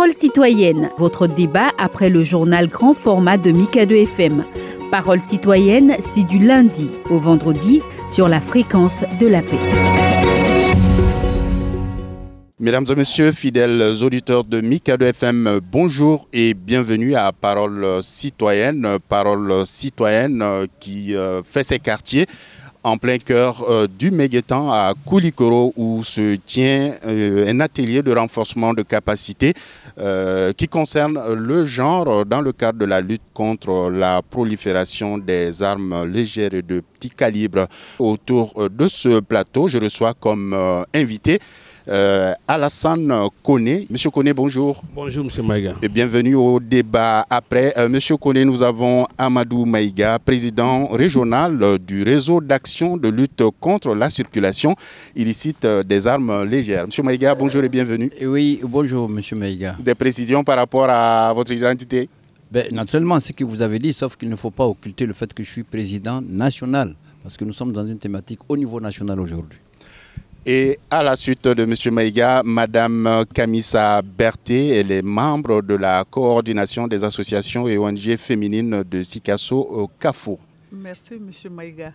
Parole 0.00 0.14
citoyenne, 0.14 0.88
votre 0.96 1.26
débat 1.26 1.72
après 1.76 2.08
le 2.08 2.24
journal 2.24 2.68
grand 2.68 2.94
format 2.94 3.36
de 3.36 3.50
Mikado 3.50 3.94
FM. 3.94 4.44
Parole 4.90 5.20
citoyenne, 5.20 5.94
c'est 6.00 6.26
du 6.26 6.38
lundi 6.38 6.90
au 7.10 7.18
vendredi 7.18 7.82
sur 8.08 8.26
la 8.26 8.40
fréquence 8.40 9.04
de 9.20 9.26
la 9.26 9.42
paix. 9.42 9.58
Mesdames 12.58 12.86
et 12.90 12.94
messieurs, 12.94 13.30
fidèles 13.32 13.82
auditeurs 14.02 14.44
de 14.44 14.62
Mikado 14.62 15.04
FM, 15.04 15.60
bonjour 15.70 16.26
et 16.32 16.54
bienvenue 16.54 17.14
à 17.14 17.30
Parole 17.32 17.86
citoyenne. 18.02 18.96
Parole 19.06 19.66
citoyenne 19.66 20.42
qui 20.78 21.14
euh, 21.14 21.42
fait 21.42 21.62
ses 21.62 21.78
quartiers 21.78 22.24
en 22.82 22.96
plein 22.96 23.18
cœur 23.18 23.62
euh, 23.68 23.86
du 23.86 24.10
Méguétan 24.10 24.70
à 24.70 24.94
Koulikoro 25.06 25.72
où 25.76 26.02
se 26.02 26.36
tient 26.36 26.94
euh, 27.06 27.46
un 27.48 27.60
atelier 27.60 28.02
de 28.02 28.12
renforcement 28.12 28.72
de 28.72 28.82
capacité 28.82 29.52
euh, 29.98 30.52
qui 30.52 30.66
concerne 30.66 31.20
le 31.34 31.66
genre 31.66 32.24
dans 32.24 32.40
le 32.40 32.52
cadre 32.52 32.78
de 32.78 32.84
la 32.86 33.00
lutte 33.00 33.22
contre 33.34 33.90
la 33.90 34.22
prolifération 34.22 35.18
des 35.18 35.62
armes 35.62 36.04
légères 36.06 36.54
et 36.54 36.62
de 36.62 36.82
petit 36.98 37.10
calibre. 37.10 37.66
Autour 37.98 38.68
de 38.70 38.88
ce 38.88 39.20
plateau, 39.20 39.68
je 39.68 39.78
reçois 39.78 40.14
comme 40.14 40.56
invité 40.94 41.38
euh, 41.90 42.32
Alassane 42.46 43.12
Kone. 43.42 43.84
Monsieur 43.90 44.10
Kone, 44.10 44.32
bonjour. 44.32 44.82
Bonjour, 44.94 45.24
Monsieur 45.24 45.42
Maïga. 45.42 45.74
Et 45.82 45.88
bienvenue 45.88 46.34
au 46.34 46.60
débat. 46.60 47.24
Après 47.28 47.72
euh, 47.76 47.88
Monsieur 47.88 48.16
Kone, 48.16 48.42
nous 48.44 48.62
avons 48.62 49.06
Amadou 49.18 49.64
Maïga, 49.64 50.18
président 50.18 50.86
régional 50.86 51.78
du 51.78 52.02
réseau 52.02 52.40
d'action 52.40 52.96
de 52.96 53.08
lutte 53.08 53.42
contre 53.58 53.94
la 53.94 54.08
circulation 54.10 54.74
illicite 55.16 55.66
des 55.66 56.06
armes 56.06 56.44
légères. 56.44 56.86
Monsieur 56.86 57.02
Maïga, 57.02 57.34
bonjour 57.34 57.64
et 57.64 57.68
bienvenue. 57.68 58.10
oui, 58.22 58.60
bonjour, 58.62 59.08
Monsieur 59.08 59.36
Maïga. 59.36 59.76
Des 59.80 59.94
précisions 59.94 60.44
par 60.44 60.56
rapport 60.56 60.88
à 60.88 61.32
votre 61.34 61.52
identité? 61.52 62.08
Ben, 62.50 62.66
Naturellement, 62.72 63.20
ce 63.20 63.32
que 63.32 63.44
vous 63.44 63.62
avez 63.62 63.78
dit, 63.78 63.92
sauf 63.92 64.16
qu'il 64.16 64.28
ne 64.28 64.36
faut 64.36 64.50
pas 64.50 64.66
occulter 64.66 65.06
le 65.06 65.12
fait 65.12 65.32
que 65.32 65.42
je 65.42 65.48
suis 65.50 65.62
président 65.62 66.20
national, 66.20 66.94
parce 67.22 67.36
que 67.36 67.44
nous 67.44 67.52
sommes 67.52 67.70
dans 67.72 67.86
une 67.86 67.98
thématique 67.98 68.40
au 68.48 68.56
niveau 68.56 68.80
national 68.80 69.20
aujourd'hui. 69.20 69.58
Et 70.46 70.78
à 70.90 71.02
la 71.02 71.16
suite 71.16 71.46
de 71.46 71.62
M. 71.64 71.74
Maïga, 71.94 72.42
Mme 72.42 73.24
Kamissa 73.34 74.00
Berthe, 74.00 74.50
elle 74.50 74.90
est 74.90 75.02
membre 75.02 75.60
de 75.60 75.74
la 75.74 76.02
coordination 76.04 76.86
des 76.88 77.04
associations 77.04 77.68
et 77.68 77.76
ONG 77.76 78.16
féminines 78.16 78.82
de 78.82 79.02
Sikasso 79.02 79.58
au 79.58 79.88
CAFO. 79.98 80.38
Merci, 80.72 81.14
M. 81.14 81.52
Maïga. 81.52 81.92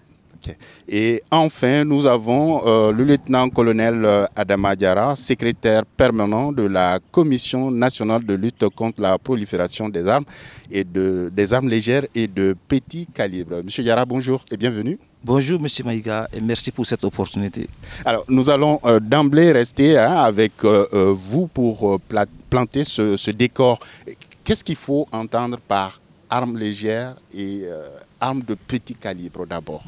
Et 0.88 1.22
enfin, 1.32 1.84
nous 1.84 2.06
avons 2.06 2.62
euh, 2.66 2.92
le 2.92 3.04
lieutenant-colonel 3.04 4.06
euh, 4.06 4.26
Adama 4.36 4.76
Diara, 4.76 5.16
secrétaire 5.16 5.86
permanent 5.86 6.52
de 6.52 6.64
la 6.64 7.00
Commission 7.12 7.72
nationale 7.72 8.24
de 8.26 8.34
lutte 8.36 8.68
contre 8.76 9.02
la 9.02 9.18
prolifération 9.18 9.90
des 9.90 10.08
armes, 10.08 10.26
et 10.72 10.84
de, 10.84 11.32
des 11.34 11.54
armes 11.54 11.70
légères 11.70 12.06
et 12.14 12.28
de 12.28 12.56
petits 12.68 13.08
calibres. 13.08 13.64
Monsieur 13.64 13.84
Diara, 13.84 14.06
bonjour 14.06 14.44
et 14.52 14.58
bienvenue. 14.58 14.98
Bonjour 15.24 15.60
Monsieur 15.60 15.84
Maïga 15.84 16.30
et 16.32 16.40
merci 16.40 16.72
pour 16.72 16.86
cette 16.86 17.04
opportunité. 17.04 17.68
Alors 18.06 18.26
nous 18.30 18.48
allons 18.48 18.80
euh, 18.86 19.00
d'emblée 19.00 19.52
rester 19.52 19.98
hein, 19.98 20.18
avec 20.18 20.52
euh, 20.64 21.16
vous 21.18 21.48
pour 21.48 22.00
planter 22.48 22.84
ce, 22.84 23.32
décor. 23.32 23.80
Qu'est-ce 24.44 24.64
qu'il 24.64 24.76
faut 24.76 25.08
entendre 25.12 25.58
par 25.68 26.00
armes 26.30 26.58
légères 26.58 27.16
et 27.36 27.64
armes 28.20 28.44
de 28.44 28.54
petit 28.54 28.94
calibre 28.94 29.48
d'abord? 29.48 29.84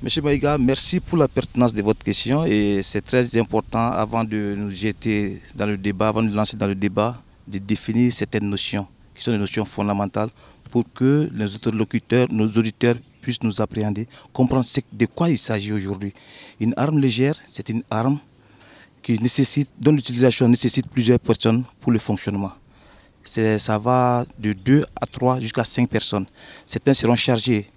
Monsieur 0.00 0.22
Maïga, 0.22 0.56
merci 0.58 1.00
pour 1.00 1.18
la 1.18 1.26
pertinence 1.26 1.74
de 1.74 1.82
votre 1.82 2.04
question 2.04 2.44
et 2.44 2.82
c'est 2.82 3.00
très 3.00 3.36
important 3.36 3.90
avant 3.90 4.22
de 4.22 4.54
nous 4.56 4.70
jeter 4.70 5.42
dans 5.56 5.66
le 5.66 5.76
débat, 5.76 6.06
avant 6.06 6.22
de 6.22 6.28
nous 6.28 6.34
lancer 6.36 6.56
dans 6.56 6.68
le 6.68 6.76
débat, 6.76 7.20
de 7.48 7.58
définir 7.58 8.12
certaines 8.12 8.48
notions 8.48 8.86
qui 9.12 9.24
sont 9.24 9.32
des 9.32 9.38
notions 9.38 9.64
fondamentales 9.64 10.28
pour 10.70 10.84
que 10.94 11.28
nos 11.32 11.52
interlocuteurs, 11.52 12.28
nos 12.30 12.46
auditeurs 12.46 12.94
puisse 13.20 13.42
nous 13.42 13.60
appréhender, 13.60 14.06
comprendre 14.32 14.64
de 14.92 15.06
quoi 15.06 15.30
il 15.30 15.36
s'agit 15.36 15.72
aujourd'hui. 15.72 16.12
Une 16.60 16.74
arme 16.76 17.00
légère, 17.00 17.34
c'est 17.48 17.68
une 17.68 17.82
arme 17.90 18.20
qui 19.02 19.20
nécessite, 19.20 19.68
dont 19.80 19.90
l'utilisation 19.90 20.46
nécessite 20.48 20.88
plusieurs 20.88 21.18
personnes 21.18 21.64
pour 21.80 21.90
le 21.90 21.98
fonctionnement. 21.98 22.52
Ça 23.24 23.78
va 23.78 24.24
de 24.38 24.52
2 24.52 24.84
à 24.94 25.06
3 25.06 25.40
jusqu'à 25.40 25.64
5 25.64 25.88
personnes. 25.88 26.26
Certains 26.66 26.94
seront 26.94 27.16
chargés 27.16 27.68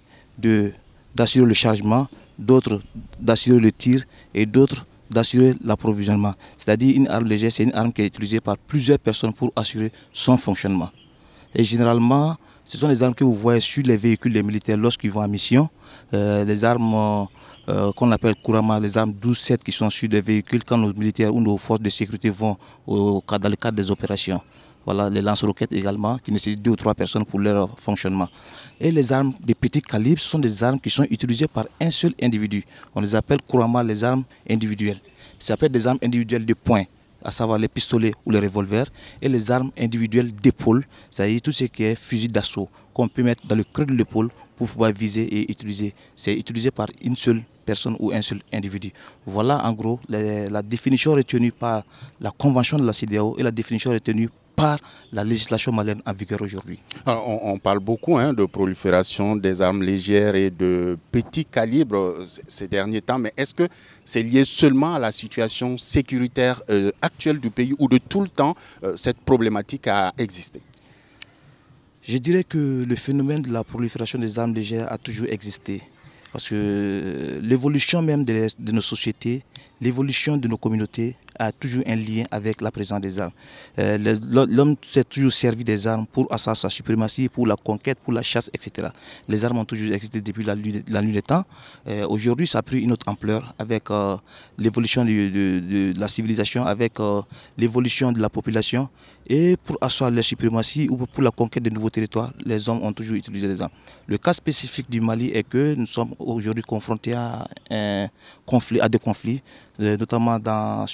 d'assurer 1.14 1.46
le 1.46 1.54
chargement, 1.54 2.08
d'autres 2.38 2.80
d'assurer 3.20 3.60
le 3.60 3.72
tir 3.72 4.04
et 4.34 4.46
d'autres 4.46 4.86
d'assurer 5.10 5.54
l'approvisionnement. 5.62 6.34
C'est-à-dire 6.56 6.96
une 6.96 7.08
arme 7.08 7.26
légère, 7.26 7.52
c'est 7.52 7.64
une 7.64 7.74
arme 7.74 7.92
qui 7.92 8.02
est 8.02 8.06
utilisée 8.06 8.40
par 8.40 8.56
plusieurs 8.56 8.98
personnes 8.98 9.32
pour 9.32 9.52
assurer 9.54 9.92
son 10.12 10.36
fonctionnement. 10.36 10.90
Et 11.54 11.64
généralement, 11.64 12.36
ce 12.64 12.78
sont 12.78 12.88
les 12.88 13.02
armes 13.02 13.14
que 13.14 13.24
vous 13.24 13.34
voyez 13.34 13.60
sur 13.60 13.82
les 13.84 13.96
véhicules 13.96 14.32
des 14.32 14.42
militaires 14.42 14.76
lorsqu'ils 14.76 15.10
vont 15.10 15.22
en 15.22 15.28
mission. 15.28 15.68
Euh, 16.14 16.44
les 16.44 16.64
armes 16.64 17.26
euh, 17.68 17.92
qu'on 17.92 18.10
appelle 18.12 18.34
couramment 18.42 18.78
les 18.78 18.96
armes 18.96 19.12
12-7 19.12 19.58
qui 19.58 19.72
sont 19.72 19.90
sur 19.90 20.08
les 20.08 20.20
véhicules 20.20 20.64
quand 20.64 20.78
nos 20.78 20.92
militaires 20.94 21.34
ou 21.34 21.40
nos 21.40 21.56
forces 21.58 21.80
de 21.80 21.90
sécurité 21.90 22.30
vont 22.30 22.56
au, 22.86 23.22
dans 23.28 23.48
le 23.48 23.56
cadre 23.56 23.76
des 23.76 23.90
opérations. 23.90 24.40
Voilà, 24.84 25.08
les 25.08 25.22
lance-roquettes 25.22 25.72
également, 25.72 26.18
qui 26.18 26.32
nécessitent 26.32 26.62
deux 26.62 26.72
ou 26.72 26.76
trois 26.76 26.94
personnes 26.94 27.24
pour 27.24 27.38
leur 27.38 27.78
fonctionnement. 27.78 28.28
Et 28.80 28.90
les 28.90 29.12
armes 29.12 29.32
de 29.44 29.54
petit 29.54 29.80
calibre 29.80 30.20
sont 30.20 30.38
des 30.38 30.64
armes 30.64 30.80
qui 30.80 30.90
sont 30.90 31.04
utilisées 31.04 31.46
par 31.48 31.66
un 31.80 31.90
seul 31.90 32.14
individu. 32.20 32.64
On 32.94 33.00
les 33.00 33.14
appelle 33.14 33.40
couramment 33.42 33.82
les 33.82 34.02
armes 34.02 34.24
individuelles. 34.48 35.00
Ça 35.38 35.48
s'appelle 35.48 35.70
des 35.72 35.86
armes 35.86 35.98
individuelles 36.02 36.46
de 36.46 36.54
poing 36.54 36.84
à 37.24 37.30
savoir 37.30 37.58
les 37.58 37.68
pistolets 37.68 38.12
ou 38.26 38.30
les 38.30 38.40
revolvers, 38.40 38.86
et 39.20 39.28
les 39.28 39.50
armes 39.50 39.70
individuelles 39.78 40.32
d'épaule, 40.32 40.84
c'est-à-dire 41.10 41.40
tout 41.40 41.52
ce 41.52 41.64
qui 41.64 41.84
est 41.84 41.94
fusil 41.94 42.28
d'assaut 42.28 42.68
qu'on 42.92 43.08
peut 43.08 43.22
mettre 43.22 43.46
dans 43.46 43.56
le 43.56 43.64
creux 43.64 43.86
de 43.86 43.92
l'épaule 43.94 44.28
pour 44.56 44.68
pouvoir 44.68 44.92
viser 44.92 45.22
et 45.22 45.50
utiliser. 45.50 45.94
C'est 46.14 46.34
utilisé 46.34 46.70
par 46.70 46.88
une 47.02 47.16
seule 47.16 47.42
personne 47.64 47.96
ou 47.98 48.12
un 48.12 48.22
seul 48.22 48.40
individu. 48.52 48.92
Voilà 49.24 49.64
en 49.64 49.72
gros 49.72 50.00
la, 50.08 50.62
définition 50.62 51.12
retenue 51.12 51.52
par 51.52 51.84
la 52.20 52.30
Convention 52.30 52.76
de 52.76 52.84
la 52.84 52.92
CDAO 52.92 53.36
et 53.38 53.42
la 53.42 53.50
définition 53.50 53.90
retenue 53.92 54.28
par 54.62 54.78
la 55.10 55.24
législation 55.24 55.72
malienne 55.72 56.02
en 56.06 56.12
vigueur 56.12 56.40
aujourd'hui. 56.40 56.78
On, 57.06 57.58
parle 57.58 57.80
beaucoup 57.80 58.16
hein, 58.16 58.32
de 58.32 58.44
prolifération 58.44 59.34
des 59.34 59.60
armes 59.60 59.82
légères 59.82 60.36
et 60.36 60.50
de 60.50 60.96
petits 61.10 61.44
calibres 61.44 62.14
ces 62.46 62.68
derniers 62.68 63.00
temps, 63.00 63.18
mais 63.18 63.32
est-ce 63.36 63.54
que 63.56 63.66
c'est 64.04 64.22
lié 64.22 64.44
seulement 64.44 64.94
à 64.94 65.00
la 65.00 65.10
situation 65.10 65.76
sécuritaire 65.78 66.62
euh, 66.70 66.92
actuelle 67.02 67.40
du 67.40 67.50
pays 67.50 67.74
ou 67.80 67.88
de 67.88 67.98
tout 67.98 68.20
le 68.20 68.28
temps 68.28 68.54
euh, 68.84 68.94
cette 68.96 69.18
problématique 69.30 69.88
a 69.88 70.12
existé? 70.16 70.62
Je 72.02 72.18
dirais 72.18 72.44
que 72.44 72.84
le 72.92 72.96
phénomène 72.96 73.42
de 73.42 73.52
la 73.52 73.64
prolifération 73.64 74.18
des 74.20 74.38
armes 74.38 74.54
légères 74.54 74.92
a 74.92 74.98
toujours 74.98 75.26
existé. 75.28 75.82
Parce 76.32 76.48
que 76.48 77.40
l'évolution 77.42 78.00
même 78.00 78.24
de, 78.24 78.48
nos 78.72 78.80
sociétés, 78.80 79.44
l'évolution 79.82 80.36
de 80.36 80.46
nos 80.46 80.56
communautés 80.56 81.16
a 81.38 81.50
toujours 81.50 81.82
un 81.86 81.96
lien 81.96 82.24
avec 82.30 82.60
la 82.60 82.70
présence 82.70 83.00
des 83.00 83.18
armes. 83.18 83.32
Euh, 83.78 83.98
l'homme 84.30 84.76
s'est 84.82 85.02
toujours 85.04 85.32
servi 85.32 85.64
des 85.64 85.86
armes 85.86 86.06
pour 86.06 86.32
asseoir 86.32 86.56
sa 86.56 86.70
suprématie, 86.70 87.28
pour 87.28 87.46
la 87.46 87.56
conquête, 87.56 87.98
pour 87.98 88.12
la 88.12 88.22
chasse, 88.22 88.48
etc. 88.54 88.88
Les 89.28 89.44
armes 89.44 89.58
ont 89.58 89.64
toujours 89.64 89.92
existé 89.92 90.20
depuis 90.20 90.44
la, 90.44 90.54
nuit 90.54 91.12
des 91.12 91.22
temps. 91.22 91.44
Euh, 91.88 92.06
aujourd'hui, 92.06 92.46
ça 92.46 92.58
a 92.58 92.62
pris 92.62 92.80
une 92.80 92.92
autre 92.92 93.08
ampleur 93.08 93.54
avec 93.58 93.90
euh, 93.90 94.16
l'évolution 94.56 95.04
de, 95.04 95.98
la 95.98 96.06
civilisation, 96.06 96.64
avec 96.64 96.94
l'évolution 97.58 98.12
de 98.12 98.20
la 98.20 98.28
population. 98.28 98.88
Et 99.28 99.56
pour 99.64 99.78
asseoir 99.80 100.10
la 100.10 100.22
suprématie 100.22 100.88
ou 100.90 100.96
pour 100.96 101.22
la 101.22 101.30
conquête 101.30 101.62
de 101.62 101.70
nouveaux 101.70 101.90
territoires, 101.90 102.32
les 102.44 102.68
hommes 102.68 102.82
ont 102.82 102.92
toujours 102.92 103.16
utilisé 103.16 103.46
les 103.48 103.62
armes. 103.62 103.72
Le 104.06 104.18
cas 104.18 104.32
spécifique 104.32 104.90
du 104.90 105.00
Mali 105.00 105.30
est 105.30 105.44
que 105.44 105.74
nous 105.74 105.86
sommes 105.86 106.14
aujourd'hui 106.18 106.62
confrontés 106.62 107.14
à, 107.14 107.46
un 107.70 108.08
conflit, 108.44 108.80
à 108.80 108.88
des 108.88 108.98
conflits, 108.98 109.42
notamment 109.82 110.38
dans, 110.38 110.86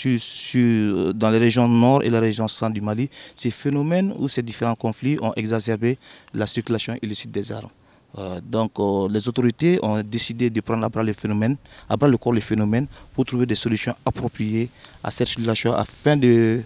dans 1.15 1.31
les 1.31 1.38
régions 1.38 1.69
nord 1.69 2.02
et 2.02 2.11
la 2.11 2.20
région 2.20 2.49
centre 2.49 2.75
du 2.75 2.81
Mali. 2.81 3.08
Ces 3.35 3.50
phénomènes 3.50 4.14
ou 4.19 4.29
ces 4.29 4.43
différents 4.43 4.75
conflits 4.75 5.19
ont 5.20 5.32
exacerbé 5.37 5.99
la 6.35 6.46
circulation 6.46 6.96
illicite 7.02 7.31
des 7.31 7.52
armes. 7.52 7.69
Euh, 8.17 8.40
donc 8.43 8.73
euh, 8.79 9.06
les 9.11 9.29
autorités 9.29 9.79
ont 9.82 10.02
décidé 10.02 10.49
de 10.49 10.61
prendre 10.62 10.85
à 10.85 10.88
bras 10.88 11.02
le 11.02 11.12
phénomène, 11.12 11.56
à 11.88 11.96
bras 11.96 12.08
le 12.08 12.17
corps 12.17 12.32
le 12.32 12.40
phénomène 12.40 12.87
pour 13.12 13.25
trouver 13.26 13.44
des 13.44 13.55
solutions 13.55 13.94
appropriées 14.05 14.70
à 15.05 15.11
cette 15.11 15.29
situation 15.29 15.75
afin 15.75 16.17
de 16.17 16.62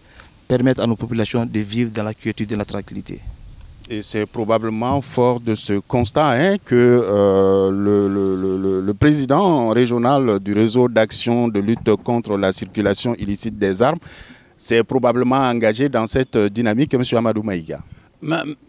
permettre 0.46 0.80
à 0.80 0.86
nos 0.86 0.94
populations 0.96 1.44
de 1.44 1.60
vivre 1.60 1.90
dans 1.90 2.04
la 2.04 2.14
quiétude 2.14 2.52
et 2.52 2.56
la 2.56 2.64
tranquillité. 2.64 3.20
Et 3.92 4.00
c'est 4.00 4.24
probablement 4.24 5.02
fort 5.02 5.38
de 5.38 5.54
ce 5.54 5.74
constat 5.74 6.30
hein, 6.30 6.56
que 6.64 6.74
euh, 6.74 7.70
le, 7.70 8.92
président 8.94 9.68
régional 9.68 10.40
du 10.40 10.54
réseau 10.54 10.88
d'action 10.88 11.46
de 11.48 11.60
lutte 11.60 11.94
contre 12.02 12.38
la 12.38 12.54
circulation 12.54 13.14
illicite 13.16 13.58
des 13.58 13.82
armes 13.82 13.98
s'est 14.56 14.82
probablement 14.82 15.36
engagé 15.46 15.90
dans 15.90 16.06
cette 16.06 16.38
dynamique, 16.38 16.94
M. 16.94 17.02
Amadou 17.18 17.42
Maïga. 17.42 17.80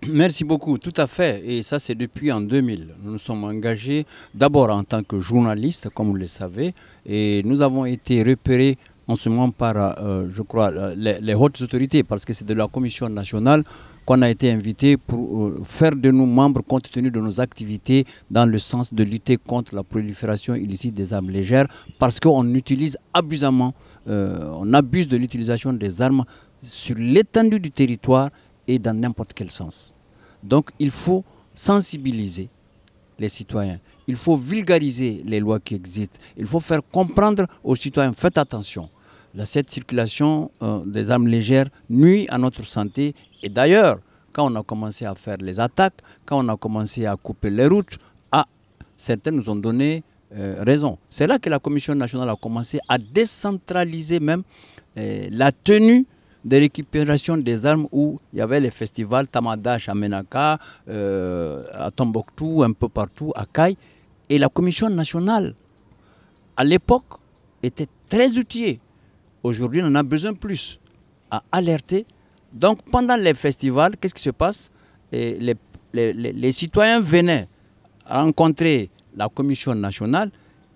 Merci 0.09 0.43
beaucoup, 0.43 0.77
tout 0.77 0.93
à 0.97 1.07
fait. 1.07 1.41
Et 1.45 1.63
ça, 1.63 1.79
c'est 1.79 1.95
depuis 1.95 2.29
en 2.29 2.41
2000. 2.41 2.89
Nous 3.01 3.11
nous 3.13 3.17
sommes 3.17 3.45
engagés 3.45 4.05
d'abord 4.33 4.71
en 4.71 4.83
tant 4.83 5.03
que 5.03 5.21
journalistes, 5.21 5.87
comme 5.93 6.07
vous 6.07 6.15
le 6.15 6.27
savez, 6.27 6.73
et 7.05 7.41
nous 7.45 7.61
avons 7.61 7.85
été 7.85 8.23
repérés 8.23 8.77
en 9.07 9.15
ce 9.15 9.29
moment 9.29 9.51
par, 9.51 9.77
euh, 9.77 10.27
je 10.29 10.41
crois, 10.41 10.71
les, 10.97 11.19
les, 11.21 11.33
hautes 11.33 11.61
autorités, 11.61 12.03
parce 12.03 12.25
que 12.25 12.33
c'est 12.33 12.45
de 12.45 12.53
la 12.53 12.67
Commission 12.67 13.07
nationale 13.07 13.63
qu'on 14.05 14.21
a 14.21 14.29
été 14.29 14.51
invité 14.51 14.97
pour 14.97 15.43
euh, 15.43 15.61
faire 15.63 15.95
de 15.95 16.11
nous 16.11 16.25
membres 16.25 16.61
compte 16.61 16.89
tenu 16.89 17.09
de 17.11 17.19
nos 17.19 17.39
activités 17.39 18.05
dans 18.29 18.45
le 18.45 18.59
sens 18.59 18.93
de 18.93 19.03
lutter 19.03 19.37
contre 19.37 19.75
la 19.75 19.83
prolifération 19.83 20.55
illicite 20.55 20.93
des 20.93 21.13
armes 21.13 21.29
légères, 21.29 21.67
parce 21.99 22.19
qu'on 22.19 22.53
utilise 22.53 22.97
abusamment, 23.13 23.73
euh, 24.09 24.49
on 24.53 24.73
abuse 24.73 25.07
de 25.07 25.17
l'utilisation 25.17 25.73
des 25.73 26.01
armes 26.01 26.25
sur 26.61 26.95
l'étendue 26.97 27.59
du 27.59 27.71
territoire 27.71 28.29
et 28.67 28.79
dans 28.79 28.97
n'importe 28.97 29.33
quel 29.33 29.51
sens. 29.51 29.95
Donc 30.43 30.71
il 30.79 30.91
faut 30.91 31.23
sensibiliser 31.53 32.49
les 33.19 33.29
citoyens. 33.29 33.79
Il 34.07 34.15
faut 34.15 34.35
vulgariser 34.35 35.21
les 35.25 35.39
lois 35.39 35.59
qui 35.59 35.75
existent. 35.75 36.17
Il 36.35 36.45
faut 36.45 36.59
faire 36.59 36.81
comprendre 36.91 37.45
aux 37.63 37.75
citoyens, 37.75 38.13
faites 38.13 38.37
attention. 38.37 38.89
Cette 39.43 39.71
circulation 39.71 40.51
euh, 40.61 40.83
des 40.85 41.09
armes 41.09 41.27
légères 41.27 41.67
nuit 41.89 42.27
à 42.29 42.37
notre 42.37 42.63
santé. 42.63 43.15
Et 43.41 43.49
d'ailleurs, 43.49 43.99
quand 44.31 44.51
on 44.51 44.55
a 44.55 44.63
commencé 44.63 45.05
à 45.05 45.15
faire 45.15 45.37
les 45.37 45.59
attaques, 45.59 46.01
quand 46.25 46.43
on 46.45 46.49
a 46.49 46.57
commencé 46.57 47.05
à 47.05 47.15
couper 47.15 47.49
les 47.49 47.67
routes, 47.67 47.97
ah, 48.31 48.45
certains 48.95 49.31
nous 49.31 49.49
ont 49.49 49.55
donné 49.55 50.03
euh, 50.35 50.63
raison. 50.65 50.97
C'est 51.09 51.27
là 51.27 51.39
que 51.39 51.49
la 51.49 51.59
Commission 51.59 51.95
nationale 51.95 52.29
a 52.29 52.35
commencé 52.35 52.79
à 52.87 52.97
décentraliser 52.97 54.19
même 54.19 54.43
euh, 54.97 55.27
la 55.31 55.51
tenue 55.51 56.05
de 56.45 56.57
récupération 56.57 57.37
des 57.37 57.65
armes 57.65 57.87
où 57.91 58.19
il 58.33 58.39
y 58.39 58.41
avait 58.41 58.59
les 58.59 58.71
festivals 58.71 59.27
Tamadash 59.27 59.87
à 59.87 59.95
Menaka, 59.95 60.59
à 60.89 61.91
Tombouctou, 61.95 62.63
un 62.63 62.73
peu 62.73 62.89
partout, 62.89 63.31
à 63.33 63.45
Kai. 63.45 63.77
Et 64.29 64.37
la 64.37 64.49
Commission 64.49 64.89
nationale, 64.89 65.55
à 66.57 66.65
l'époque, 66.65 67.05
était 67.61 67.87
très 68.09 68.37
outillée. 68.37 68.81
Aujourd'hui, 69.43 69.81
on 69.83 69.87
en 69.87 69.95
a 69.95 70.03
besoin 70.03 70.33
plus 70.33 70.79
à 71.29 71.43
alerter. 71.51 72.05
Donc, 72.53 72.79
pendant 72.89 73.17
les 73.17 73.33
festivals, 73.33 73.97
qu'est-ce 73.99 74.15
qui 74.15 74.23
se 74.23 74.29
passe? 74.29 74.71
Les, 75.11 76.51
citoyens 76.51 77.01
venaient 77.01 77.47
rencontrer 78.05 78.89
la 79.15 79.27
Commission 79.27 79.75
nationale 79.75 80.31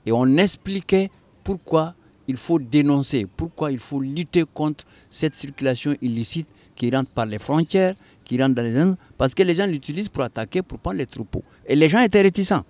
et 0.06 0.12
on 0.12 0.38
expliquait 0.38 1.10
pourquoi 1.44 1.96
il 2.28 2.36
faut 2.36 2.60
dénoncer, 2.60 3.26
pourquoi 3.26 3.72
il 3.72 3.80
faut 3.80 4.02
lutter 4.02 4.44
contre 4.54 4.86
cette 5.10 5.34
circulation 5.34 5.96
illicite 6.02 6.50
qui 6.76 6.92
rentre 6.92 7.10
par 7.10 7.26
les 7.26 7.40
frontières, 7.40 7.96
qui 8.26 8.40
rentre 8.42 8.56
dans 8.56 8.62
les 8.64 8.74
zones, 8.74 8.98
parce 9.18 9.34
que 9.34 9.44
les 9.44 9.56
gens 9.56 9.66
l'utilisent 9.66 10.10
pour 10.10 10.24
attaquer, 10.24 10.62
pour 10.62 10.78
prendre 10.78 10.98
les 10.98 11.06
troupeaux. 11.06 11.42
Et 11.66 11.76
les 11.76 11.88
gens 11.90 12.02
étaient 12.02 12.22
réticents. 12.22 12.64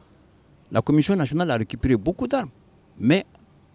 La 0.71 0.81
Commission 0.81 1.15
nationale 1.15 1.49
a 1.51 1.57
récupéré 1.57 1.97
beaucoup 1.97 2.27
d'armes, 2.27 2.51
mais 2.99 3.25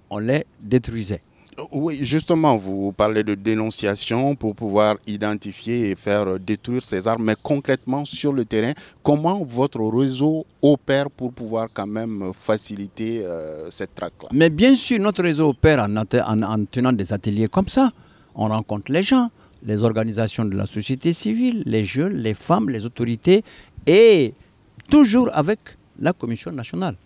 on 0.09 0.19
les 0.19 0.47
détruisait. 0.61 1.23
Oui, 1.71 1.99
justement, 2.01 2.57
vous 2.57 2.93
parlez 2.93 3.23
de 3.23 3.35
dénonciation 3.35 4.35
pour 4.35 4.55
pouvoir 4.55 4.97
identifier 5.07 5.91
et 5.91 5.97
faire 5.97 6.39
détruire 6.39 6.83
ces 6.83 7.07
armes, 7.07 7.25
mais 7.25 7.37
concrètement 7.43 8.07
sur 8.07 8.33
le 8.33 8.45
terrain, 8.47 8.73
comment 9.03 9.45
votre 9.45 9.81
réseau 9.81 10.47
opère 10.63 11.11
pour 11.11 11.33
pouvoir 11.33 11.69
quand 11.73 11.87
même 11.87 12.33
faciliter 12.39 13.23
euh, 13.25 13.69
cette 13.71 13.95
traque-là? 13.95 14.31
Mais 14.33 14.49
bien 14.49 14.75
sûr, 14.75 14.99
notre 14.99 15.23
réseau 15.23 15.51
opère 15.51 15.87
en, 15.87 16.65
tenant 16.65 16.93
des 16.93 17.13
ateliers 17.13 17.49
comme 17.49 17.69
ça. 17.69 17.91
On 18.35 18.49
rencontre 18.49 18.91
les 18.91 19.03
gens, 19.03 19.31
les 19.63 19.85
organisations 19.85 20.47
de 20.47 20.57
la 20.57 20.65
société 20.65 21.13
civile, 21.13 21.63
les 21.67 21.85
jeunes, 21.85 22.15
les 22.15 22.35
femmes, 22.35 22.71
les 22.71 22.87
autorités, 22.87 23.45
et 23.87 24.33
toujours 24.89 25.29
avec 25.35 25.59
la 26.01 26.15
Commission 26.15 26.51
nationale. 26.51 26.97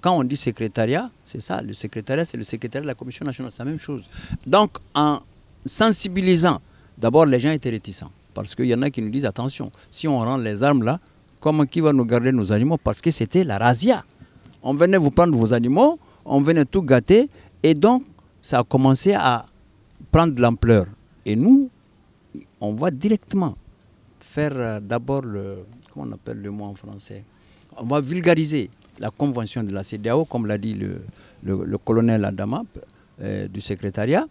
Quand 0.00 0.16
on 0.16 0.22
dit 0.22 0.36
secrétariat, 0.36 1.10
c'est 1.28 1.40
ça, 1.42 1.60
le 1.60 1.74
secrétariat, 1.74 2.24
c'est 2.24 2.38
le 2.38 2.42
secrétariat 2.42 2.82
de 2.82 2.86
la 2.86 2.94
Commission 2.94 3.24
nationale, 3.26 3.52
c'est 3.54 3.62
la 3.62 3.70
même 3.70 3.78
chose. 3.78 4.02
Donc, 4.46 4.78
en 4.94 5.20
sensibilisant, 5.66 6.58
d'abord, 6.96 7.26
les 7.26 7.38
gens 7.38 7.50
étaient 7.50 7.68
réticents. 7.68 8.10
Parce 8.32 8.54
qu'il 8.54 8.64
y 8.64 8.74
en 8.74 8.80
a 8.80 8.88
qui 8.88 9.02
nous 9.02 9.10
disent, 9.10 9.26
attention, 9.26 9.70
si 9.90 10.08
on 10.08 10.18
rend 10.20 10.38
les 10.38 10.62
armes 10.62 10.84
là, 10.84 10.98
comment 11.38 11.66
qui 11.66 11.82
va 11.82 11.92
nous 11.92 12.06
garder 12.06 12.32
nos 12.32 12.50
animaux? 12.50 12.78
Parce 12.78 13.02
que 13.02 13.10
c'était 13.10 13.44
la 13.44 13.58
razzia. 13.58 14.04
On 14.62 14.72
venait 14.72 14.96
vous 14.96 15.10
prendre 15.10 15.36
vos 15.36 15.52
animaux, 15.52 15.98
on 16.24 16.40
venait 16.40 16.64
tout 16.64 16.82
gâter, 16.82 17.28
et 17.62 17.74
donc, 17.74 18.04
ça 18.40 18.60
a 18.60 18.64
commencé 18.64 19.12
à 19.12 19.44
prendre 20.10 20.34
de 20.34 20.40
l'ampleur. 20.40 20.86
Et 21.26 21.36
nous, 21.36 21.68
on 22.58 22.72
va 22.72 22.90
directement 22.90 23.54
faire 24.18 24.52
euh, 24.54 24.80
d'abord 24.80 25.22
le, 25.22 25.58
comment 25.92 26.06
on 26.08 26.12
appelle 26.12 26.40
le 26.40 26.50
mot 26.50 26.64
en 26.64 26.74
français? 26.74 27.22
On 27.76 27.84
va 27.84 28.00
vulgariser 28.00 28.70
la 29.00 29.10
convention 29.10 29.62
de 29.64 29.72
la 29.72 29.82
CDAO, 29.82 30.24
comme 30.24 30.46
l'a 30.46 30.58
dit 30.58 30.74
le, 30.74 31.78
colonel 31.78 32.24
Adama 32.24 32.62
euh, 33.22 33.48
du 33.48 33.60
secrétariat. 33.60 34.26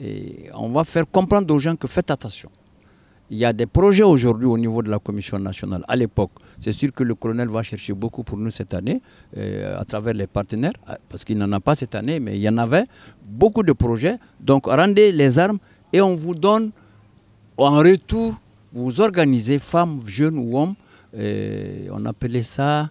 Et 0.00 0.46
on 0.54 0.70
va 0.70 0.84
faire 0.84 1.04
comprendre 1.10 1.52
aux 1.54 1.58
gens 1.58 1.76
que 1.76 1.86
faites 1.86 2.10
attention. 2.10 2.50
Il 3.30 3.38
y 3.38 3.44
a 3.44 3.52
des 3.52 3.66
projets 3.66 4.02
aujourd'hui 4.02 4.46
au 4.46 4.58
niveau 4.58 4.82
de 4.82 4.90
la 4.90 4.98
Commission 4.98 5.38
nationale. 5.38 5.84
À 5.86 5.94
l'époque, 5.94 6.32
c'est 6.58 6.72
sûr 6.72 6.92
que 6.92 7.04
le 7.04 7.14
colonel 7.14 7.48
va 7.48 7.62
chercher 7.62 7.92
beaucoup 7.92 8.24
pour 8.24 8.36
nous 8.38 8.50
cette 8.50 8.74
année, 8.74 9.00
euh, 9.36 9.78
à 9.78 9.84
travers 9.84 10.14
les 10.14 10.26
partenaires, 10.26 10.72
euh, 10.88 10.94
parce 11.08 11.24
qu'il 11.24 11.38
n'en 11.38 11.52
a 11.52 11.60
pas 11.60 11.74
cette 11.76 11.94
année, 11.94 12.18
mais 12.18 12.36
il 12.36 12.42
y 12.42 12.48
en 12.48 12.58
avait 12.58 12.86
beaucoup 13.24 13.62
de 13.62 13.72
projets. 13.72 14.16
Donc 14.40 14.66
rendez 14.66 15.12
les 15.12 15.38
armes 15.38 15.58
et 15.92 16.00
on 16.00 16.16
vous 16.16 16.34
donne 16.34 16.70
en 17.56 17.76
retour, 17.78 18.34
vous 18.72 19.00
organisez, 19.00 19.58
femmes, 19.58 20.00
jeunes 20.06 20.38
ou 20.38 20.58
hommes, 20.58 20.74
on 21.14 22.04
appelait 22.06 22.42
ça 22.42 22.88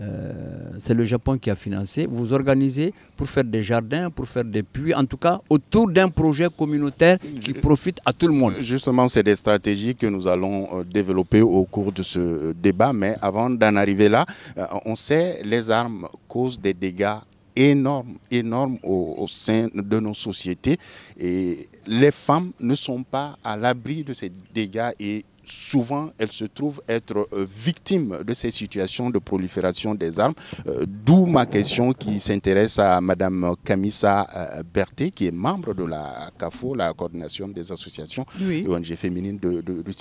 euh, 0.00 0.32
c'est 0.78 0.94
le 0.94 1.04
Japon 1.04 1.38
qui 1.38 1.50
a 1.50 1.56
financé. 1.56 2.06
Vous 2.08 2.32
organisez 2.32 2.94
pour 3.16 3.28
faire 3.28 3.42
des 3.44 3.62
jardins, 3.64 4.10
pour 4.10 4.28
faire 4.28 4.44
des 4.44 4.62
puits, 4.62 4.94
en 4.94 5.04
tout 5.04 5.16
cas 5.16 5.40
autour 5.50 5.88
d'un 5.90 6.08
projet 6.08 6.46
communautaire 6.56 7.18
qui 7.40 7.52
profite 7.52 7.98
à 8.04 8.12
tout 8.12 8.28
le 8.28 8.34
monde. 8.34 8.54
Justement, 8.60 9.08
c'est 9.08 9.24
des 9.24 9.34
stratégies 9.34 9.96
que 9.96 10.06
nous 10.06 10.28
allons 10.28 10.68
euh, 10.72 10.84
développer 10.84 11.42
au 11.42 11.64
cours 11.64 11.90
de 11.90 12.04
ce 12.04 12.52
débat. 12.52 12.92
Mais 12.92 13.16
avant 13.20 13.50
d'en 13.50 13.74
arriver 13.74 14.08
là, 14.08 14.24
euh, 14.56 14.64
on 14.84 14.94
sait 14.94 15.40
les 15.44 15.68
armes 15.70 16.06
causent 16.28 16.60
des 16.60 16.74
dégâts 16.74 17.16
énormes, 17.56 18.14
énormes 18.30 18.78
au, 18.84 19.16
au, 19.18 19.26
sein 19.26 19.66
de 19.74 19.98
nos 19.98 20.14
sociétés. 20.14 20.78
Et 21.18 21.68
les 21.88 22.12
femmes 22.12 22.52
ne 22.60 22.76
sont 22.76 23.02
pas 23.02 23.36
à 23.42 23.56
l'abri 23.56 24.04
de 24.04 24.12
ces 24.12 24.30
dégâts 24.54 24.90
et 25.00 25.24
souvent 25.50 26.10
elles 26.18 26.32
se 26.32 26.44
trouvent 26.44 26.82
être 26.88 27.16
euh, 27.32 27.46
victimes 27.50 28.18
de 28.26 28.34
ces 28.34 28.50
situations 28.50 29.10
de 29.10 29.18
prolifération 29.18 29.94
des 29.94 30.20
armes. 30.20 30.34
Euh, 30.66 30.84
d'où 30.86 31.26
ma 31.26 31.46
question 31.46 31.92
qui 31.92 32.20
s'intéresse 32.20 32.78
à 32.78 33.00
Madame 33.00 33.54
Camissa 33.64 34.26
euh, 34.34 34.62
Berthet, 34.72 35.10
qui 35.10 35.26
est 35.26 35.32
membre 35.32 35.74
de 35.74 35.84
la 35.84 36.30
CAFO, 36.38 36.74
la 36.74 36.92
coordination 36.92 37.48
des 37.48 37.70
associations 37.72 38.24
ONG 38.68 38.94
féminines 38.96 39.38
de, 39.38 39.60
de, 39.60 39.82
de 39.82 39.92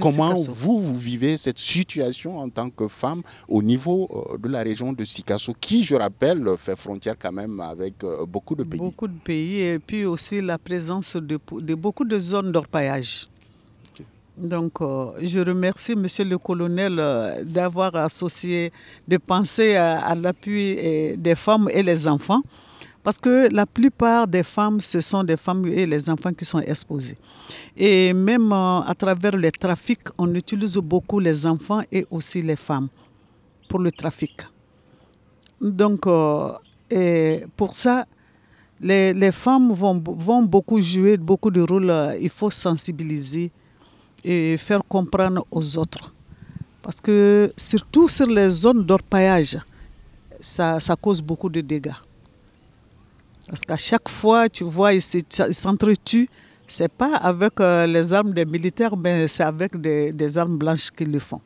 Comment 0.00 0.34
vous, 0.48 0.80
vous 0.80 0.96
vivez 0.96 1.36
cette 1.36 1.58
situation 1.58 2.38
en 2.38 2.48
tant 2.48 2.70
que 2.70 2.88
femme 2.88 3.22
au 3.48 3.62
niveau 3.62 4.08
de 4.42 4.48
la 4.48 4.62
région 4.62 4.92
de 4.92 5.04
Sikasso, 5.04 5.52
qui, 5.60 5.84
je 5.84 5.94
rappelle, 5.94 6.44
fait 6.58 6.76
frontière 6.76 7.14
quand 7.18 7.32
même 7.32 7.60
avec 7.60 7.94
beaucoup 8.28 8.54
de 8.54 8.64
pays? 8.64 8.80
Beaucoup 8.80 9.08
de 9.08 9.18
pays 9.18 9.60
et 9.60 9.78
puis 9.78 10.04
aussi 10.04 10.40
la 10.40 10.58
présence 10.58 11.16
de, 11.16 11.38
de 11.60 11.74
beaucoup 11.74 12.04
de 12.04 12.18
zones 12.18 12.52
d'orpaillage. 12.52 13.26
Donc, 14.36 14.80
euh, 14.80 15.12
je 15.22 15.38
remercie 15.38 15.94
Monsieur 15.94 16.24
le 16.24 16.38
colonel 16.38 16.96
euh, 16.98 17.44
d'avoir 17.44 17.94
associé, 17.94 18.72
de 19.06 19.16
penser 19.16 19.76
à, 19.76 20.12
l'appui 20.16 20.76
des 21.16 21.36
femmes 21.36 21.68
et 21.72 21.84
les 21.84 22.08
enfants, 22.08 22.42
parce 23.04 23.18
que 23.18 23.48
la 23.54 23.64
plupart 23.64 24.26
des 24.26 24.42
femmes, 24.42 24.80
ce 24.80 25.00
sont 25.00 25.22
des 25.22 25.36
femmes 25.36 25.66
et 25.66 25.86
les 25.86 26.10
enfants 26.10 26.32
qui 26.32 26.44
sont 26.44 26.58
exposés. 26.58 27.16
Et 27.76 28.12
même 28.12 28.52
euh, 28.52 28.80
à 28.80 28.92
travers 28.98 29.36
le 29.36 29.52
trafic, 29.52 30.00
on 30.18 30.34
utilise 30.34 30.76
beaucoup 30.78 31.20
les 31.20 31.46
enfants 31.46 31.82
et 31.92 32.04
aussi 32.10 32.42
les 32.42 32.56
femmes 32.56 32.88
pour 33.68 33.78
le 33.78 33.92
trafic. 33.92 34.32
Donc, 35.60 36.06
et 36.90 37.44
pour 37.56 37.72
ça, 37.72 38.04
les, 38.80 39.14
les 39.14 39.32
femmes 39.32 39.72
vont, 39.72 40.02
vont 40.04 40.42
beaucoup 40.42 40.80
jouer 40.82 41.16
beaucoup 41.16 41.50
de 41.50 41.60
rôles. 41.60 41.92
Il 42.20 42.28
faut 42.28 42.50
sensibiliser 42.50 43.52
et 44.24 44.56
faire 44.56 44.82
comprendre 44.88 45.46
aux 45.50 45.78
autres. 45.78 46.12
Parce 46.82 47.00
que 47.00 47.52
surtout 47.56 48.08
sur 48.08 48.26
les 48.26 48.50
zones 48.50 48.84
d'orpaillage, 48.84 49.58
ça, 50.40 50.80
ça, 50.80 50.96
cause 50.96 51.22
beaucoup 51.22 51.48
de 51.48 51.60
dégâts. 51.60 52.00
Parce 53.48 53.60
qu'à 53.62 53.76
chaque 53.76 54.08
fois, 54.08 54.48
tu 54.48 54.64
vois, 54.64 54.92
ils 54.92 55.02
s'entretuent. 55.02 56.28
Ce 56.66 56.82
n'est 56.82 56.88
pas 56.88 57.16
avec 57.16 57.60
euh, 57.60 57.86
les 57.86 58.12
armes 58.12 58.32
des 58.32 58.44
militaires, 58.44 58.96
mais 58.96 59.28
c'est 59.28 59.42
avec 59.42 59.78
des, 59.78 60.12
des 60.12 60.38
armes 60.38 60.56
blanches 60.56 60.90
qu'ils 60.90 61.10
le 61.10 61.18
font. 61.18 61.40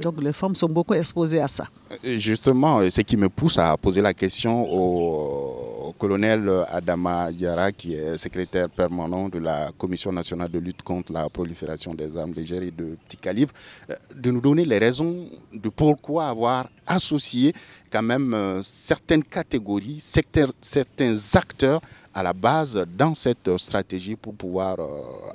Donc 0.00 0.20
les 0.22 0.32
femmes 0.32 0.54
sont 0.54 0.68
beaucoup 0.68 0.94
exposées 0.94 1.40
à 1.40 1.48
ça. 1.48 1.66
Justement, 2.02 2.80
ce 2.90 3.00
qui 3.02 3.16
me 3.16 3.28
pousse 3.28 3.58
à 3.58 3.76
poser 3.76 4.00
la 4.00 4.14
question 4.14 4.64
au, 4.72 5.59
colonel 6.00 6.48
Adama 6.72 7.30
Diara, 7.30 7.70
qui 7.72 7.92
est 7.94 8.16
secrétaire 8.16 8.70
permanent 8.70 9.28
de 9.28 9.38
la 9.38 9.70
Commission 9.76 10.10
nationale 10.10 10.50
de 10.50 10.58
lutte 10.58 10.80
contre 10.82 11.12
la 11.12 11.28
prolifération 11.28 11.92
des 11.94 12.16
armes 12.16 12.32
légères 12.32 12.62
et 12.62 12.70
de 12.70 12.96
petit 13.06 13.18
calibre, 13.18 13.52
euh, 13.90 13.94
de 14.16 14.30
nous 14.30 14.40
donner 14.40 14.64
les 14.64 14.78
raisons 14.78 15.28
de 15.52 15.68
pourquoi 15.68 16.28
avoir 16.28 16.68
associé 16.86 17.52
quand 17.92 18.02
même 18.02 18.32
euh, 18.32 18.62
certaines 18.62 19.22
catégories, 19.22 20.00
certains 20.00 21.18
acteurs 21.34 21.82
à 22.14 22.22
la 22.22 22.32
base 22.32 22.82
dans 22.96 23.14
cette 23.14 23.56
stratégie 23.58 24.16
pour 24.16 24.34
pouvoir 24.34 24.78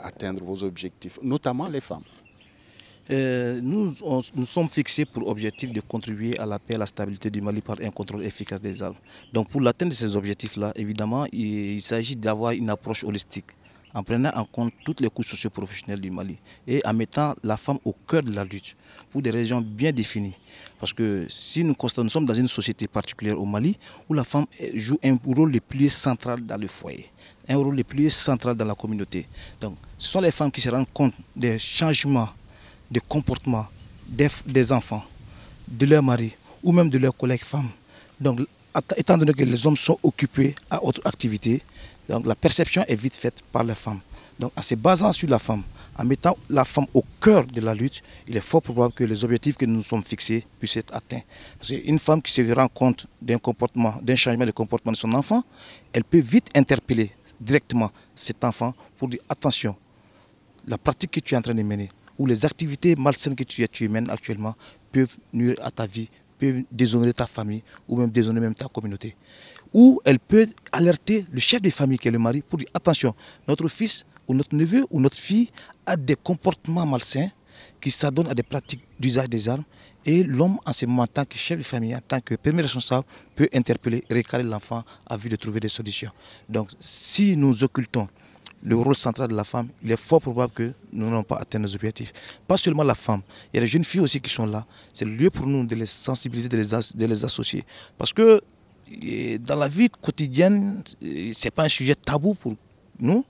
atteindre 0.03 0.43
vos 0.43 0.62
objectifs, 0.63 1.19
notamment 1.24 1.69
les 1.69 1.79
femmes 1.79 2.03
euh, 3.12 3.60
nous, 3.62 3.94
nous 4.36 4.46
sommes 4.46 4.68
fixés 4.70 5.06
pour 5.06 5.28
objectif 5.28 5.72
de 5.72 5.80
contribuer 5.80 6.38
à 6.40 6.46
la 6.46 6.58
paix 6.58 6.74
et 6.74 6.76
à 6.76 6.80
la 6.80 6.88
stabilité 6.88 7.30
du 7.30 7.40
Mali 7.40 7.62
par 7.62 7.78
un 7.82 7.92
contrôle 7.92 8.24
efficace 8.24 8.60
des 8.60 8.82
armes. 8.82 8.96
Donc 9.32 9.50
pour 9.50 9.62
l'atteinte 9.62 9.90
de 9.90 9.94
ces 9.94 10.16
objectifs-là, 10.16 10.72
évidemment, 10.76 11.26
il, 11.32 11.80
s'agit 11.82 12.16
d'avoir 12.16 12.54
une 12.54 12.70
approche 12.70 13.04
holistique 13.04 13.46
en 13.94 14.02
prenant 14.04 14.32
en 14.36 14.44
compte 14.44 14.74
toutes 14.84 15.02
les 15.02 15.10
couches 15.10 15.30
socio-professionnelles 15.30 16.02
du 16.02 16.10
Mali 16.10 16.38
et 16.68 16.82
en 16.84 16.94
mettant 16.94 17.36
la 17.44 17.58
femme 17.58 17.78
au 17.86 17.94
cœur 17.94 18.24
de 18.24 18.34
la 18.34 18.44
lutte 18.44 18.76
pour 19.12 19.22
des 19.22 19.30
raisons 19.30 19.62
bien 19.62 19.92
définies. 19.92 20.34
Parce 20.80 20.92
que 20.92 21.28
si 21.30 21.64
nous 21.64 21.76
constatons, 21.76 22.04
nous 22.04 22.10
sommes 22.10 22.26
dans 22.26 22.34
une 22.34 22.48
société 22.48 22.88
particulière 22.88 23.40
au 23.40 23.46
Mali 23.46 23.78
où 24.10 24.16
la 24.16 24.24
femme 24.24 24.48
joue 24.74 24.98
un 25.04 25.16
rôle 25.24 25.52
le 25.52 25.60
plus 25.60 25.90
central 25.90 26.42
dans 26.42 26.58
le 26.58 26.68
foyer, 26.68 27.06
un 27.48 27.56
rôle 27.56 27.76
le 27.76 27.84
plus 27.84 28.10
central 28.10 28.56
dans 28.56 28.66
la 28.66 28.76
communauté. 28.76 29.28
Donc 29.62 29.76
ce 29.98 30.10
sont 30.10 30.22
les 30.22 30.32
femmes 30.32 30.52
qui 30.52 30.60
se 30.62 30.70
rendent 30.70 30.92
compte 30.92 31.14
des 31.36 31.60
changements 31.60 32.30
de 32.92 33.00
comportement 33.00 33.68
des, 34.08 34.72
enfants, 34.72 35.04
de 35.68 35.86
leurs 35.86 36.04
maris 36.04 36.34
ou 36.63 36.72
même 36.72 36.89
de 36.89 36.98
leurs 36.98 37.15
collègues 37.15 37.44
femmes. 37.44 37.70
Donc, 38.20 38.42
étant 38.98 39.18
donné 39.18 39.34
que 39.34 39.44
les 39.44 39.65
hommes 39.65 39.77
sont 39.77 39.98
occupés 40.04 40.56
à 40.70 40.84
autre 40.84 41.01
activité, 41.06 41.62
donc 42.10 42.25
la 42.25 42.36
perception 42.36 42.84
est 42.88 42.96
vite 42.96 43.15
faite 43.15 43.42
par 43.51 43.63
les 43.63 43.75
femmes. 43.75 44.00
Donc, 44.38 44.51
en 44.58 44.62
se 44.62 44.75
basant 44.75 45.12
sur 45.12 45.30
la 45.30 45.39
femme, 45.39 45.63
en 45.98 46.04
mettant 46.04 46.38
la 46.50 46.65
femme 46.65 46.86
au 46.94 47.04
cœur 47.22 47.46
de 47.46 47.62
la 47.62 47.74
lutte, 47.74 48.04
il 48.27 48.36
est 48.36 48.42
fort 48.42 48.62
probable 48.62 48.94
que 48.94 49.06
les 49.06 49.24
objectifs 49.24 49.56
que 49.56 49.65
nous 49.65 49.75
nous 49.75 49.82
sommes 49.82 50.04
fixés 50.04 50.46
puissent 50.60 50.75
être 50.75 50.94
atteints. 50.94 51.22
Parce 51.58 51.70
qu'une 51.70 52.00
femme 52.00 52.22
qui 52.22 52.32
se 52.34 52.42
rend 52.54 52.68
compte 52.68 53.08
d'un 53.22 53.38
comportement, 53.38 53.96
d'un 54.01 54.15
changement 54.15 54.46
de 54.46 54.51
comportement 54.51 54.92
de 54.92 54.98
son 54.98 55.13
enfant, 55.13 55.44
elle 55.94 56.04
peut 56.04 56.20
vite 56.20 56.50
interpeller 56.54 57.12
directement 57.39 57.92
cet 58.13 58.44
enfant 58.44 58.74
pour 58.98 59.08
dire 59.08 59.22
attention, 59.30 59.75
la 60.68 60.77
pratique 60.77 61.12
que 61.12 61.20
tu 61.22 61.34
es 61.34 61.38
en 61.38 61.42
train 61.42 61.54
de 61.54 61.63
mener, 61.63 61.89
où 62.17 62.25
les 62.25 62.45
activités 62.45 62.95
malsaines 62.95 63.36
que 63.36 63.43
tu, 63.43 63.67
tu 63.69 63.89
mènes 63.89 64.10
actuellement 64.10 64.55
peuvent 64.91 65.17
nuire 65.34 65.57
à 65.62 65.72
ta 65.72 65.86
vie, 65.86 66.10
peuvent 66.39 66.63
déshonorer 66.72 67.13
ta 67.13 67.27
famille 67.27 67.63
ou 67.88 67.98
même 67.98 68.10
déshonorer 68.10 68.45
même 68.45 68.53
ta 68.55 68.67
communauté. 68.67 69.15
Ou 69.74 70.00
elle 70.05 70.19
peut 70.19 70.48
alerter 70.72 71.25
le 71.31 71.39
chef 71.39 71.62
de 71.62 71.69
famille 71.69 71.98
qui 71.98 72.07
est 72.07 72.12
le 72.12 72.19
mari 72.19 72.41
pour 72.41 72.60
dire 72.60 72.69
attention, 72.74 73.13
notre 73.48 73.67
fils 73.67 74.05
ou 74.27 74.34
notre 74.34 74.55
neveu 74.55 74.86
ou 74.89 75.00
notre 75.00 75.17
fille 75.17 75.50
a 75.86 75.95
des 75.95 76.15
comportements 76.15 76.86
malsains 76.86 77.29
qui 77.81 77.91
s'adonnent 77.91 78.29
à 78.29 78.34
des 78.34 78.43
pratiques 78.43 78.84
d'usage 79.00 79.29
des 79.29 79.50
armes 79.50 79.63
et 80.05 80.24
l'homme 80.24 80.60
en 80.65 80.72
ce 80.72 80.86
moment 80.86 81.03
en 81.03 81.07
tant 81.07 81.25
que 81.25 81.36
chef 81.38 81.57
de 81.57 81.63
famille, 81.63 81.95
en 81.95 82.00
tant 82.00 82.19
que 82.19 82.36
premier 82.36 82.62
responsable, 82.62 83.05
peut 83.36 83.50
interpeller, 83.53 84.03
récaler 84.10 84.43
l'enfant 84.43 84.84
à 85.05 85.17
vue 85.17 85.29
de 85.29 85.36
trouver 85.36 85.60
des 85.60 85.69
solutions. 85.69 86.12
Donc 86.48 86.69
si 86.79 87.36
nous 87.36 87.63
occultons 87.63 88.07
le 88.64 88.76
rôle 88.76 88.96
central 88.96 89.30
de 89.30 89.36
la 89.36 89.44
femme, 89.44 89.68
il 89.84 89.92
est 89.92 89.98
fort 89.98 90.22
probable 90.22 90.54
que 90.54 90.74
nous 90.92 91.06
n'allons 91.06 91.24
pas 91.24 91.38
atteindre 91.38 91.68
nos 91.68 91.76
objectifs. 91.76 92.12
Pas 92.48 92.58
seulement 92.58 92.84
la 92.84 92.96
femme, 92.96 93.22
il 93.54 93.58
y 93.58 93.60
a 93.60 93.62
les 93.62 93.68
jeunes 93.68 93.84
filles 93.84 94.02
aussi 94.02 94.20
qui 94.20 94.32
sont 94.32 94.46
là. 94.46 94.66
C'est 94.92 95.06
le 95.06 95.12
lieu 95.16 95.30
pour 95.30 95.46
nous 95.46 95.66
de 95.66 95.76
les 95.76 95.86
sensibiliser, 95.86 96.50
de 96.50 97.06
les, 97.06 97.24
associer. 97.26 97.64
Parce 97.98 98.12
que 98.12 98.42
dans 99.40 99.56
la 99.56 99.68
vie 99.68 99.90
quotidienne, 99.90 100.82
ce 101.02 101.46
n'est 101.46 101.52
pas 101.52 101.64
un 101.66 101.70
sujet 101.70 101.96
tabou 101.96 102.34
pour 102.34 102.54
nous. 103.00 103.24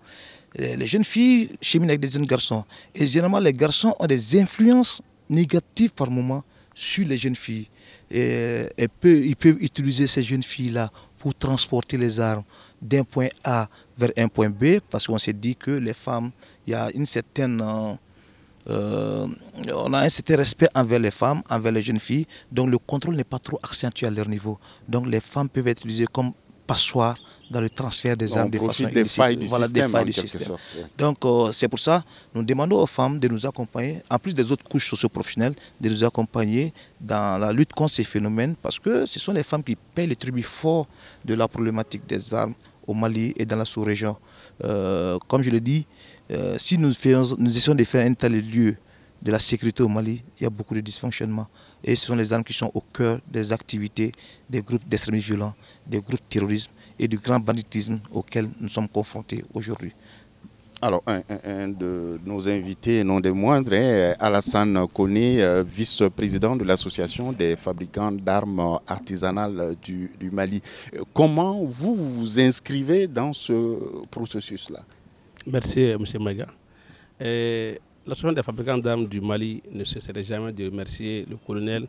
Les 0.58 0.88
jeunes 0.88 1.04
filles 1.04 1.50
cheminent 1.62 1.90
avec 1.90 2.00
des 2.00 2.08
jeunes 2.08 2.26
garçons. 2.26 2.64
Et 2.94 3.06
généralement, 3.06 3.40
les 3.40 3.54
garçons 3.54 3.94
ont 4.00 4.08
des 4.08 4.40
influences 4.40 5.02
négatives 5.30 5.94
par 5.94 6.10
moment 6.10 6.44
sur 6.74 7.06
les 7.06 7.18
jeunes 7.18 7.36
filles. 7.36 7.68
Et, 8.10 8.68
ils 9.04 9.36
peuvent 9.36 9.62
utiliser 9.62 10.08
ces 10.08 10.24
jeunes 10.24 10.44
filles-là 10.44 10.92
pour 11.18 11.36
transporter 11.36 11.98
les 11.98 12.20
armes 12.20 12.44
d'un 12.82 13.04
point 13.04 13.30
A 13.44 13.68
vers 13.98 14.12
un 14.18 14.28
point 14.28 14.50
B, 14.50 14.80
parce 14.90 15.08
qu'on 15.08 15.18
s'est 15.18 15.34
dit 15.34 15.56
que 15.56 15.72
les 15.72 15.94
femmes, 15.94 16.32
il 16.68 16.72
y 16.72 16.76
a 16.76 16.90
une 16.92 17.06
certaine... 17.06 17.62
Euh, 18.68 19.28
on 19.76 19.94
a 19.94 20.00
un 20.00 20.10
certain 20.10 20.38
respect 20.38 20.68
envers 20.74 21.00
les 21.00 21.12
femmes, 21.12 21.44
envers 21.52 21.72
les 21.72 21.84
jeunes 21.84 22.00
filles, 22.00 22.26
donc 22.52 22.70
le 22.70 22.80
contrôle 22.80 23.16
n'est 23.16 23.24
pas 23.24 23.38
trop 23.38 23.60
accentué 23.62 24.08
à 24.08 24.10
leur 24.10 24.28
niveau. 24.28 24.58
Donc 24.90 25.06
les 25.06 25.20
femmes 25.20 25.48
peuvent 25.50 25.68
être 25.68 25.82
utilisées 25.82 26.08
comme 26.12 26.32
passoires 26.66 27.16
dans 27.52 27.62
le 27.62 27.70
transfert 27.70 28.18
des 28.18 28.36
armes 28.36 28.50
de 28.50 28.58
façon 28.58 28.90
des 28.90 29.06
failles 29.06 29.38
du 29.38 29.48
voilà, 29.48 29.66
système, 29.66 29.86
des 29.86 29.92
failles 29.92 30.06
du 30.06 30.14
système. 30.14 30.58
Donc 30.98 31.24
euh, 31.24 31.52
c'est 31.52 31.68
pour 31.68 31.78
ça 31.78 32.04
nous 32.34 32.44
demandons 32.44 32.82
aux 32.82 32.88
femmes 32.88 33.20
de 33.20 33.28
nous 33.28 33.46
accompagner, 33.46 34.02
en 34.10 34.18
plus 34.18 34.34
des 34.34 34.52
autres 34.52 34.64
couches 34.64 34.90
socio-professionnelles, 34.90 35.54
de 35.80 35.90
nous 35.90 36.04
accompagner 36.04 36.74
dans 37.00 37.40
la 37.40 37.54
lutte 37.54 37.74
contre 37.74 37.94
ces 37.94 38.04
phénomènes, 38.04 38.56
parce 38.62 38.80
que 38.80 39.06
ce 39.06 39.20
sont 39.20 39.32
les 39.32 39.44
femmes 39.44 39.64
qui 39.64 39.76
payent 39.76 40.08
le 40.08 40.16
tribut 40.16 40.42
fort 40.42 40.88
de 41.24 41.36
la 41.36 41.48
problématique 41.48 42.06
des 42.08 42.34
armes 42.34 42.56
au 42.88 42.94
Mali 42.94 43.34
et 43.38 43.46
dans 43.46 43.56
la 43.56 43.66
sous-région. 43.66 44.18
Euh, 44.64 45.18
comme 45.28 45.42
je 45.42 45.50
l'ai 45.50 45.60
dit, 45.60 45.86
euh, 46.32 46.58
si 46.58 46.78
nous, 46.78 46.92
faisons, 46.94 47.36
nous 47.40 47.56
essayons 47.56 47.76
de 47.76 47.84
faire 47.84 48.06
un 48.06 48.14
tel 48.14 48.34
lieu 48.34 48.76
de 49.22 49.32
la 49.32 49.40
sécurité 49.40 49.82
au 49.84 49.88
Mali, 49.88 50.24
il 50.40 50.44
y 50.44 50.46
a 50.46 50.50
beaucoup 50.50 50.76
de 50.76 50.82
dysfonctionnements. 50.82 51.48
Et 51.84 51.96
ce 51.96 52.06
sont 52.08 52.16
les 52.16 52.32
armes 52.34 52.44
qui 52.44 52.54
sont 52.54 52.72
au 52.74 52.82
cœur 52.82 53.20
des 53.32 53.54
activités 53.54 54.12
des 54.50 54.62
groupes 54.62 54.88
d'extrémisme 54.88 55.28
violents, 55.28 55.54
des 55.86 56.00
groupes 56.00 56.28
terrorisme 56.30 56.72
et 57.00 57.08
du 57.08 57.18
grand 57.18 57.40
banditisme 57.40 58.00
auquel 58.12 58.50
nous 58.60 58.70
sommes 58.70 58.88
confrontés 58.88 59.44
aujourd'hui. 59.54 59.94
Alors, 60.82 61.04
un, 61.08 61.70
de 61.70 62.20
nos 62.26 62.48
invités, 62.50 63.04
non 63.04 63.20
des 63.22 63.32
moindres, 63.32 63.74
Alassane 64.20 64.86
Kone, 64.94 65.18
euh, 65.18 65.64
vice-président 65.66 66.56
de 66.56 66.66
l'Association 66.66 67.32
des 67.32 67.56
fabricants 67.56 68.12
d'armes 68.12 68.80
artisanales 68.86 69.76
du, 69.82 70.10
Mali. 70.32 70.62
Comment 71.14 71.64
vous 71.64 71.96
vous 71.96 72.40
inscrivez 72.40 73.08
dans 73.08 73.32
ce 73.32 73.80
processus-là? 74.12 74.82
Merci, 75.48 75.82
M. 75.82 76.04
Maga. 76.20 76.48
L'Association 77.20 78.34
des 78.34 78.44
fabricants 78.44 78.78
d'armes 78.78 79.08
du 79.08 79.22
Mali 79.22 79.64
ne 79.72 79.86
cesserait 79.86 80.26
jamais 80.26 80.52
de 80.52 80.66
remercier 80.66 81.26
le 81.30 81.38
colonel, 81.38 81.88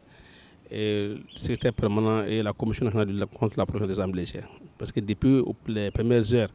le 0.70 1.18
secrétaire 1.34 1.72
permanent 1.72 2.24
et 2.24 2.40
la 2.40 2.52
Commission 2.52 2.84
nationale 2.84 3.26
contre 3.38 3.58
la 3.58 3.66
production 3.66 3.92
des 3.92 4.00
armes 4.00 4.14
légères. 4.14 4.48
Parce 4.78 4.92
que 4.92 5.00
depuis 5.00 5.42
les 5.66 5.90
premières 5.90 6.32
heures 6.32 6.50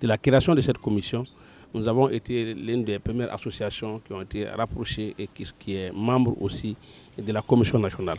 de 0.00 0.06
la 0.06 0.18
création 0.18 0.54
de 0.54 0.60
cette 0.60 0.78
commission, 0.78 1.24
nous 1.72 1.86
avons 1.86 2.08
été 2.08 2.52
l'une 2.54 2.84
des 2.84 2.98
premières 2.98 3.32
associations 3.32 4.00
qui 4.00 4.12
ont 4.12 4.20
été 4.22 4.44
rapprochées 4.46 5.14
et 5.18 5.28
qui, 5.28 5.76
est 5.76 5.92
membre 5.92 6.40
aussi 6.42 6.76
de 7.16 7.32
la 7.32 7.42
Commission 7.42 7.78
nationale. 7.78 8.18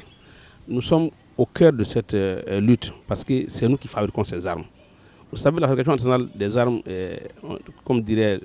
Nous 0.68 0.82
sommes 0.82 1.10
au 1.38 1.46
cœur 1.46 1.74
de 1.74 1.84
cette 1.84 2.14
euh, 2.14 2.60
lutte 2.62 2.94
parce 3.08 3.24
que 3.24 3.50
c'est 3.50 3.68
nous 3.68 3.78
qui 3.78 3.88
fabriquons 3.88 4.24
ces 4.24 4.46
armes. 4.46 4.64
Vous 5.30 5.38
savez, 5.38 5.60
la 5.60 5.68
fabrication 5.68 5.94
nationale 5.94 6.28
des 6.36 6.56
armes, 6.56 6.82
euh, 6.88 7.18
comme 7.84 8.02
dirait 8.02 8.40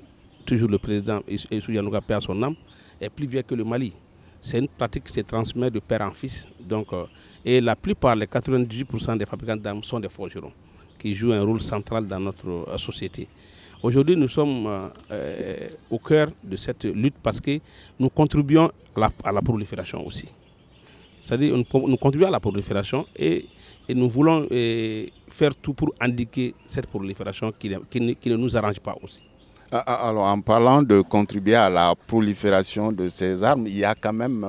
toujours 0.45 0.69
le 0.69 0.77
président 0.77 1.21
Issou 1.27 1.71
Yanouga, 1.71 2.01
à 2.09 2.21
son 2.21 2.41
âme, 2.43 2.55
est 2.99 3.09
plus 3.09 3.27
vieille 3.27 3.43
que 3.43 3.55
le 3.55 3.63
Mali. 3.63 3.93
C'est 4.41 4.59
une 4.59 4.67
pratique 4.67 5.03
qui 5.05 5.13
se 5.13 5.21
transmet 5.21 5.69
de 5.69 5.79
père 5.79 6.01
en 6.01 6.11
fils. 6.11 6.47
Donc, 6.59 6.87
euh, 6.93 7.05
et 7.45 7.61
la 7.61 7.75
plupart, 7.75 8.15
les 8.15 8.25
98% 8.25 9.17
des 9.17 9.25
fabricants 9.25 9.55
d'armes 9.57 9.83
sont 9.83 9.99
des 9.99 10.09
forgerons 10.09 10.51
qui 10.97 11.13
jouent 11.13 11.31
un 11.33 11.43
rôle 11.43 11.61
central 11.61 12.07
dans 12.07 12.19
notre 12.19 12.65
société. 12.77 13.27
Aujourd'hui, 13.83 14.15
nous 14.15 14.27
sommes 14.27 14.65
euh, 14.65 14.87
euh, 15.11 15.55
au 15.91 15.99
cœur 15.99 16.29
de 16.43 16.57
cette 16.57 16.83
lutte 16.85 17.13
parce 17.21 17.39
que 17.39 17.59
nous 17.99 18.09
contribuons 18.09 18.71
à 19.23 19.31
la, 19.31 19.41
prolifération 19.41 20.05
aussi. 20.05 20.27
C'est-à-dire 21.21 21.55
nous, 21.55 21.87
nous, 21.87 21.97
contribuons 21.97 22.27
à 22.27 22.31
la 22.31 22.39
prolifération 22.39 23.05
et, 23.15 23.45
nous 23.89 24.09
voulons 24.09 24.45
euh, 24.51 25.05
faire 25.29 25.55
tout 25.55 25.73
pour 25.73 25.93
indiquer 26.01 26.53
cette 26.65 26.87
prolifération 26.87 27.51
qui, 27.57 27.69
ne 27.69 28.35
nous 28.35 28.57
arrange 28.57 28.79
pas 28.81 28.95
aussi. 29.01 29.21
Ah, 29.71 29.83
ah, 29.85 30.09
alors, 30.09 30.25
en 30.25 30.41
parlant 30.41 30.81
de 30.81 30.99
contribuer 31.01 31.55
à 31.55 31.69
la 31.69 31.93
prolifération 32.07 32.91
de 32.91 33.07
ces 33.09 33.43
armes, 33.43 33.65
il 33.67 33.77
y 33.77 33.85
a 33.85 33.93
quand 33.95 34.11
même 34.13 34.45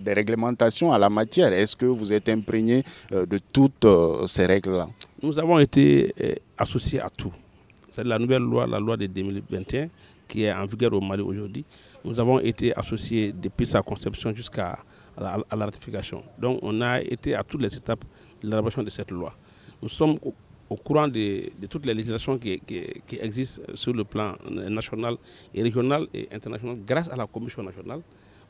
des 0.00 0.12
réglementations 0.12 0.92
à 0.92 0.98
la 0.98 1.08
matière. 1.08 1.52
Est-ce 1.52 1.74
que 1.74 1.86
vous 1.86 2.12
êtes 2.12 2.28
imprégné 2.28 2.82
de 3.10 3.38
toutes 3.52 3.86
ces 4.28 4.46
règles-là? 4.46 4.88
Nous 5.22 5.38
avons 5.38 5.58
été 5.58 6.12
associés 6.58 7.00
à 7.00 7.10
tout. 7.10 7.32
C'est 7.90 8.04
la 8.04 8.18
nouvelle 8.18 8.42
loi, 8.42 8.66
la 8.66 8.78
loi 8.78 8.96
de 8.96 9.06
2021, 9.06 9.88
qui 10.28 10.44
est 10.44 10.52
en 10.52 10.64
vigueur 10.64 10.92
au 10.92 11.00
Mali 11.00 11.22
aujourd'hui. 11.22 11.64
Nous 12.04 12.18
avons 12.20 12.38
été 12.38 12.74
associés 12.74 13.32
depuis 13.32 13.66
sa 13.66 13.82
conception 13.82 14.32
jusqu'à 14.34 14.78
la, 15.18 15.42
ratification. 15.50 16.22
Donc 16.38 16.60
on 16.62 16.80
a 16.80 17.00
été 17.02 17.34
à 17.34 17.42
toutes 17.42 17.62
les 17.62 17.76
étapes 17.76 18.04
de 18.40 18.46
l'élaboration 18.48 18.82
de 18.84 18.90
cette 18.90 19.10
loi. 19.10 19.34
Nous 19.82 19.88
sommes 19.88 20.18
au, 20.68 20.76
courant 20.76 21.08
de, 21.08 21.50
toutes 21.68 21.84
les 21.84 21.94
législations 21.94 22.38
qui, 22.38 22.60
existent 23.20 23.62
sur 23.74 23.92
le 23.92 24.04
plan 24.04 24.36
national 24.48 25.16
et 25.52 25.62
régional 25.62 26.06
et 26.14 26.28
international 26.32 26.78
grâce 26.86 27.08
à 27.10 27.16
la 27.16 27.26
Commission 27.26 27.62
nationale. 27.64 28.00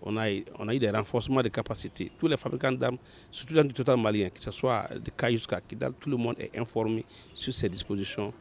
On 0.02 0.16
a, 0.16 0.24
on 0.58 0.68
a 0.68 0.74
eu 0.74 0.78
des 0.78 0.90
renforcements 0.90 1.42
de 1.42 1.48
capacités. 1.48 2.10
Tous 2.18 2.26
les 2.26 2.36
fabricants 2.36 2.72
d'armes, 2.72 2.96
surtout 3.30 3.54
dans 3.54 3.62
le 3.66 3.72
total 3.72 3.98
malien, 3.98 4.28
que 4.30 4.40
ce 4.40 4.50
soit 4.50 4.86
de 4.94 5.10
Caille 5.10 5.34
jusqu'à 5.34 5.60
Kidal, 5.60 5.92
tout 5.98 6.08
le 6.10 6.16
monde 6.16 6.36
est 6.38 6.58
informé 6.58 7.04
sur 7.34 7.52
ces 7.52 7.68
dispositions 7.68 8.32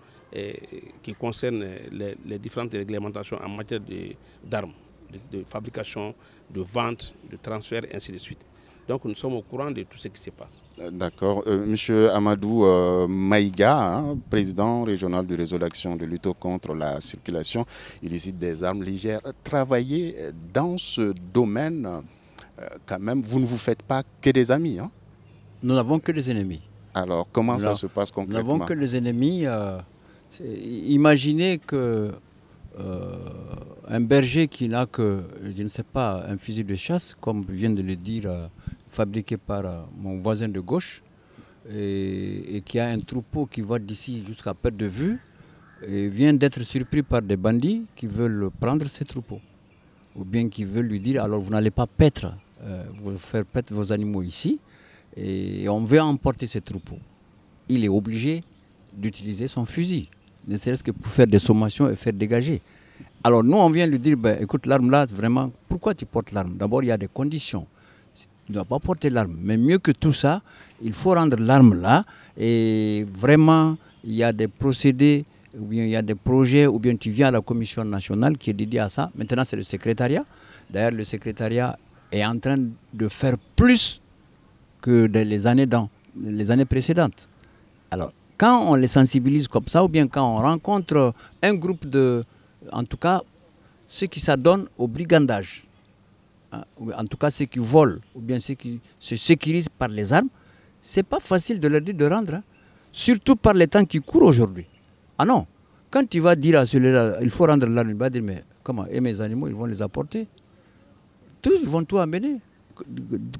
qui 1.01 1.13
concerne 1.15 1.65
les, 1.91 2.39
différentes 2.39 2.73
réglementations 2.73 3.37
en 3.43 3.49
matière 3.49 3.79
d'armes, 4.43 4.73
de, 5.31 5.43
fabrication, 5.47 6.13
de 6.49 6.61
vente, 6.61 7.13
de 7.29 7.37
transfert, 7.37 7.83
ainsi 7.93 8.11
de 8.11 8.17
suite. 8.17 8.45
Donc 8.87 9.05
nous 9.05 9.13
sommes 9.15 9.33
au 9.35 9.43
courant 9.43 9.69
de 9.69 9.83
tout 9.83 9.99
ce 9.99 10.07
qui 10.07 10.19
se 10.19 10.31
passe. 10.31 10.63
Euh, 10.79 10.89
d'accord. 10.89 11.43
Euh, 11.45 11.63
monsieur 11.63 12.11
Amadou 12.11 12.65
Maïga, 13.07 13.77
hein, 13.97 14.17
président 14.31 14.83
régional 14.83 15.27
du 15.27 15.35
réseau 15.35 15.59
d'action 15.59 15.95
de 15.95 16.05
lutte 16.05 16.27
contre 16.39 16.73
la 16.73 16.99
circulation 16.99 17.65
illicite 18.01 18.39
des 18.39 18.63
armes 18.63 18.81
légères, 18.81 19.21
travailler 19.43 20.15
dans 20.51 20.77
ce 20.79 21.13
domaine, 21.33 21.87
quand 22.87 22.99
même, 22.99 23.21
vous 23.21 23.39
ne 23.39 23.45
vous 23.45 23.57
faites 23.57 23.83
pas 23.83 24.01
que 24.21 24.31
des 24.31 24.49
amis. 24.51 24.79
Hein? 24.79 24.89
Nous 25.61 25.75
n'avons 25.75 25.99
que 25.99 26.11
des 26.11 26.29
ennemis. 26.31 26.61
Alors, 26.93 27.27
comment 27.31 27.59
ça 27.59 27.75
se 27.75 27.87
passe 27.87 28.11
concrètement? 28.11 28.39
Nous 28.53 28.57
n'avons 28.59 28.65
que 28.65 28.73
des 28.73 28.95
ennemis. 28.95 29.45
Imaginez 30.41 31.59
que 31.59 32.11
euh, 32.79 33.15
un 33.87 33.99
berger 34.01 34.47
qui 34.47 34.69
n'a 34.69 34.85
que, 34.85 35.23
je 35.43 35.63
ne 35.63 35.67
sais 35.67 35.83
pas, 35.83 36.23
un 36.27 36.37
fusil 36.37 36.63
de 36.63 36.75
chasse, 36.75 37.15
comme 37.19 37.43
vient 37.43 37.71
de 37.71 37.81
le 37.81 37.95
dire, 37.95 38.23
euh, 38.27 38.47
fabriqué 38.89 39.37
par 39.37 39.65
euh, 39.65 39.81
mon 39.97 40.19
voisin 40.19 40.47
de 40.47 40.59
gauche, 40.59 41.01
et, 41.71 42.61
qui 42.65 42.79
a 42.79 42.87
un 42.87 42.99
troupeau 42.99 43.45
qui 43.45 43.61
va 43.61 43.79
d'ici 43.79 44.23
jusqu'à 44.25 44.53
perte 44.53 44.77
de 44.77 44.85
vue, 44.85 45.19
et 45.85 46.07
vient 46.07 46.33
d'être 46.33 46.61
surpris 46.63 47.03
par 47.03 47.21
des 47.21 47.37
bandits 47.37 47.85
qui 47.95 48.07
veulent 48.07 48.49
prendre 48.59 48.87
ses 48.87 49.05
troupeaux. 49.05 49.41
Ou 50.15 50.23
bien 50.23 50.47
qui 50.49 50.63
veulent 50.63 50.87
lui 50.87 50.99
dire, 50.99 51.23
alors 51.23 51.41
vous 51.41 51.51
n'allez 51.51 51.71
pas 51.71 51.87
paître, 51.87 52.33
vous 53.01 53.17
faire 53.17 53.45
paître 53.45 53.73
vos 53.73 53.91
animaux 53.93 54.21
ici, 54.21 54.59
et 55.15 55.67
on 55.69 55.83
veut 55.83 56.01
emporter 56.01 56.47
ces 56.47 56.61
troupeaux. 56.61 56.99
Il 57.69 57.85
est 57.85 57.89
obligé 57.89 58.43
d'utiliser 58.93 59.47
son 59.47 59.65
fusil 59.65 60.09
ne 60.47 60.57
serait-ce 60.57 60.83
que 60.83 60.91
pour 60.91 61.11
faire 61.11 61.27
des 61.27 61.39
sommations 61.39 61.89
et 61.89 61.95
faire 61.95 62.13
dégager. 62.13 62.61
Alors 63.23 63.43
nous, 63.43 63.57
on 63.57 63.69
vient 63.69 63.85
lui 63.85 63.99
dire, 63.99 64.17
ben, 64.17 64.37
écoute, 64.41 64.65
l'arme 64.65 64.89
là, 64.89 65.05
vraiment, 65.05 65.51
pourquoi 65.67 65.93
tu 65.93 66.05
portes 66.05 66.31
l'arme? 66.31 66.55
D'abord, 66.55 66.83
il 66.83 66.87
y 66.87 66.91
a 66.91 66.97
des 66.97 67.07
conditions. 67.07 67.65
Tu 68.15 68.27
ne 68.49 68.53
dois 68.55 68.65
pas 68.65 68.79
porter 68.79 69.09
l'arme. 69.09 69.35
Mais 69.41 69.57
mieux 69.57 69.77
que 69.77 69.91
tout 69.91 70.13
ça, 70.13 70.41
il 70.81 70.93
faut 70.93 71.13
rendre 71.13 71.37
l'arme 71.37 71.81
là. 71.81 72.05
Et 72.37 73.05
vraiment, 73.13 73.77
il 74.03 74.13
y 74.15 74.23
a 74.23 74.31
des 74.31 74.47
procédés, 74.47 75.25
ou 75.57 75.65
bien 75.65 75.83
il 75.83 75.89
y 75.89 75.95
a 75.95 76.01
des 76.01 76.15
projets, 76.15 76.65
ou 76.65 76.79
bien 76.79 76.95
tu 76.95 77.11
viens 77.11 77.27
à 77.27 77.31
la 77.31 77.41
commission 77.41 77.83
nationale 77.83 78.37
qui 78.37 78.49
est 78.49 78.53
dédiée 78.53 78.79
à 78.79 78.89
ça. 78.89 79.11
Maintenant, 79.15 79.43
c'est 79.43 79.57
le 79.57 79.63
secrétariat. 79.63 80.23
D'ailleurs, 80.69 80.91
le 80.91 81.03
secrétariat 81.03 81.77
est 82.11 82.25
en 82.25 82.37
train 82.39 82.57
de 82.93 83.07
faire 83.07 83.35
plus 83.55 84.01
que 84.81 85.09
les 85.13 85.47
années, 85.47 85.65
dans, 85.65 85.89
les 86.19 86.49
années 86.51 86.65
précédentes. 86.65 87.27
Alors, 87.91 88.13
quand 88.39 88.71
on 88.71 88.75
les 88.75 88.87
sensibilise 88.87 89.49
comme 89.49 89.67
ça, 89.67 89.83
ou 89.83 89.89
bien 89.89 90.07
quand 90.07 90.25
on 90.25 90.37
rencontre 90.37 91.13
un 91.43 91.53
groupe 91.53 91.85
de, 91.85 92.23
en 92.71 92.85
tout 92.85 92.95
cas, 92.95 93.21
ceux 93.85 94.07
qui 94.07 94.21
s'adonnent 94.21 94.67
au 94.77 94.87
brigandage, 94.87 95.63
hein, 96.53 96.63
en 96.97 97.03
tout 97.03 97.17
cas 97.17 97.29
ceux 97.29 97.45
qui 97.45 97.59
volent, 97.59 97.97
ou 98.15 98.21
bien 98.21 98.39
ceux 98.39 98.53
qui 98.53 98.79
se 98.97 99.17
sécurisent 99.17 99.67
par 99.67 99.89
les 99.89 100.13
armes, 100.13 100.29
c'est 100.81 101.03
pas 101.03 101.19
facile 101.19 101.59
de 101.59 101.67
leur 101.67 101.81
dire 101.81 101.93
de 101.93 102.05
rendre, 102.05 102.35
hein. 102.35 102.43
surtout 102.93 103.35
par 103.35 103.53
les 103.53 103.67
temps 103.67 103.83
qui 103.83 103.99
courent 103.99 104.23
aujourd'hui. 104.23 104.65
Ah 105.17 105.25
non, 105.25 105.45
quand 105.91 106.07
tu 106.07 106.21
vas 106.21 106.37
dire 106.37 106.59
à 106.59 106.65
celui-là, 106.65 107.17
il 107.21 107.29
faut 107.29 107.45
rendre 107.45 107.67
l'arme, 107.67 107.89
il 107.89 107.95
va 107.95 108.09
dire, 108.09 108.23
mais 108.23 108.45
comment 108.63 108.85
Et 108.89 109.01
mes 109.01 109.19
animaux, 109.19 109.49
ils 109.49 109.55
vont 109.55 109.65
les 109.65 109.81
apporter? 109.81 110.29
Tous 111.41 111.61
vont 111.65 111.83
tout 111.83 111.97
amener 111.97 112.39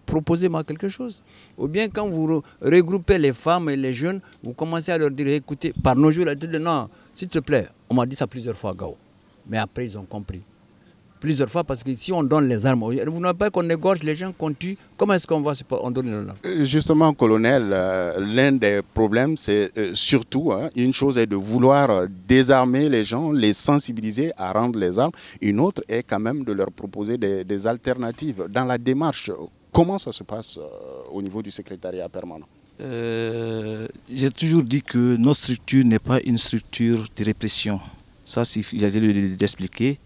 proposez-moi 0.05 0.63
quelque 0.63 0.89
chose. 0.89 1.22
Ou 1.58 1.67
bien 1.67 1.89
quand 1.89 2.08
vous 2.08 2.43
regroupez 2.62 3.17
les 3.17 3.34
femmes 3.34 3.69
et 3.69 3.77
les 3.77 3.93
jeunes, 3.93 4.22
vous 4.43 4.53
commencez 4.53 4.91
à 4.91 4.98
leur 4.98 5.12
dire, 5.12 5.27
écoutez, 5.27 5.74
par 5.84 5.96
nos 5.96 6.12
jours, 6.12 6.25
non, 6.60 6.89
s'il 7.13 7.29
te 7.29 7.39
plaît, 7.39 7.67
on 7.89 7.96
m'a 7.96 8.05
dit 8.05 8.15
ça 8.15 8.27
plusieurs 8.27 8.58
fois, 8.58 8.74
Gao. 8.74 8.98
Mais 9.48 9.58
après, 9.58 9.86
ils 9.86 9.98
ont 9.98 10.05
compris. 10.05 10.41
Plusieurs 11.20 11.50
fois, 11.50 11.66
parce 11.66 11.84
que 11.84 11.94
si 11.96 12.14
on 12.14 12.24
donne 12.24 12.48
les 12.48 12.66
armes, 12.66 12.80
vous 13.08 13.20
n'avez 13.20 13.38
pas 13.38 13.50
qu'on 13.50 13.70
égorge 13.70 14.04
les 14.04 14.16
gens, 14.16 14.32
qu'on 14.32 14.54
tue, 14.54 14.78
comment 14.96 15.14
est-ce 15.16 15.28
qu'on 15.28 15.42
va 15.42 15.52
on 15.84 15.92
donne 15.92 16.06
les 16.08 16.14
armes? 16.14 16.34
Euh, 16.46 16.64
Justement, 16.64 17.14
colonel, 17.14 17.72
euh, 17.74 18.20
l'un 18.22 18.54
des 18.54 18.80
problèmes, 18.94 19.36
c'est 19.36 19.78
euh, 19.78 19.92
surtout, 19.96 20.54
hein, 20.54 20.70
une 20.78 20.94
chose 20.94 21.18
est 21.18 21.26
de 21.26 21.36
vouloir 21.36 22.08
désarmer 22.26 22.88
les 22.88 23.04
gens, 23.04 23.34
les 23.34 23.52
sensibiliser 23.52 24.32
à 24.38 24.54
rendre 24.54 24.80
les 24.80 24.98
armes. 24.98 25.12
Une 25.42 25.60
autre 25.60 25.84
est 25.90 26.04
quand 26.04 26.22
même 26.22 26.46
de 26.46 26.54
leur 26.54 26.72
proposer 26.72 27.18
des, 27.18 27.44
des 27.44 27.68
alternatives. 27.68 28.46
Dans 28.50 28.64
la 28.64 28.78
démarche, 28.78 29.29
comment 29.74 30.00
ça 30.00 30.14
se 30.14 30.24
passe 30.24 30.58
au 31.12 31.22
niveau 31.22 31.42
du 31.42 31.51
secrétariat 31.51 32.08
permanent? 32.08 32.48
J'ai 32.79 34.29
toujours 34.32 34.64
dit 34.64 34.82
que 34.82 35.18
notre 35.18 35.42
structure 35.42 35.84
n'est 35.84 36.00
pas 36.00 36.22
une 36.24 36.38
structure 36.38 37.03
de 37.14 37.24
répression. 37.25 37.82
Ça, 38.24 38.44
j'ai 38.46 39.36
d'expliquer. 39.36 40.00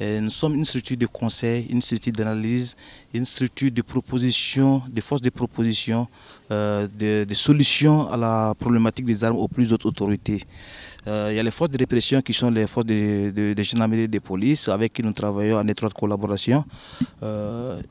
Euh, 0.00 0.20
nous 0.20 0.30
sommes 0.30 0.54
une 0.54 0.64
structure 0.64 0.96
de 0.96 1.06
conseil, 1.06 1.66
une 1.70 1.80
structure 1.80 2.12
d'analyse, 2.12 2.76
une 3.14 3.24
structure 3.24 3.70
de 3.70 3.82
proposition, 3.82 4.82
de 4.88 5.00
force 5.00 5.22
de 5.22 5.30
proposition, 5.30 6.06
euh, 6.50 6.86
de, 6.98 7.34
solutions 7.34 8.10
à 8.10 8.16
la 8.16 8.54
problématique 8.58 9.06
des 9.06 9.24
armes 9.24 9.36
aux 9.36 9.48
plus 9.48 9.72
hautes 9.72 9.86
autorités. 9.86 10.42
Euh, 11.06 11.28
il 11.30 11.36
y 11.36 11.40
a 11.40 11.42
les 11.42 11.50
forces 11.50 11.70
de 11.70 11.78
répression 11.78 12.20
qui 12.20 12.32
sont 12.32 12.50
les 12.50 12.66
forces 12.66 12.86
de, 12.86 13.30
de, 13.30 13.62
gendarmerie 13.62 14.02
et 14.02 14.08
de 14.08 14.18
police 14.18 14.68
avec 14.68 14.92
qui 14.92 15.02
nous 15.02 15.12
travaillons 15.12 15.58
en 15.58 15.66
étroite 15.68 15.94
collaboration. 15.94 16.64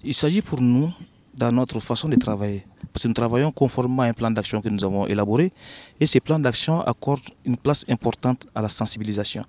il 0.03 0.13
s'agit 0.13 0.41
pour 0.41 0.61
nous, 0.61 0.91
dans 1.37 1.51
notre 1.51 1.79
façon 1.79 2.07
de 2.07 2.15
travailler, 2.15 2.65
parce 2.93 3.03
que 3.03 3.07
nous 3.07 3.13
travaillons 3.13 3.51
conformément 3.51 4.03
à 4.03 4.05
un 4.05 4.13
plan 4.13 4.31
d'action 4.31 4.61
que 4.61 4.69
nous 4.69 4.83
avons 4.83 5.05
élaboré 5.05 5.51
et 5.99 6.05
ces 6.05 6.19
plans 6.21 6.39
d'action 6.39 6.81
accordent 6.81 7.29
une 7.43 7.57
place 7.57 7.83
importante 7.89 8.47
à 8.55 8.61
la 8.61 8.69
sensibilisation. 8.69 9.43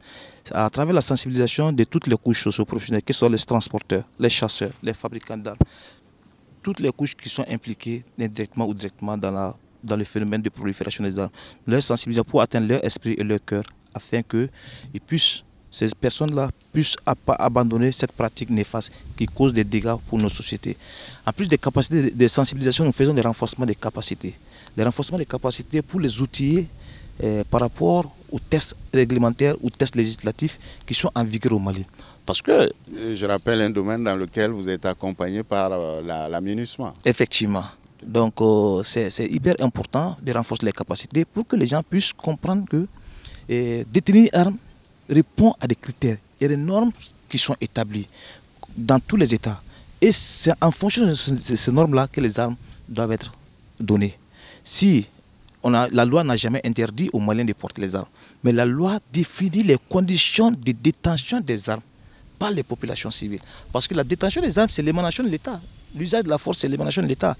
À 0.53 0.68
travers 0.68 0.94
la 0.94 1.01
sensibilisation 1.01 1.72
de 1.72 1.85
toutes 1.85 2.09
les 2.09 2.16
couches 2.16 2.42
socio-professionnelles, 2.42 3.03
que 3.03 3.12
ce 3.12 3.20
soit 3.20 3.29
les 3.29 3.38
transporteurs, 3.38 4.05
les 4.18 4.29
chasseurs, 4.29 4.72
les 4.83 4.94
fabricants 4.94 5.37
d'armes, 5.37 5.59
toutes 6.62 6.81
les 6.81 6.90
couches 6.90 7.14
qui 7.14 7.29
sont 7.29 7.44
impliquées 7.49 8.05
indirectement 8.18 8.66
ou 8.66 8.75
directement 8.75 9.16
dans, 9.16 9.31
la, 9.31 9.55
dans 9.85 9.96
le 9.96 10.05
phénomène 10.05 10.42
de 10.42 10.49
prolifération 10.49 11.05
des 11.05 11.16
armes, 11.18 11.31
leur 11.66 11.83
sensibilisation 11.83 12.25
pour 12.29 12.42
atteindre 12.42 12.66
leur 12.66 12.85
esprit 12.85 13.14
et 13.16 13.22
leur 13.22 13.44
cœur 13.44 13.62
afin 13.94 14.22
qu'ils 14.22 14.51
puissent 15.07 15.44
ces 15.76 15.88
personnes-là 16.00 16.48
puissent 16.72 16.96
abandonner 17.38 17.92
cette 17.92 18.12
pratique 18.12 18.48
néfaste 18.48 18.90
qui 19.16 19.26
cause 19.26 19.52
des 19.52 19.62
dégâts 19.64 19.96
pour 20.08 20.18
nos 20.18 20.30
sociétés. 20.30 20.74
En 21.26 21.32
plus 21.32 21.48
des 21.48 21.58
capacités 21.58 22.10
de 22.10 22.28
sensibilisation, 22.28 22.82
nous 22.86 22.92
faisons 22.92 23.12
des 23.12 23.20
renforcements 23.20 23.66
des 23.66 23.74
capacités. 23.74 24.34
Des 24.74 24.84
renforcements 24.84 25.18
des 25.18 25.26
capacités 25.26 25.82
pour 25.82 26.00
les 26.00 26.22
outiller 26.22 26.66
eh, 27.22 27.42
par 27.50 27.60
rapport 27.60 28.04
aux 28.32 28.38
tests 28.38 28.74
réglementaires 28.94 29.54
ou 29.62 29.68
tests 29.68 29.96
législatifs 29.96 30.58
qui 30.86 30.94
sont 30.94 31.10
en 31.14 31.24
vigueur 31.24 31.52
au 31.52 31.58
Mali. 31.58 31.84
Parce 32.24 32.40
que... 32.40 32.72
Je 33.14 33.26
rappelle 33.26 33.60
un 33.60 33.70
domaine 33.70 34.02
dans 34.02 34.16
lequel 34.16 34.52
vous 34.52 34.68
êtes 34.70 34.86
accompagné 34.86 35.42
par 35.42 35.72
euh, 35.72 36.00
la, 36.02 36.26
la 36.30 36.40
Effectivement. 37.04 37.64
Donc 38.02 38.40
euh, 38.40 38.82
c'est 38.82 39.26
hyper 39.26 39.56
important 39.60 40.16
de 40.22 40.32
renforcer 40.32 40.64
les 40.64 40.72
capacités 40.72 41.26
pour 41.26 41.46
que 41.46 41.54
les 41.56 41.66
gens 41.66 41.82
puissent 41.82 42.14
comprendre 42.14 42.64
que 42.70 42.86
détenir 43.92 44.30
une 44.32 44.40
arme 44.40 44.56
répond 45.08 45.54
à 45.60 45.66
des 45.66 45.76
critères. 45.76 46.18
Il 46.40 46.44
y 46.44 46.46
a 46.46 46.48
des 46.48 46.56
normes 46.56 46.92
qui 47.28 47.38
sont 47.38 47.56
établies 47.60 48.08
dans 48.76 49.00
tous 49.00 49.16
les 49.16 49.34
États. 49.34 49.62
Et 50.00 50.12
c'est 50.12 50.52
en 50.60 50.70
fonction 50.70 51.06
de 51.06 51.14
ces 51.14 51.72
normes-là 51.72 52.08
que 52.08 52.20
les 52.20 52.38
armes 52.38 52.56
doivent 52.88 53.12
être 53.12 53.32
données. 53.80 54.18
Si 54.62 55.06
la 55.64 56.04
loi 56.04 56.22
n'a 56.22 56.36
jamais 56.36 56.60
interdit 56.64 57.08
aux 57.12 57.18
Maliens 57.18 57.44
de 57.44 57.52
porter 57.52 57.80
les 57.82 57.94
armes, 57.96 58.06
mais 58.44 58.52
la 58.52 58.64
loi 58.64 58.98
définit 59.12 59.62
les 59.62 59.78
conditions 59.88 60.50
de 60.50 60.72
détention 60.72 61.40
des 61.40 61.68
armes 61.68 61.82
par 62.38 62.50
les 62.50 62.62
populations 62.62 63.10
civiles. 63.10 63.40
Parce 63.72 63.88
que 63.88 63.94
la 63.94 64.04
détention 64.04 64.42
des 64.42 64.58
armes, 64.58 64.68
c'est 64.70 64.82
l'émanation 64.82 65.24
de 65.24 65.28
l'État. 65.28 65.60
L'usage 65.94 66.24
de 66.24 66.28
la 66.28 66.38
force, 66.38 66.58
c'est 66.58 66.68
l'émanation 66.68 67.02
de 67.02 67.08
l'État. 67.08 67.36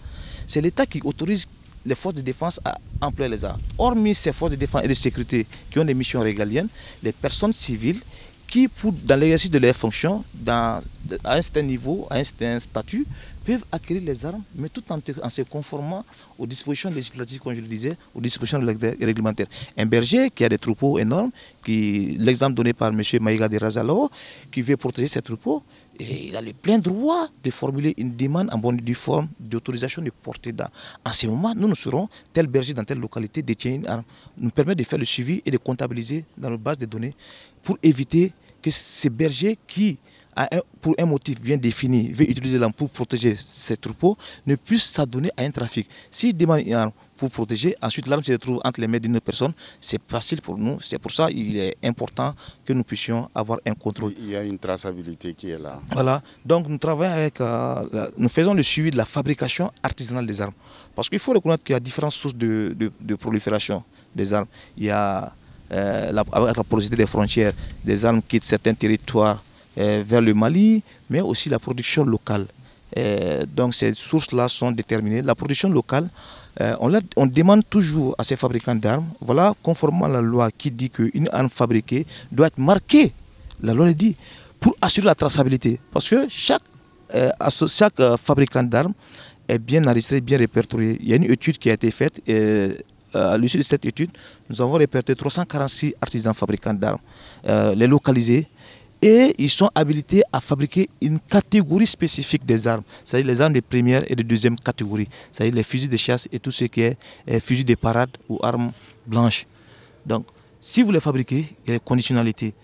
C'est 0.47 0.61
l'État 0.61 0.87
qui 0.87 1.01
autorise 1.05 1.47
les 1.87 1.95
forces 1.95 2.17
de 2.17 2.21
défense 2.21 2.61
à 2.65 2.77
employer 3.01 3.31
les 3.31 3.45
armes. 3.45 3.61
Hormis 3.79 4.15
ces 4.15 4.33
forces 4.33 4.51
de 4.53 4.57
défense 4.57 4.85
et 4.85 4.89
de 4.89 4.95
sécurité 4.95 5.47
qui 5.71 5.79
ont 5.79 5.85
des 5.85 5.95
missions 5.95 6.21
régaliennes, 6.21 6.69
les 7.03 7.13
personnes 7.13 7.53
civiles 7.53 8.01
qui, 8.49 8.69
dans 9.05 9.19
l'exercice 9.19 9.51
de 9.51 9.59
leurs 9.59 9.75
fonctions, 9.75 10.25
à 10.47 10.81
un 11.25 11.43
certain 11.43 11.63
niveau, 11.63 12.07
à 12.11 12.17
un 12.17 12.25
certain 12.25 12.59
statut, 12.59 13.07
peuvent 13.47 13.65
acquérir 13.71 14.03
les 14.03 14.27
armes, 14.27 14.43
mais 14.57 14.69
tout 14.69 14.83
en, 14.91 15.31
se 15.31 15.43
conformant 15.43 16.05
aux 16.37 16.47
dispositions 16.47 16.91
législatives, 16.91 17.39
comme 17.39 17.55
je 17.55 17.61
le 17.61 17.69
disais, 17.69 17.97
aux 18.13 18.21
dispositions 18.21 18.61
réglementaires. 19.01 19.47
Un 19.77 19.87
berger 19.87 20.31
qui 20.31 20.45
a 20.45 20.49
des 20.49 20.59
troupeaux 20.59 20.99
énormes, 20.99 21.31
l'exemple 21.67 22.55
donné 22.55 22.73
par 22.73 22.89
M. 22.89 23.01
Maïga 23.21 23.49
de 23.49 23.57
Razalo, 23.59 24.11
qui 24.51 24.63
veut 24.63 24.77
protéger 24.77 25.07
ses 25.07 25.23
troupeaux, 25.23 25.63
il 26.01 26.37
a 26.37 26.43
le 26.43 26.53
plein 26.53 26.79
droit 26.79 27.29
de 27.43 27.51
formuler 27.51 27.95
une 27.97 28.15
demande 28.17 28.49
en 28.53 28.59
bonne 28.59 28.79
et 28.79 28.83
due 28.83 28.95
forme 28.95 29.29
d'autorisation 29.39 30.03
de 30.03 30.11
porter 30.11 30.53
d'armes. 30.53 30.73
En 31.05 31.13
ce 31.13 31.27
moment, 31.29 31.55
nous 31.57 31.69
nous 31.69 31.75
serons, 31.77 32.09
tel 32.33 32.49
berger 32.49 32.75
dans 32.75 32.85
telle 32.85 32.99
localité 32.99 33.43
détient 33.43 33.75
une 33.77 33.87
arme, 33.87 34.03
nous 34.37 34.51
permet 34.51 34.75
de 34.75 34.83
faire 34.83 34.99
le 34.99 35.05
suivi 35.05 35.41
et 35.47 35.51
de 35.53 35.57
comptabiliser 35.59 36.25
dans 36.37 36.51
nos 36.51 36.59
bases 36.59 36.79
de 36.79 36.87
données 36.87 37.15
pour 37.63 37.79
éviter 37.83 38.33
que 38.61 38.71
ces 38.71 39.09
bergers 39.09 39.57
qui 39.69 39.99
pour 40.81 40.95
un 40.99 41.07
motif 41.07 41.41
bien 41.41 41.57
défini, 41.57 42.13
veut 42.13 42.29
utiliser 42.31 42.59
l'arme 42.59 42.73
pour 42.73 42.91
protéger 42.91 43.35
ses 43.37 43.77
troupeaux, 43.77 44.17
ne 44.47 44.55
puisse 44.55 44.85
s'adonner 44.85 45.31
à 45.37 45.43
un 45.43 45.51
trafic. 45.51 45.89
S'il 46.11 46.37
demande 46.37 46.61
une 46.61 46.75
arme 46.75 46.93
pour 47.17 47.31
protéger, 47.31 47.75
ensuite 47.81 48.07
l'arme 48.07 48.23
se 48.23 48.33
retrouve 48.33 48.61
entre 48.63 48.81
les 48.81 48.87
mains 48.87 48.99
d'une 48.99 49.19
personne, 49.21 49.53
c'est 49.81 50.01
facile 50.07 50.43
pour 50.43 50.59
nous. 50.59 50.79
C'est 50.81 50.99
pour 50.99 51.11
ça 51.11 51.29
qu'il 51.29 51.57
est 51.57 51.77
important 51.83 52.35
que 52.65 52.73
nous 52.75 52.85
puissions 52.85 53.31
avoir 53.35 53.59
un 53.67 53.73
contrôle. 53.75 54.13
Il 54.19 54.31
y 54.31 54.37
a 54.37 54.43
une 54.43 54.59
traçabilité 54.59 55.33
qui 55.33 55.51
est 55.51 55.59
là. 55.59 55.81
Voilà, 55.93 56.23
donc 56.45 56.69
nous 56.69 56.79
travaillons 56.79 57.15
avec, 57.15 57.41
euh, 57.41 58.09
nous 58.19 58.29
faisons 58.29 58.53
le 58.53 58.63
suivi 58.63 58.91
de 58.91 58.99
la 58.99 59.07
fabrication 59.07 59.73
artisanale 59.83 60.27
des 60.27 60.41
armes. 60.43 60.55
Parce 60.95 61.09
qu'il 61.09 61.19
faut 61.19 61.33
reconnaître 61.33 61.65
qu'il 61.65 61.73
y 61.73 61.77
a 61.77 61.81
différentes 61.81 62.13
sources 62.13 62.35
de, 62.35 62.77
de, 63.01 63.15
prolifération 63.15 63.83
des 64.15 64.35
armes. 64.35 64.47
Il 64.77 64.85
y 64.85 64.91
a 64.91 65.33
euh, 65.73 66.13
la, 66.13 66.25
avec 66.33 66.57
la 66.57 66.65
porosité 66.65 66.97
des 66.97 67.07
frontières, 67.07 67.55
des 67.83 68.05
armes 68.05 68.21
quittent 68.23 68.45
certains 68.45 68.75
territoires 68.75 69.43
vers 69.77 70.21
le 70.23 70.33
Mali, 70.33 70.83
mais 71.11 71.21
aussi 71.21 71.49
la 71.49 71.59
production 71.59 72.05
locale. 72.05 72.47
Euh, 72.97 73.45
donc 73.47 73.75
ces 73.75 73.95
sources-là 73.95 74.49
sont 74.49 74.71
déterminées. 74.71 75.23
La 75.23 75.35
production 75.35 75.69
locale, 75.69 76.09
euh, 76.61 76.75
on, 77.17 77.27
demande 77.27 77.63
toujours 77.69 78.15
à 78.19 78.25
ces 78.25 78.37
fabricants 78.37 78.75
d'armes, 78.75 79.07
voilà, 79.21 79.55
conformément 79.63 80.07
à 80.07 80.09
la 80.09 80.23
loi 80.23 80.51
qui 80.51 80.71
dit 80.71 80.89
qu'une 80.89 81.29
arme 81.33 81.51
fabriquée 81.51 82.07
doit 82.33 82.47
être 82.47 82.59
marquée, 82.59 83.13
la 83.63 83.75
loi 83.75 83.87
le 83.87 83.95
dit, 83.95 84.17
pour 84.59 84.75
assurer 84.81 85.07
la 85.07 85.15
traçabilité. 85.15 85.79
Parce 85.93 86.09
que 86.09 86.27
chaque, 86.29 86.63
fabricant 88.19 88.63
d'armes 88.63 88.95
est 89.49 89.59
bien 89.59 89.85
enregistré, 89.85 90.21
bien 90.21 90.39
répertorié. 90.39 90.97
Il 91.01 91.09
y 91.09 91.13
a 91.13 91.17
une 91.17 91.31
étude 91.31 91.59
qui 91.59 91.71
a 91.71 91.75
été 91.75 91.91
faite. 91.91 92.21
Et, 92.27 92.71
à 93.15 93.39
l'issue 93.39 93.57
de 93.57 93.63
cette 93.63 93.85
étude, 93.87 94.11
nous 94.51 94.61
avons 94.61 94.73
répertorié 94.75 95.17
346 95.17 95.95
artisans 96.03 96.35
fabricants 96.35 96.75
d'armes, 96.75 96.99
les 97.75 97.87
localiser, 97.87 98.47
et 99.03 99.35
ils 99.39 99.51
sont 99.51 99.71
habilités 99.75 100.23
à 100.33 100.41
fabriquer 100.41 100.89
une 101.01 101.21
catégorie 101.21 101.87
spécifique 101.87 102.45
des 102.45 102.67
armes, 102.67 102.83
c'est-à-dire 103.05 103.27
les 103.27 103.41
armes 103.41 103.53
de 103.53 103.61
première 103.61 104.11
et 104.11 104.17
de 104.17 104.23
deuxième 104.23 104.57
catégorie, 104.57 105.09
c'est-à-dire 105.31 105.55
les 105.55 105.63
fusils 105.63 105.89
de 105.89 105.97
chasse 105.97 106.29
et 106.33 106.39
tout 106.39 106.51
ce 106.51 106.65
qui 106.65 106.83
est 106.83 106.99
euh, 107.29 107.41
fusils 107.41 107.65
de 107.65 107.75
parade 107.75 108.11
ou 108.29 108.39
armes 108.43 108.73
blanches. 109.07 109.47
Donc, 110.05 110.27
si 110.61 110.83
vous 110.83 110.93
les 110.93 111.01
fabriquez, 111.01 111.47
il 111.65 111.69
y 111.69 111.71
a 111.71 111.75
les 111.75 111.81
conditionnalités. 111.81 112.55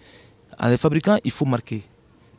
En 0.58 0.68
les 0.68 0.76
fabriquant, 0.76 1.18
il 1.24 1.30
faut 1.30 1.44
marquer. 1.44 1.82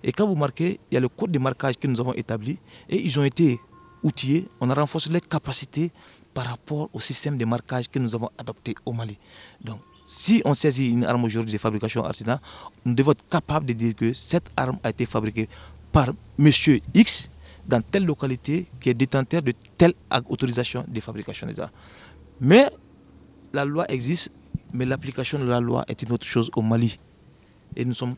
Et 0.03 0.11
quand 0.11 0.27
vous 0.27 0.35
marquez, 0.35 0.79
il 0.91 0.95
y 0.95 0.97
a 0.97 0.99
le 0.99 1.09
code 1.09 1.31
de 1.31 1.39
marquage 1.39 1.77
que 1.77 1.87
nous 1.87 1.99
avons 1.99 2.13
établi 2.13 2.57
et 2.89 3.01
ils 3.01 3.17
ont 3.19 3.23
été 3.23 3.59
outillés, 4.01 4.47
on 4.59 4.69
a 4.69 4.73
renforcé 4.73 5.09
les 5.09 5.21
capacités 5.21 5.91
par 6.33 6.45
rapport 6.45 6.89
au 6.93 6.99
système 6.99 7.37
de 7.37 7.45
marquage 7.45 7.87
que 7.89 7.99
nous 7.99 8.13
avons 8.15 8.29
adopté 8.37 8.75
au 8.85 8.91
Mali. 8.91 9.17
Donc, 9.63 9.79
si 10.05 10.41
on 10.45 10.53
saisit 10.53 10.89
une 10.89 11.05
arme 11.05 11.23
aujourd'hui 11.23 11.53
de 11.53 11.57
fabrication 11.57 12.03
artisanale, 12.03 12.39
nous 12.85 12.93
devons 12.93 13.11
être 13.11 13.25
capables 13.29 13.65
de 13.65 13.73
dire 13.73 13.95
que 13.95 14.13
cette 14.13 14.49
arme 14.57 14.77
a 14.83 14.89
été 14.89 15.05
fabriquée 15.05 15.47
par 15.91 16.09
monsieur 16.37 16.79
X 16.93 17.29
dans 17.67 17.81
telle 17.81 18.05
localité 18.05 18.65
qui 18.79 18.89
est 18.89 18.93
détenteur 18.93 19.41
de 19.41 19.53
telle 19.77 19.93
autorisation 20.29 20.83
de 20.87 20.99
fabrication 20.99 21.47
des 21.47 21.59
armes. 21.59 21.71
Mais 22.41 22.69
la 23.53 23.63
loi 23.63 23.85
existe, 23.89 24.31
mais 24.73 24.85
l'application 24.85 25.39
de 25.39 25.45
la 25.45 25.59
loi 25.61 25.85
est 25.87 26.01
une 26.01 26.11
autre 26.11 26.25
chose 26.25 26.49
au 26.55 26.61
Mali. 26.61 26.99
Et 27.75 27.85
nous 27.85 27.93
sommes 27.93 28.15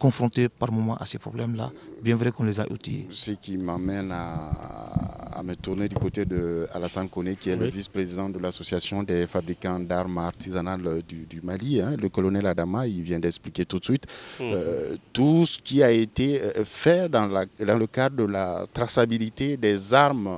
confrontés 0.00 0.48
par 0.48 0.72
moment 0.72 0.96
à 0.96 1.04
ces 1.04 1.18
problèmes-là, 1.18 1.70
bien 2.02 2.16
vrai 2.16 2.32
qu'on 2.32 2.44
les 2.44 2.58
a 2.58 2.66
outillés. 2.72 3.06
Ce 3.10 3.32
qui 3.32 3.58
m'amène 3.58 4.10
à, 4.10 5.42
me 5.44 5.54
tourner 5.54 5.88
du 5.88 5.96
côté 5.96 6.24
de 6.24 6.66
Alassane 6.74 7.08
Kone, 7.08 7.34
qui 7.36 7.48
est 7.50 7.56
le 7.56 7.66
vice-président 7.66 8.28
de 8.28 8.38
l'association 8.38 9.02
des 9.02 9.26
fabricants 9.26 9.78
d'armes 9.80 10.18
artisanales 10.18 11.02
du, 11.06 11.40
Mali. 11.42 11.80
Hein. 11.80 11.96
Le 11.98 12.08
colonel 12.08 12.46
Adama, 12.46 12.86
il 12.86 13.02
vient 13.02 13.18
d'expliquer 13.18 13.64
tout 13.64 13.78
de 13.78 13.84
suite 13.84 14.04
mmh. 14.38 14.42
euh, 14.42 14.96
tout 15.12 15.46
ce 15.46 15.58
qui 15.58 15.82
a 15.82 15.90
été 15.90 16.40
euh, 16.42 16.64
fait 16.64 17.08
dans, 17.08 17.26
la, 17.26 17.44
dans, 17.58 17.78
le 17.78 17.86
cadre 17.86 18.16
de 18.16 18.24
la 18.24 18.66
traçabilité 18.72 19.56
des 19.56 19.94
armes 19.94 20.30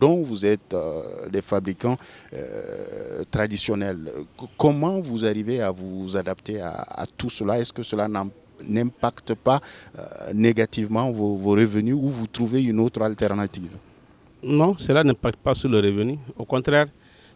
dont 0.00 0.22
vous 0.22 0.44
êtes 0.44 0.74
euh, 0.74 1.28
des 1.30 1.42
fabricants 1.42 1.96
traditionnels. 3.30 4.10
Comment 4.56 5.00
vous 5.00 5.24
arrivez 5.24 5.60
à 5.62 5.70
vous 5.70 6.16
adapter 6.16 6.60
à, 6.60 6.70
à 7.02 7.06
tout 7.06 7.30
cela? 7.30 7.58
Est-ce 7.60 7.72
que 7.72 7.82
cela 7.82 8.06
n'empêche 8.08 8.37
n'impacte 8.66 9.34
pas 9.34 9.60
euh, 9.98 10.02
négativement 10.34 11.10
vos, 11.10 11.36
revenus 11.54 11.94
ou 11.94 12.08
vous 12.08 12.26
trouvez 12.26 12.62
une 12.62 12.80
autre 12.80 13.02
alternative 13.02 13.76
Non, 14.42 14.76
cela 14.78 15.04
n'impacte 15.04 15.38
pas 15.38 15.54
sur 15.54 15.68
le 15.68 15.78
revenu. 15.78 16.18
Au 16.36 16.44
contraire, 16.44 16.86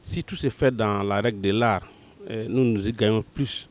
si 0.03 0.23
tout 0.25 0.37
se 0.37 0.51
fait 0.51 0.75
dans 0.75 1.03
la 1.03 1.21
règle 1.21 1.41
de 1.41 1.51
l'art, 1.51 1.87
euh, 2.31 2.47
nous 2.49 2.65
nous 2.65 2.89
y 2.89 2.93
gagnons 2.93 3.25
plus. 3.35 3.69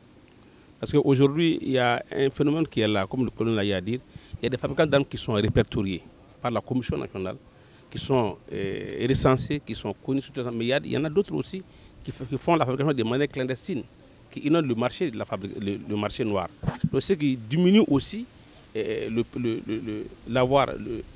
Parce 0.79 0.91
qu'aujourd'hui, 0.91 1.59
il 1.61 1.71
y 1.71 1.77
a 1.77 2.03
un 2.11 2.29
phénomène 2.29 2.67
qui 2.67 2.81
est 2.81 2.87
là, 2.87 3.05
comme 3.07 3.23
le 3.25 3.29
colonel 3.29 3.67
l'a 3.67 3.81
dit, 3.81 3.99
il 4.41 4.43
y 4.43 4.45
a 4.47 4.49
des 4.49 4.57
fabricants 4.57 4.87
d'armes 4.87 5.05
qui 5.05 5.17
sont 5.17 5.33
répertoriés 5.33 6.01
par 6.41 6.49
la 6.49 6.59
Commission 6.61 6.97
nationale, 6.97 7.35
qui 7.89 7.99
sont 7.99 8.37
euh, 8.51 9.05
recensés, 9.07 9.61
qui 9.63 9.75
sont 9.75 9.93
connus, 9.93 10.23
mais 10.53 10.65
il 10.65 10.87
y, 10.91 10.97
en 10.97 11.03
a 11.05 11.09
d'autres 11.09 11.33
aussi 11.35 11.61
qui, 12.03 12.11
font 12.11 12.55
la 12.55 12.65
fabrication 12.65 12.93
de 12.93 13.03
manière 13.03 13.27
clandestine 13.27 13.83
qui 14.31 14.39
inonde 14.47 14.65
le 14.65 14.75
marché, 14.75 15.11
de 15.11 15.17
le, 15.17 16.23
noir. 16.25 16.47
Donc, 16.91 17.01
ce 17.01 17.13
qui 17.13 17.37
diminue 17.37 17.83
aussi 17.87 18.25
eh, 18.73 19.09
le, 19.09 19.23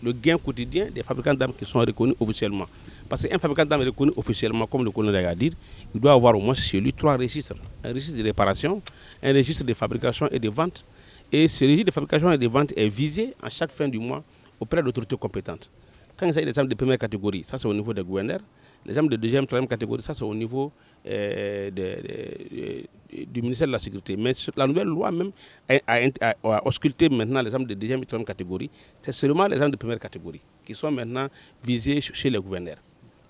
le, 0.03 0.11
gain 0.13 0.37
quotidien 0.37 0.87
des 0.93 1.03
fabricants 1.03 1.33
d'armes 1.33 1.53
qui 1.57 1.65
sont 1.65 1.79
reconnus 1.79 2.15
officiellement. 2.19 2.65
Parce 3.07 3.27
qu'un 3.27 3.37
fabricant 3.39 3.65
d'armes 3.65 3.83
reconnu 3.85 4.11
officiellement, 4.17 4.67
comme 4.67 4.83
le 4.83 4.91
colonel 4.91 5.25
a 5.25 5.33
dit, 5.35 5.51
il 5.93 6.01
doit 6.01 6.13
avoir 6.13 6.35
au 6.37 6.41
moins 6.41 6.53
chez 6.53 6.79
lui 6.81 6.91
trois 6.91 7.15
registres. 7.15 7.55
Un 7.83 7.93
registre 7.93 8.17
de 8.17 8.23
réparation, 8.23 8.81
un 9.23 9.33
registre 9.33 9.63
de 9.63 9.73
fabrication 9.73 10.27
et 10.31 10.39
de 10.39 10.49
vente. 10.49 10.83
Et 11.31 11.47
ce 11.47 11.63
registre 11.63 11.85
de 11.85 11.91
fabrication 11.91 12.31
et 12.31 12.37
de 12.37 12.47
vente 12.47 12.73
est 12.77 12.89
visé 12.89 13.33
en 13.41 13.49
chaque 13.49 13.71
fin 13.71 13.87
du 13.87 13.99
mois 13.99 14.23
auprès 14.59 14.83
d'autorités 14.83 15.15
compétentes. 15.17 15.69
Quand 16.17 16.27
il 16.27 16.33
s'agit 16.33 16.45
des 16.45 16.57
armes 16.57 16.67
de 16.69 16.75
première 16.75 16.97
catégorie, 16.97 17.43
ça 17.45 17.57
c'est 17.57 17.67
au 17.67 17.73
niveau 17.73 17.93
des 17.93 18.01
gouverneurs. 18.03 18.39
Les 18.85 18.97
armes 18.97 19.09
de 19.09 19.15
deuxième, 19.17 19.45
troisième 19.45 19.67
catégorie, 19.67 20.01
ça 20.01 20.13
c'est 20.13 20.23
au 20.23 20.33
niveau 20.33 20.71
euh, 21.07 21.69
du 23.27 23.41
ministère 23.41 23.67
de 23.67 23.73
la 23.73 23.79
Sécurité. 23.79 24.15
Mais 24.15 24.31
la 24.55 24.65
nouvelle 24.67 24.87
loi 24.87 25.11
même 25.11 25.31
a, 25.87 26.35
ausculté 26.65 27.09
maintenant 27.09 27.41
les 27.41 27.53
armes 27.53 27.65
de 27.65 27.73
deuxième 27.73 28.01
et 28.01 28.05
troisième 28.05 28.25
catégorie. 28.25 28.69
C'est 29.01 29.11
seulement 29.11 29.47
les 29.47 29.61
armes 29.61 29.71
de 29.71 29.75
première 29.75 29.99
catégorie 29.99 30.41
qui 30.65 30.73
sont 30.73 30.91
maintenant 30.91 31.27
visées 31.63 31.99
chez 31.99 32.29
les 32.29 32.39
gouverneurs. 32.39 32.77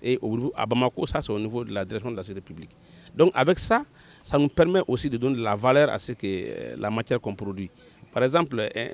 Et 0.02 0.18
au, 0.22 0.52
à 0.54 0.64
Bamako, 0.66 1.06
ça 1.06 1.22
c'est 1.22 1.32
au 1.32 1.38
niveau 1.40 1.64
de 1.64 1.72
la 1.72 1.84
direction 1.84 2.10
de 2.12 2.16
la 2.16 2.22
sécurité 2.22 2.46
publique. 2.46 2.70
Donc 3.16 3.32
avec 3.34 3.58
ça, 3.58 3.84
ça 4.22 4.38
nous 4.38 4.48
permet 4.48 4.80
aussi 4.86 5.10
de 5.10 5.16
donner 5.16 5.36
de 5.38 5.42
la 5.42 5.56
valeur 5.56 5.88
à 5.90 5.98
ce 5.98 6.12
que 6.12 6.26
euh, 6.26 6.76
la 6.78 6.90
matière 6.90 7.20
qu'on 7.20 7.34
produit. 7.34 7.70
Par 8.12 8.22
exemple, 8.22 8.60
hein, 8.76 8.88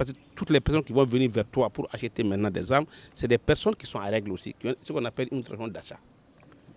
parce 0.00 0.12
que 0.12 0.16
toutes 0.34 0.48
les 0.48 0.60
personnes 0.60 0.82
qui 0.82 0.94
vont 0.94 1.04
venir 1.04 1.30
vers 1.30 1.44
toi 1.44 1.68
pour 1.68 1.86
acheter 1.92 2.24
maintenant 2.24 2.48
des 2.48 2.72
armes, 2.72 2.86
c'est 3.12 3.28
des 3.28 3.36
personnes 3.36 3.76
qui 3.76 3.84
sont 3.84 3.98
à 3.98 4.04
règle 4.04 4.32
aussi, 4.32 4.56
ce 4.82 4.94
qu'on 4.94 5.04
appelle 5.04 5.28
une 5.30 5.42
transaction 5.42 5.68
d'achat. 5.68 5.98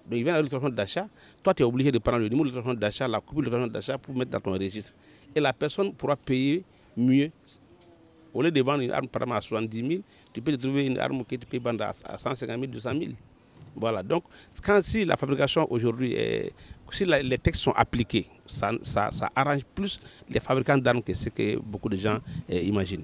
Donc 0.06 0.20
il 0.20 0.26
vient 0.26 0.34
à 0.34 0.42
l'autorisation 0.42 0.76
d'achat, 0.76 1.08
toi 1.42 1.54
tu 1.54 1.64
es 1.64 1.66
obligé 1.66 1.90
de 1.90 2.00
prendre 2.00 2.18
le 2.18 2.28
numéro 2.28 2.44
de 2.44 2.50
l'autorisation 2.50 2.78
d'achat, 2.78 3.08
la 3.08 3.22
copie 3.22 3.38
de 3.38 3.42
l'autorisation 3.44 3.72
d'achat 3.72 3.98
pour 3.98 4.14
mettre 4.14 4.32
dans 4.32 4.42
ton 4.42 4.52
registre. 4.52 4.92
Et 5.34 5.40
la 5.40 5.54
personne 5.54 5.94
pourra 5.94 6.18
payer 6.18 6.66
mieux. 6.98 7.32
Au 8.34 8.42
lieu 8.42 8.52
de 8.52 8.62
vendre 8.62 8.82
une 8.82 8.92
arme 8.92 9.08
par 9.08 9.22
exemple 9.22 9.38
à 9.38 9.42
70 9.42 9.88
000, 9.88 10.02
tu 10.34 10.42
peux 10.42 10.58
trouver 10.58 10.88
une 10.88 11.00
arme 11.00 11.24
que 11.24 11.38
tu 11.38 11.48
peux 11.48 11.60
vendre 11.60 11.86
à 12.04 12.18
150 12.18 12.60
000, 12.60 12.66
200 12.74 12.90
000. 12.92 13.12
Voilà, 13.74 14.04
donc 14.04 14.26
quand 14.62 14.84
si 14.84 15.06
la 15.06 15.16
fabrication 15.16 15.66
aujourd'hui, 15.72 16.18
si 16.92 17.06
les 17.06 17.38
textes 17.38 17.62
sont 17.62 17.72
appliqués, 17.72 18.28
ça, 18.46 18.72
ça, 18.82 19.10
arrange 19.36 19.62
plus 19.76 20.00
les 20.30 20.40
fabricants 20.40 20.78
d'armes 20.78 21.02
que 21.02 21.14
ce 21.14 21.30
que 21.30 21.58
beaucoup 21.58 21.90
de 21.90 21.98
gens 21.98 22.20
eh, 22.50 22.66
imaginent. 22.66 23.04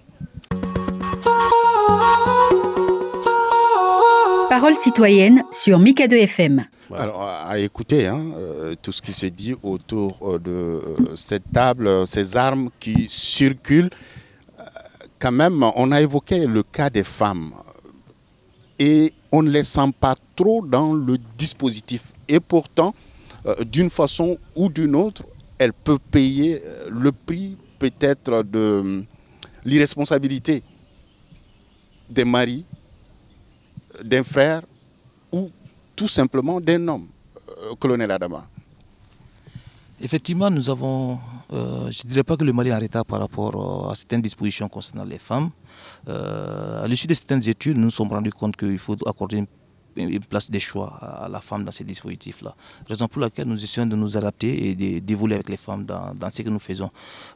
Parole 4.49 4.75
citoyenne 4.75 5.43
sur 5.51 5.77
Mikado 5.77 6.15
FM. 6.15 6.65
Alors, 6.95 7.21
à 7.21 7.59
écouter 7.59 8.07
hein, 8.07 8.31
euh, 8.35 8.75
tout 8.81 8.91
ce 8.91 8.99
qui 9.01 9.13
s'est 9.13 9.29
dit 9.29 9.53
autour 9.61 10.17
euh, 10.23 10.39
de 10.39 10.51
euh, 10.51 11.15
cette 11.15 11.51
table, 11.51 12.07
ces 12.07 12.35
armes 12.35 12.69
qui 12.79 13.07
circulent, 13.09 13.91
quand 15.19 15.31
même, 15.31 15.63
on 15.75 15.91
a 15.91 16.01
évoqué 16.01 16.47
le 16.47 16.63
cas 16.63 16.89
des 16.89 17.03
femmes 17.03 17.51
et 18.79 19.13
on 19.31 19.43
ne 19.43 19.51
les 19.51 19.63
sent 19.63 19.91
pas 19.99 20.15
trop 20.35 20.65
dans 20.65 20.93
le 20.93 21.17
dispositif. 21.37 22.01
Et 22.27 22.39
pourtant, 22.39 22.95
d'une 23.65 23.89
façon 23.89 24.37
ou 24.55 24.69
d'une 24.69 24.95
autre, 24.95 25.23
elles 25.57 25.73
peuvent 25.73 25.99
payer 26.11 26.59
le 26.89 27.11
prix 27.11 27.57
peut-être 27.79 28.43
de 28.43 29.03
l'irresponsabilité 29.65 30.63
des 32.09 32.25
maris, 32.25 32.65
d'un 34.03 34.23
frère 34.23 34.61
ou 35.31 35.49
tout 35.95 36.07
simplement 36.07 36.59
d'un 36.59 36.87
homme, 36.87 37.07
euh, 37.49 37.75
colonel 37.79 38.11
Adama 38.11 38.47
Effectivement, 40.01 40.49
nous 40.49 40.69
avons, 40.69 41.19
euh, 41.51 41.91
je 41.91 42.05
ne 42.05 42.09
dirais 42.09 42.23
pas 42.23 42.37
que 42.37 42.45
le 42.45 42.53
Mali 42.53 42.69
est 42.69 42.73
en 42.73 42.79
retard 42.79 43.05
par 43.05 43.19
rapport 43.19 43.87
euh, 43.87 43.91
à 43.91 43.95
certaines 43.95 44.21
dispositions 44.21 44.69
concernant 44.69 45.03
les 45.03 45.19
femmes. 45.19 45.51
à 46.07 46.87
l'issue 46.87 47.07
de 47.07 47.13
certaines 47.13 47.47
études, 47.47 47.77
nous 47.77 47.83
nous 47.83 47.91
sommes 47.91 48.09
rendus 48.09 48.31
compte 48.31 48.55
qu'il 48.55 48.79
faut 48.79 48.95
accorder 49.05 49.37
une 49.37 49.47
une 49.95 50.19
place 50.19 50.49
des 50.49 50.59
choix 50.59 50.87
à 51.01 51.27
la 51.29 51.41
femme 51.41 51.63
dans 51.63 51.71
ces 51.71 51.83
dispositifs-là. 51.83 52.55
Raison 52.87 53.07
pour 53.07 53.21
laquelle 53.21 53.47
nous 53.47 53.61
essayons 53.61 53.85
de 53.87 53.95
nous 53.95 54.15
adapter 54.17 54.69
et 54.69 55.01
d'évoluer 55.01 55.35
avec 55.35 55.49
les 55.49 55.57
femmes 55.57 55.85
dans, 55.85 56.13
dans, 56.13 56.29
ce 56.29 56.41
que 56.41 56.49
nous 56.49 56.59
faisons. 56.59 56.89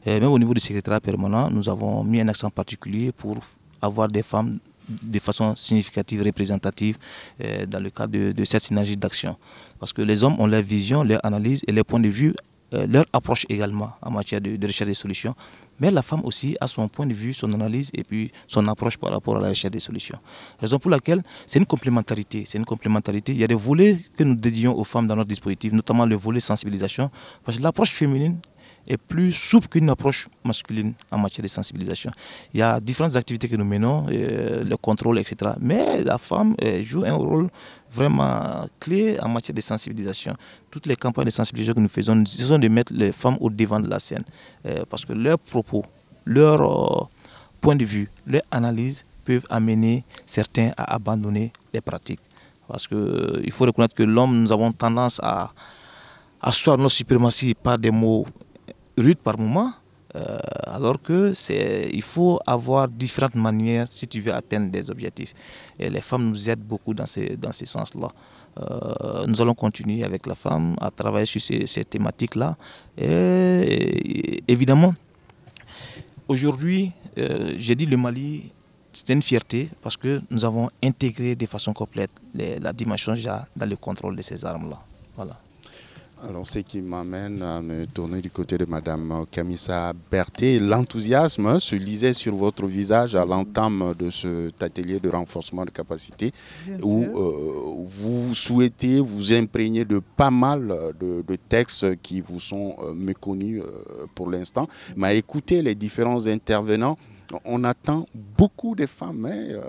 même 0.05 0.23
au 0.25 0.39
niveau 0.39 0.53
du 0.53 0.59
secrétariat 0.59 1.01
permanent, 1.01 1.49
nous 1.49 1.67
avons 1.69 2.03
mis 2.03 2.21
un 2.21 2.27
accent 2.27 2.49
particulier 2.49 3.11
pour 3.11 3.37
avoir 3.81 4.07
des 4.07 4.23
femmes 4.23 4.59
de 4.87 5.19
façon 5.19 5.55
significative, 5.55 6.23
représentative 6.23 6.97
euh, 7.41 7.65
dans 7.65 7.79
le 7.79 7.89
cadre 7.89 8.13
de, 8.13 8.31
de 8.31 8.43
cette 8.43 8.63
synergie 8.63 8.97
d'action. 8.97 9.37
Parce 9.79 9.93
que 9.93 10.01
les 10.01 10.23
hommes 10.23 10.39
ont 10.39 10.47
leur 10.47 10.61
vision, 10.61 11.03
leur 11.03 11.25
analyse 11.25 11.61
et 11.67 11.71
leur 11.71 11.85
point 11.85 11.99
de 11.99 12.09
vue 12.09 12.33
euh, 12.73 12.87
leur 12.87 13.05
approche 13.13 13.45
également 13.49 13.91
en 14.01 14.11
matière 14.11 14.41
de, 14.41 14.57
recherche 14.65 14.87
des 14.87 14.93
solutions. 14.93 15.35
Mais 15.79 15.91
la 15.91 16.01
femme 16.01 16.21
aussi 16.23 16.55
a 16.61 16.67
son 16.67 16.87
point 16.87 17.05
de 17.05 17.13
vue, 17.13 17.33
son 17.33 17.51
analyse 17.53 17.89
et 17.93 18.03
puis 18.03 18.31
son 18.47 18.67
approche 18.67 18.97
par 18.97 19.11
rapport 19.11 19.37
à 19.37 19.41
la 19.41 19.49
recherche 19.49 19.71
des 19.71 19.79
solutions. 19.79 20.17
Raison 20.59 20.79
pour 20.79 20.91
laquelle 20.91 21.23
c'est 21.45 21.59
une 21.59 21.65
complémentarité. 21.65 22.43
C'est 22.45 22.57
une 22.57 22.65
complémentarité. 22.65 23.31
Il 23.31 23.39
y 23.39 23.43
a 23.43 23.47
des 23.47 23.53
volets 23.55 23.97
que 24.17 24.23
nous 24.23 24.35
dédions 24.35 24.77
aux 24.77 24.83
femmes 24.83 25.07
dans 25.07 25.15
notre 25.15 25.29
dispositif, 25.29 25.73
notamment 25.73 26.05
le 26.05 26.15
volet 26.15 26.39
sensibilisation. 26.39 27.09
Parce 27.43 27.57
que 27.57 27.63
l'approche 27.63 27.91
féminine 27.91 28.37
est 28.87 28.97
plus 28.97 29.31
souple 29.31 29.67
qu'une 29.67 29.89
approche 29.89 30.27
masculine 30.43 30.93
en 31.11 31.17
matière 31.17 31.43
de 31.43 31.47
sensibilisation. 31.47 32.11
Il 32.53 32.59
y 32.59 32.63
a 32.63 32.79
différentes 32.79 33.15
activités 33.15 33.47
que 33.47 33.55
nous 33.55 33.65
menons, 33.65 34.05
euh, 34.09 34.63
le 34.63 34.77
contrôle, 34.77 35.19
etc. 35.19 35.51
Mais 35.59 36.03
la 36.03 36.17
femme 36.17 36.55
euh, 36.63 36.81
joue 36.83 37.05
un 37.05 37.13
rôle 37.13 37.49
vraiment 37.91 38.65
clé 38.79 39.17
en 39.21 39.29
matière 39.29 39.55
de 39.55 39.61
sensibilisation. 39.61 40.35
Toutes 40.71 40.85
les 40.87 40.95
campagnes 40.95 41.25
de 41.25 41.29
sensibilisation 41.29 41.75
que 41.75 41.79
nous 41.79 41.89
faisons, 41.89 42.15
nous 42.15 42.23
essayons 42.23 42.59
de 42.59 42.67
mettre 42.67 42.93
les 42.93 43.11
femmes 43.11 43.37
au 43.39 43.49
devant 43.49 43.79
de 43.79 43.87
la 43.87 43.99
scène. 43.99 44.23
Euh, 44.65 44.83
parce 44.89 45.05
que 45.05 45.13
leurs 45.13 45.39
propos, 45.39 45.83
leur 46.25 47.09
point 47.61 47.75
de 47.75 47.85
vue, 47.85 48.09
leur 48.27 48.41
analyse 48.51 49.05
peuvent 49.23 49.45
amener 49.49 50.03
certains 50.25 50.71
à 50.77 50.95
abandonner 50.95 51.53
les 51.73 51.81
pratiques. 51.81 52.19
Parce 52.67 52.87
qu'il 52.87 53.51
faut 53.51 53.65
reconnaître 53.65 53.95
que 53.95 54.03
l'homme, 54.03 54.41
nous 54.41 54.51
avons 54.51 54.71
tendance 54.71 55.19
à 55.23 55.51
asseoir 56.41 56.77
notre 56.77 56.93
suprématie 56.93 57.53
par 57.53 57.77
des 57.77 57.91
mots 57.91 58.25
rude 58.97 59.17
par 59.17 59.37
moment, 59.37 59.73
euh, 60.15 60.37
alors 60.67 61.01
que 61.01 61.33
c'est, 61.33 61.89
il 61.91 62.03
faut 62.03 62.39
avoir 62.45 62.87
différentes 62.87 63.35
manières 63.35 63.87
si 63.89 64.07
tu 64.07 64.21
veux 64.21 64.33
atteindre 64.33 64.69
des 64.69 64.91
objectifs. 64.91 65.33
Et 65.79 65.89
les 65.89 66.01
femmes 66.01 66.29
nous 66.29 66.49
aident 66.49 66.63
beaucoup 66.63 66.93
dans 66.93 67.07
ces, 67.07 67.35
dans 67.35 67.51
ces 67.51 67.65
sens-là. 67.65 68.09
Euh, 68.59 69.25
nous 69.25 69.41
allons 69.41 69.55
continuer 69.55 70.03
avec 70.03 70.27
la 70.27 70.35
femme 70.35 70.75
à 70.79 70.91
travailler 70.91 71.25
sur 71.25 71.41
ces, 71.41 71.65
ces 71.65 71.83
thématiques-là. 71.83 72.55
Et, 72.95 74.43
évidemment, 74.47 74.93
aujourd'hui, 76.27 76.91
euh, 77.17 77.55
j'ai 77.57 77.73
dit 77.73 77.87
le 77.87 77.97
Mali, 77.97 78.51
c'est 78.91 79.09
une 79.09 79.23
fierté 79.23 79.69
parce 79.81 79.97
que 79.97 80.21
nous 80.29 80.45
avons 80.45 80.69
intégré 80.83 81.35
de 81.35 81.47
façon 81.47 81.73
complète 81.73 82.11
la 82.35 82.71
dimension 82.71 83.13
déjà 83.13 83.47
dans 83.55 83.65
le 83.67 83.75
contrôle 83.75 84.15
de 84.15 84.21
ces 84.21 84.45
armes-là. 84.45 84.79
Voilà. 85.15 85.39
Alors, 86.25 86.47
ce 86.47 86.59
qui 86.59 86.81
m'amène 86.81 87.41
à 87.41 87.61
me 87.61 87.85
tourner 87.85 88.21
du 88.21 88.29
côté 88.31 88.57
de 88.57 88.63
Madame 88.63 89.25
Camissa 89.29 89.91
Berthet, 90.09 90.57
l'enthousiasme 90.57 91.59
se 91.59 91.75
lisait 91.75 92.13
sur 92.13 92.33
votre 92.35 92.65
visage 92.65 93.15
à 93.15 93.25
l'entame 93.25 93.93
de 93.99 94.09
cet 94.09 94.63
atelier 94.63 95.01
de 95.01 95.09
renforcement 95.09 95.65
de 95.65 95.71
capacité 95.71 96.31
où 96.81 97.03
euh, 97.03 97.85
vous 97.89 98.33
souhaitez 98.33 99.01
vous 99.01 99.33
imprégner 99.33 99.83
de 99.83 99.99
pas 99.99 100.31
mal 100.31 100.73
de, 100.97 101.35
textes 101.49 101.99
qui 102.01 102.21
vous 102.21 102.39
sont 102.39 102.75
euh, 102.81 102.93
méconnus 102.93 103.61
euh, 103.61 104.05
pour 104.15 104.29
l'instant. 104.29 104.67
Mais 104.95 105.17
écoutez 105.17 105.61
les 105.61 105.75
différents 105.75 106.25
intervenants, 106.27 106.97
on 107.43 107.65
attend 107.65 108.05
beaucoup 108.37 108.75
de 108.75 108.85
femmes 108.85 109.25
hein, 109.25 109.59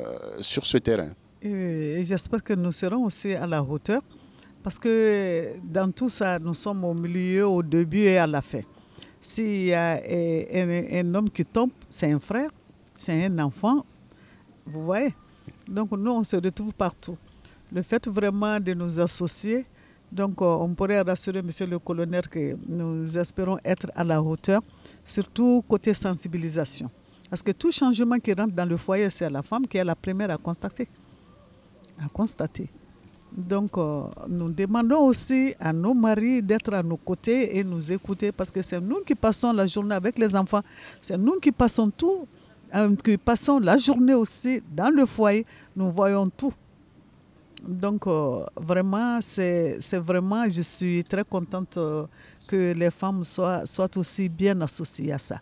sur 0.40 0.64
ce 0.66 0.78
terrain. 0.78 1.10
Et 1.42 2.04
j'espère 2.04 2.44
que 2.44 2.54
nous 2.54 2.70
serons 2.70 3.04
aussi 3.04 3.34
à 3.34 3.46
la 3.46 3.60
hauteur 3.60 4.02
parce 4.64 4.78
que 4.78 5.56
dans 5.62 5.92
tout 5.92 6.08
ça, 6.08 6.38
nous 6.38 6.54
sommes 6.54 6.84
au 6.84 6.94
milieu, 6.94 7.46
au 7.46 7.62
début 7.62 7.98
et 7.98 8.16
à 8.16 8.26
la 8.26 8.40
fin. 8.40 8.62
S'il 9.20 9.66
y 9.66 9.74
a 9.74 10.00
un, 10.02 11.14
homme 11.14 11.28
qui 11.28 11.44
tombe, 11.44 11.70
c'est 11.90 12.10
un 12.10 12.18
frère, 12.18 12.50
c'est 12.94 13.26
un 13.26 13.38
enfant. 13.40 13.84
Vous 14.64 14.84
voyez 14.84 15.14
Donc 15.68 15.90
nous, 15.92 16.10
on 16.10 16.24
se 16.24 16.36
retrouve 16.36 16.72
partout. 16.72 17.18
Le 17.70 17.82
fait 17.82 18.08
vraiment 18.08 18.58
de 18.58 18.72
nous 18.72 18.98
associer, 19.00 19.66
donc 20.10 20.40
euh, 20.40 20.46
on 20.46 20.74
pourrait 20.74 21.02
rassurer 21.02 21.42
Monsieur 21.42 21.66
le 21.66 21.78
colonel 21.78 22.26
que 22.26 22.56
nous 22.66 23.18
espérons 23.18 23.58
être 23.62 23.90
à 23.94 24.02
la 24.02 24.22
hauteur, 24.22 24.62
surtout 25.04 25.62
côté 25.68 25.92
sensibilisation. 25.92 26.90
Parce 27.28 27.42
que 27.42 27.52
tout 27.52 27.70
changement 27.70 28.18
qui 28.18 28.32
rentre 28.32 28.54
dans 28.54 28.66
le 28.68 28.78
foyer, 28.78 29.10
c'est 29.10 29.28
la 29.28 29.42
femme 29.42 29.66
qui 29.66 29.76
est 29.76 29.84
la 29.84 29.94
première 29.94 30.30
à 30.30 30.38
constater. 30.38 30.88
À 32.02 32.08
constater. 32.08 32.70
Donc, 33.36 33.76
euh, 33.78 34.04
nous 34.28 34.48
demandons 34.50 35.06
aussi 35.06 35.54
à 35.58 35.72
nos 35.72 35.92
maris 35.92 36.40
d'être 36.40 36.72
à 36.72 36.82
nos 36.84 36.96
côtés 36.96 37.58
et 37.58 37.64
nous 37.64 37.90
écouter 37.92 38.30
parce 38.30 38.50
que 38.50 38.62
c'est 38.62 38.80
nous 38.80 39.00
qui 39.00 39.16
passons 39.16 39.52
la 39.52 39.66
journée 39.66 39.96
avec 39.96 40.16
les 40.18 40.36
enfants. 40.36 40.62
C'est 41.00 41.16
nous 41.18 41.40
qui 41.40 41.50
passons 41.50 41.90
tout, 41.90 42.28
euh, 42.76 42.94
qui 42.94 43.16
passons 43.18 43.58
la 43.58 43.76
journée 43.76 44.14
aussi 44.14 44.62
dans 44.72 44.94
le 44.94 45.04
foyer. 45.04 45.44
Nous 45.74 45.90
voyons 45.90 46.28
tout. 46.28 46.52
Donc, 47.66 48.06
euh, 48.06 48.44
vraiment, 48.56 49.18
c'est 49.20 49.78
vraiment, 49.94 50.48
je 50.48 50.60
suis 50.62 51.02
très 51.02 51.24
contente 51.24 51.76
que 52.46 52.72
les 52.72 52.90
femmes 52.90 53.24
soient, 53.24 53.64
aussi 53.96 54.28
bien 54.28 54.60
associées 54.60 55.12
à 55.12 55.18
ça. 55.18 55.40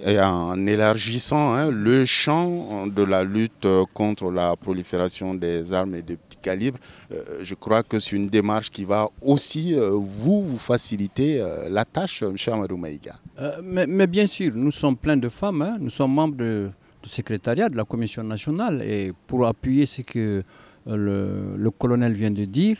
Et 0.00 0.18
en 0.20 0.66
élargissant 0.66 1.52
hein, 1.54 1.70
le 1.70 2.04
champ 2.06 2.86
de 2.86 3.02
la 3.02 3.24
lutte 3.24 3.66
contre 3.92 4.30
la 4.30 4.54
prolifération 4.56 5.34
des 5.34 5.72
armes 5.72 5.96
et 5.96 6.02
des 6.02 6.16
euh, 6.48 7.22
je 7.42 7.54
crois 7.54 7.82
que 7.82 8.00
c'est 8.00 8.16
une 8.16 8.28
démarche 8.28 8.70
qui 8.70 8.84
va 8.84 9.08
aussi 9.22 9.74
euh, 9.74 9.90
vous, 9.90 10.56
faciliter 10.58 11.40
euh, 11.40 11.68
la 11.68 11.84
tâche, 11.84 12.22
M. 12.22 12.36
Amadou 12.52 12.76
Maïga. 12.76 13.14
Mais, 13.62 14.06
bien 14.06 14.26
sûr, 14.26 14.52
nous 14.54 14.70
sommes 14.72 14.96
plein 14.96 15.16
de 15.16 15.28
femmes, 15.28 15.62
hein. 15.62 15.76
nous 15.80 15.90
sommes 15.90 16.12
membres 16.12 16.36
du 16.36 17.08
secrétariat 17.08 17.68
de 17.68 17.76
la 17.76 17.84
Commission 17.84 18.22
nationale 18.22 18.82
et 18.82 19.12
pour 19.26 19.46
appuyer 19.46 19.86
ce 19.86 20.02
que 20.02 20.42
le, 20.86 21.56
le, 21.56 21.70
colonel 21.70 22.12
vient 22.14 22.30
de 22.30 22.44
dire, 22.44 22.78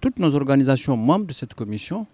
toutes 0.00 0.18
nos 0.18 0.34
organisations 0.34 0.96
membres 0.96 1.26
de 1.26 1.32
cette 1.32 1.54
commission 1.54 2.06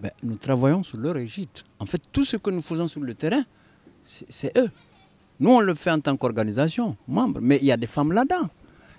ben, 0.00 0.10
nous 0.22 0.36
travaillons 0.36 0.82
sous 0.82 0.96
leur 0.96 1.16
égide. 1.16 1.48
En 1.78 1.86
fait, 1.86 2.02
tout 2.12 2.24
ce 2.24 2.36
que 2.36 2.50
nous 2.50 2.62
faisons 2.62 2.88
sur 2.88 3.00
le 3.00 3.14
terrain, 3.14 3.44
c'est 4.04 4.56
eux. 4.58 4.68
Nous, 5.40 5.50
on 5.50 5.60
le 5.60 5.74
fait 5.74 5.90
en 5.90 6.00
tant 6.00 6.16
qu'organisation, 6.16 6.96
membre, 7.08 7.40
mais 7.42 7.58
il 7.60 7.66
y 7.66 7.72
a 7.72 7.76
des 7.76 7.86
femmes 7.86 8.12
là-dedans. 8.12 8.48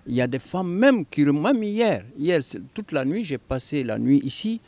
Il 0.07 0.15
y 0.15 0.21
a 0.21 0.27
des 0.27 0.39
femmes 0.39 0.71
même 0.71 1.05
qui, 1.05 1.25
même 1.25 1.63
hier, 1.63 2.03
hier 2.17 2.39
toute 2.73 2.91
la 2.91 3.03
nuit, 3.05 3.23
j'ai 3.23 3.37
passé 3.37 3.83
la 3.83 3.97
nuit 3.97 4.21
ici, 4.23 4.61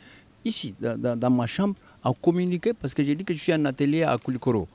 ici, 0.44 0.74
dans, 0.80 1.30
ma 1.30 1.46
chambre, 1.46 1.74
à 2.02 2.10
communiquer 2.20 2.72
parce 2.72 2.94
que 2.94 3.04
j'ai 3.04 3.14
dit 3.14 3.24
que 3.24 3.34
je 3.34 3.38
suis 3.38 3.52
un 3.52 3.64
atelier 3.64 4.02
à 4.02 4.16
Koulikoro. 4.18 4.66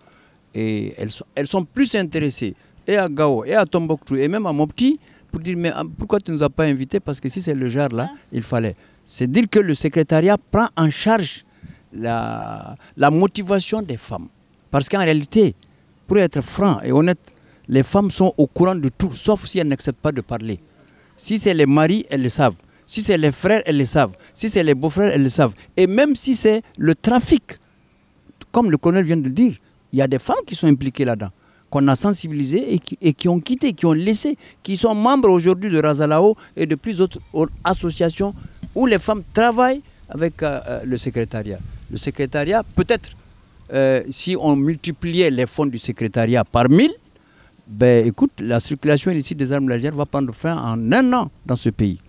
Et 0.56 0.94
elles 0.98 1.12
sont, 1.12 1.26
elles 1.36 1.48
sont 1.48 1.66
plus 1.66 1.94
intéressées, 1.96 2.56
et 2.88 2.96
à 2.96 3.10
Gao, 3.10 3.44
et 3.44 3.56
à 3.56 3.66
Tombouctou, 3.66 4.16
et 4.16 4.28
même 4.28 4.46
à 4.46 4.54
Mopti, 4.54 5.00
pour 5.32 5.42
dire 5.42 5.58
mais 5.58 5.72
ah, 5.74 5.84
pourquoi 5.98 6.20
tu 6.20 6.32
ne 6.32 6.38
nous 6.38 6.44
as 6.44 6.50
pas 6.50 6.66
invités? 6.66 7.00
Parce 7.00 7.20
que 7.20 7.28
si 7.28 7.42
c'est 7.42 7.56
le 7.56 7.70
genre 7.70 7.90
là, 7.90 8.10
il 8.32 8.44
fallait 8.44 8.76
c'est 9.04 9.30
dire 9.30 9.46
que 9.50 9.60
le 9.60 9.74
secrétariat 9.74 10.38
prend 10.38 10.68
en 10.78 10.90
charge 10.90 11.46
la, 11.92 12.76
la 12.96 13.12
motivation 13.12 13.82
des 13.82 13.98
femmes. 13.98 14.28
Parce 14.72 14.88
qu'en 14.88 15.00
réalité, 15.00 15.56
pour 16.08 16.18
être 16.18 16.42
franc 16.42 16.80
et 16.82 16.92
honnête, 16.92 17.34
les 17.74 17.82
femmes 17.82 18.12
sont 18.12 18.34
au 18.38 18.46
courant 18.46 18.76
de 18.76 18.88
tout, 18.90 19.12
sauf 19.14 19.48
si 19.48 19.58
elles 19.58 19.68
n'acceptent 19.68 20.00
pas 20.00 20.12
de 20.12 20.22
parler. 20.22 20.60
Si 21.18 21.40
c'est 21.40 21.56
les 21.56 21.66
maris, 21.66 22.06
elles 22.12 22.22
le 22.22 22.30
savent. 22.30 22.54
Si 22.86 23.02
c'est 23.02 23.18
les 23.18 23.32
frères, 23.32 23.64
elles 23.66 23.80
le 23.80 23.86
savent. 23.86 24.12
Si 24.36 24.48
c'est 24.48 24.64
les 24.64 24.76
beaux-frères, 24.76 25.12
elles 25.12 25.24
le 25.24 25.30
savent. 25.30 25.54
Et 25.76 25.88
même 25.88 26.14
si 26.16 26.36
c'est 26.36 26.62
le 26.78 26.94
trafic, 26.94 27.42
comme 28.52 28.70
le 28.70 28.78
colonel 28.78 29.06
vient 29.06 29.18
de 29.18 29.24
le 29.24 29.32
dire, 29.32 29.56
il 29.92 29.98
y 29.98 30.04
a 30.04 30.08
des 30.08 30.20
femmes 30.20 30.44
qui 30.46 30.54
sont 30.54 30.68
impliquées 30.68 31.04
là-dedans, 31.04 31.32
qu'on 31.72 31.88
a 31.88 31.96
sensibilisées 31.96 32.80
et 33.02 33.14
qui, 33.14 33.28
ont 33.28 33.40
quitté, 33.40 33.74
qui 33.74 33.88
ont 33.88 33.94
laissé, 33.94 34.38
qui 34.62 34.78
sont 34.78 34.94
membres 34.94 35.30
aujourd'hui 35.30 35.72
de 35.72 35.82
Razalao 35.82 36.38
et 36.56 36.68
de 36.68 36.76
plus 36.76 36.98
d'autres 36.98 37.20
associations 37.64 38.36
où 38.76 38.86
les 38.86 39.00
femmes 39.00 39.24
travaillent 39.34 39.82
avec 40.10 40.44
euh, 40.44 40.60
euh, 40.68 40.80
le 40.86 40.98
secrétariat. 40.98 41.58
Le 41.90 41.98
secrétariat, 41.98 42.62
peut-être, 42.76 43.10
euh, 43.74 44.04
si 44.12 44.36
on 44.40 44.56
multipliait 44.56 45.32
les 45.32 45.48
fonds 45.48 45.66
du 45.66 45.80
secrétariat 45.80 46.44
par 46.44 46.70
mille, 46.70 46.94
ben 47.68 48.06
écoute, 48.06 48.32
la 48.40 48.60
circulation 48.60 49.12
illicite 49.12 49.38
des 49.38 49.54
armes 49.54 49.70
légères 49.70 49.96
va 49.96 50.06
prendre 50.06 50.34
fin 50.34 50.58
en 50.58 50.92
un 50.92 51.14
an 51.14 51.32
dans 51.46 51.56
ce 51.56 51.70
pays. 51.70 52.00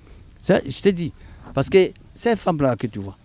Je 0.47 0.83
te 0.83 0.89
dis, 0.89 1.13
parce 1.55 1.71
que 1.71 1.91
ces 2.15 2.37
femmes-là 2.37 2.77
que 2.77 2.87
tu 2.87 2.99
vois, 2.99 3.17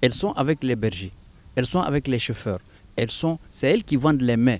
elles 0.00 0.14
sont 0.14 0.32
avec 0.32 0.62
les 0.62 0.76
bergers, 0.76 1.12
elles 1.56 1.66
sont 1.66 1.80
avec 1.80 2.08
les 2.08 2.18
chauffeurs, 2.18 2.60
elles 2.96 3.10
sont, 3.10 3.38
c'est 3.50 3.68
elles 3.68 3.84
qui 3.84 3.96
vendent 3.96 4.22
les 4.22 4.36
mains 4.36 4.58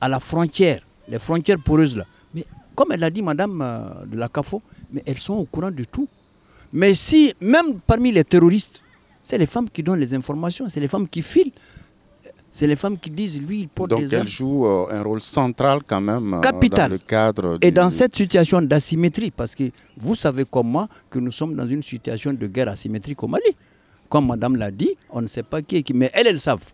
à 0.00 0.08
la 0.08 0.20
frontière, 0.20 0.80
les 1.08 1.18
frontières 1.18 1.58
poreuses 1.58 1.96
là. 1.96 2.06
Mais 2.34 2.46
comme 2.74 2.92
elle 2.92 3.04
a 3.04 3.10
dit 3.10 3.22
Madame 3.22 4.04
de 4.06 4.16
la 4.16 4.28
CAFO, 4.28 4.62
mais 4.92 5.02
elles 5.06 5.18
sont 5.18 5.34
au 5.34 5.44
courant 5.44 5.70
de 5.70 5.84
tout. 5.84 6.08
Mais 6.72 6.94
si, 6.94 7.34
même 7.40 7.80
parmi 7.86 8.12
les 8.12 8.24
terroristes, 8.24 8.82
c'est 9.22 9.38
les 9.38 9.46
femmes 9.46 9.68
qui 9.68 9.82
donnent 9.82 10.00
les 10.00 10.14
informations, 10.14 10.68
c'est 10.68 10.80
les 10.80 10.88
femmes 10.88 11.06
qui 11.06 11.22
filent. 11.22 11.52
C'est 12.54 12.66
les 12.66 12.76
femmes 12.76 12.98
qui 12.98 13.08
disent, 13.08 13.40
lui, 13.40 13.60
il 13.60 13.68
porte 13.68 13.88
Donc 13.90 14.00
des 14.00 14.14
armes. 14.14 14.24
elle 14.26 14.28
joue 14.30 14.66
euh, 14.66 14.86
un 14.90 15.02
rôle 15.02 15.22
central 15.22 15.80
quand 15.88 16.02
même 16.02 16.34
euh, 16.34 16.40
Capital. 16.40 16.90
dans 16.90 16.92
le 16.94 16.98
cadre 16.98 17.58
Et 17.62 17.70
dans 17.70 17.88
cette 17.88 18.14
situation 18.14 18.60
d'asymétrie, 18.60 19.30
parce 19.30 19.54
que 19.54 19.70
vous 19.96 20.14
savez 20.14 20.44
comme 20.44 20.68
moi 20.68 20.86
que 21.08 21.18
nous 21.18 21.30
sommes 21.30 21.54
dans 21.56 21.66
une 21.66 21.82
situation 21.82 22.34
de 22.34 22.46
guerre 22.46 22.68
asymétrique 22.68 23.22
au 23.22 23.26
Mali. 23.26 23.56
Comme 24.10 24.26
madame 24.26 24.56
l'a 24.56 24.70
dit, 24.70 24.90
on 25.08 25.22
ne 25.22 25.28
sait 25.28 25.42
pas 25.42 25.62
qui 25.62 25.76
est 25.76 25.82
qui, 25.82 25.94
mais 25.94 26.10
elles, 26.12 26.26
elles 26.26 26.38
savent. 26.38 26.66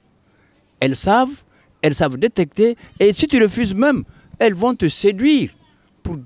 Elles 0.80 0.96
savent, 0.96 1.44
elles 1.80 1.94
savent 1.94 2.16
détecter, 2.16 2.76
et 2.98 3.12
si 3.12 3.28
tu 3.28 3.40
refuses 3.40 3.72
même, 3.76 4.02
elles 4.40 4.54
vont 4.54 4.74
te 4.74 4.88
séduire 4.88 5.50
pour 6.02 6.16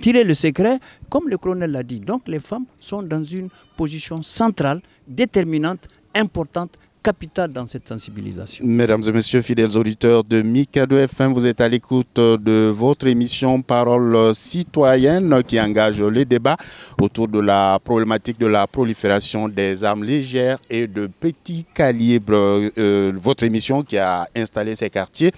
tirer 0.00 0.24
le 0.24 0.34
secret, 0.34 0.80
comme 1.08 1.28
le 1.28 1.38
colonel 1.38 1.70
l'a 1.70 1.84
dit. 1.84 2.00
Donc 2.00 2.22
les 2.26 2.40
femmes 2.40 2.64
sont 2.80 3.04
dans 3.04 3.22
une 3.22 3.48
position 3.76 4.22
centrale, 4.22 4.82
déterminante, 5.06 5.86
importante, 6.16 6.72
capitale 7.06 7.52
dans 7.52 7.68
cette 7.68 7.86
sensibilisation. 7.88 8.64
Mesdames 8.66 9.00
et 9.06 9.12
messieurs, 9.12 9.40
fidèles 9.40 9.76
auditeurs 9.76 10.24
de 10.24 10.42
Mikado 10.42 10.96
FM, 10.96 11.32
vous 11.34 11.46
êtes 11.46 11.60
à 11.60 11.68
l'écoute 11.68 12.16
de 12.16 12.66
votre 12.76 13.06
émission 13.06 13.62
Parole 13.62 14.34
citoyenne 14.34 15.40
qui 15.46 15.60
engage 15.60 16.02
les 16.02 16.24
débats 16.24 16.56
autour 17.00 17.28
de 17.28 17.38
la 17.38 17.78
problématique 17.78 18.40
de 18.40 18.46
la 18.46 18.66
prolifération 18.66 19.46
des 19.48 19.84
armes 19.84 20.02
légères 20.02 20.58
et 20.68 20.88
de 20.88 21.06
petits 21.06 21.64
calibres. 21.72 22.34
Euh, 22.76 23.12
votre 23.22 23.44
émission 23.44 23.84
qui 23.84 23.98
a 23.98 24.26
installé 24.34 24.74
ces 24.74 24.90
quartiers 24.90 25.30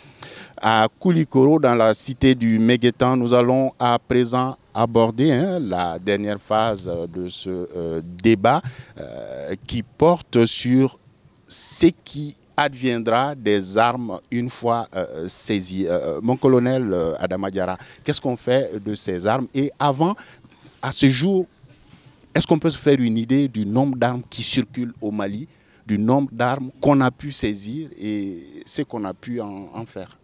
à 0.62 0.86
Koulikoro 0.98 1.58
dans 1.58 1.74
la 1.74 1.92
cité 1.92 2.34
du 2.34 2.58
Méguétan. 2.58 3.14
Nous 3.14 3.34
allons 3.34 3.72
à 3.78 3.98
présent 3.98 4.56
aborder 4.72 5.32
hein, 5.32 5.58
la 5.60 5.98
dernière 5.98 6.40
phase 6.40 6.90
de 7.12 7.28
ce 7.28 7.50
euh, 7.50 8.00
débat 8.22 8.62
euh, 8.98 9.54
qui 9.66 9.82
porte 9.82 10.46
sur 10.46 10.98
ce 11.48 11.86
qui 12.04 12.36
adviendra 12.56 13.34
des 13.34 13.78
armes 13.78 14.20
une 14.30 14.50
fois 14.50 14.86
euh, 14.94 15.28
saisies. 15.28 15.86
Euh, 15.88 16.20
mon 16.22 16.36
colonel 16.36 16.92
euh, 16.92 17.14
Adama 17.18 17.50
Diarra, 17.50 17.78
qu'est-ce 18.04 18.20
qu'on 18.20 18.36
fait 18.36 18.82
de 18.84 18.94
ces 18.94 19.26
armes? 19.26 19.48
Et 19.54 19.70
avant, 19.78 20.14
à 20.82 20.92
ce 20.92 21.08
jour, 21.08 21.46
est-ce 22.34 22.46
qu'on 22.46 22.58
peut 22.58 22.70
se 22.70 22.78
faire 22.78 23.00
une 23.00 23.16
idée 23.16 23.48
du 23.48 23.64
nombre 23.64 23.96
d'armes 23.96 24.22
qui 24.28 24.42
circulent 24.42 24.94
au 25.00 25.10
Mali, 25.10 25.48
du 25.86 25.98
nombre 25.98 26.28
d'armes 26.32 26.70
qu'on 26.80 27.00
a 27.00 27.10
pu 27.10 27.32
saisir 27.32 27.88
et 27.98 28.44
ce 28.66 28.82
qu'on 28.82 29.04
a 29.04 29.14
pu 29.14 29.40
en, 29.40 29.70
en 29.72 29.86
faire? 29.86 30.18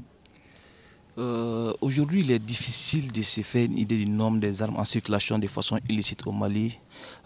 Euh, 1.16 1.72
Aujourd'hui, 1.80 2.20
il 2.20 2.30
est 2.32 2.40
difficile 2.40 3.12
de 3.12 3.22
se 3.22 3.40
faire 3.42 3.64
une 3.66 3.78
idée 3.78 3.96
du 3.96 4.06
nombre 4.06 4.40
des 4.40 4.60
armes 4.60 4.76
en 4.76 4.84
circulation 4.84 5.38
de 5.38 5.46
façon 5.46 5.78
illicite 5.88 6.26
au 6.26 6.32
Mali. 6.32 6.78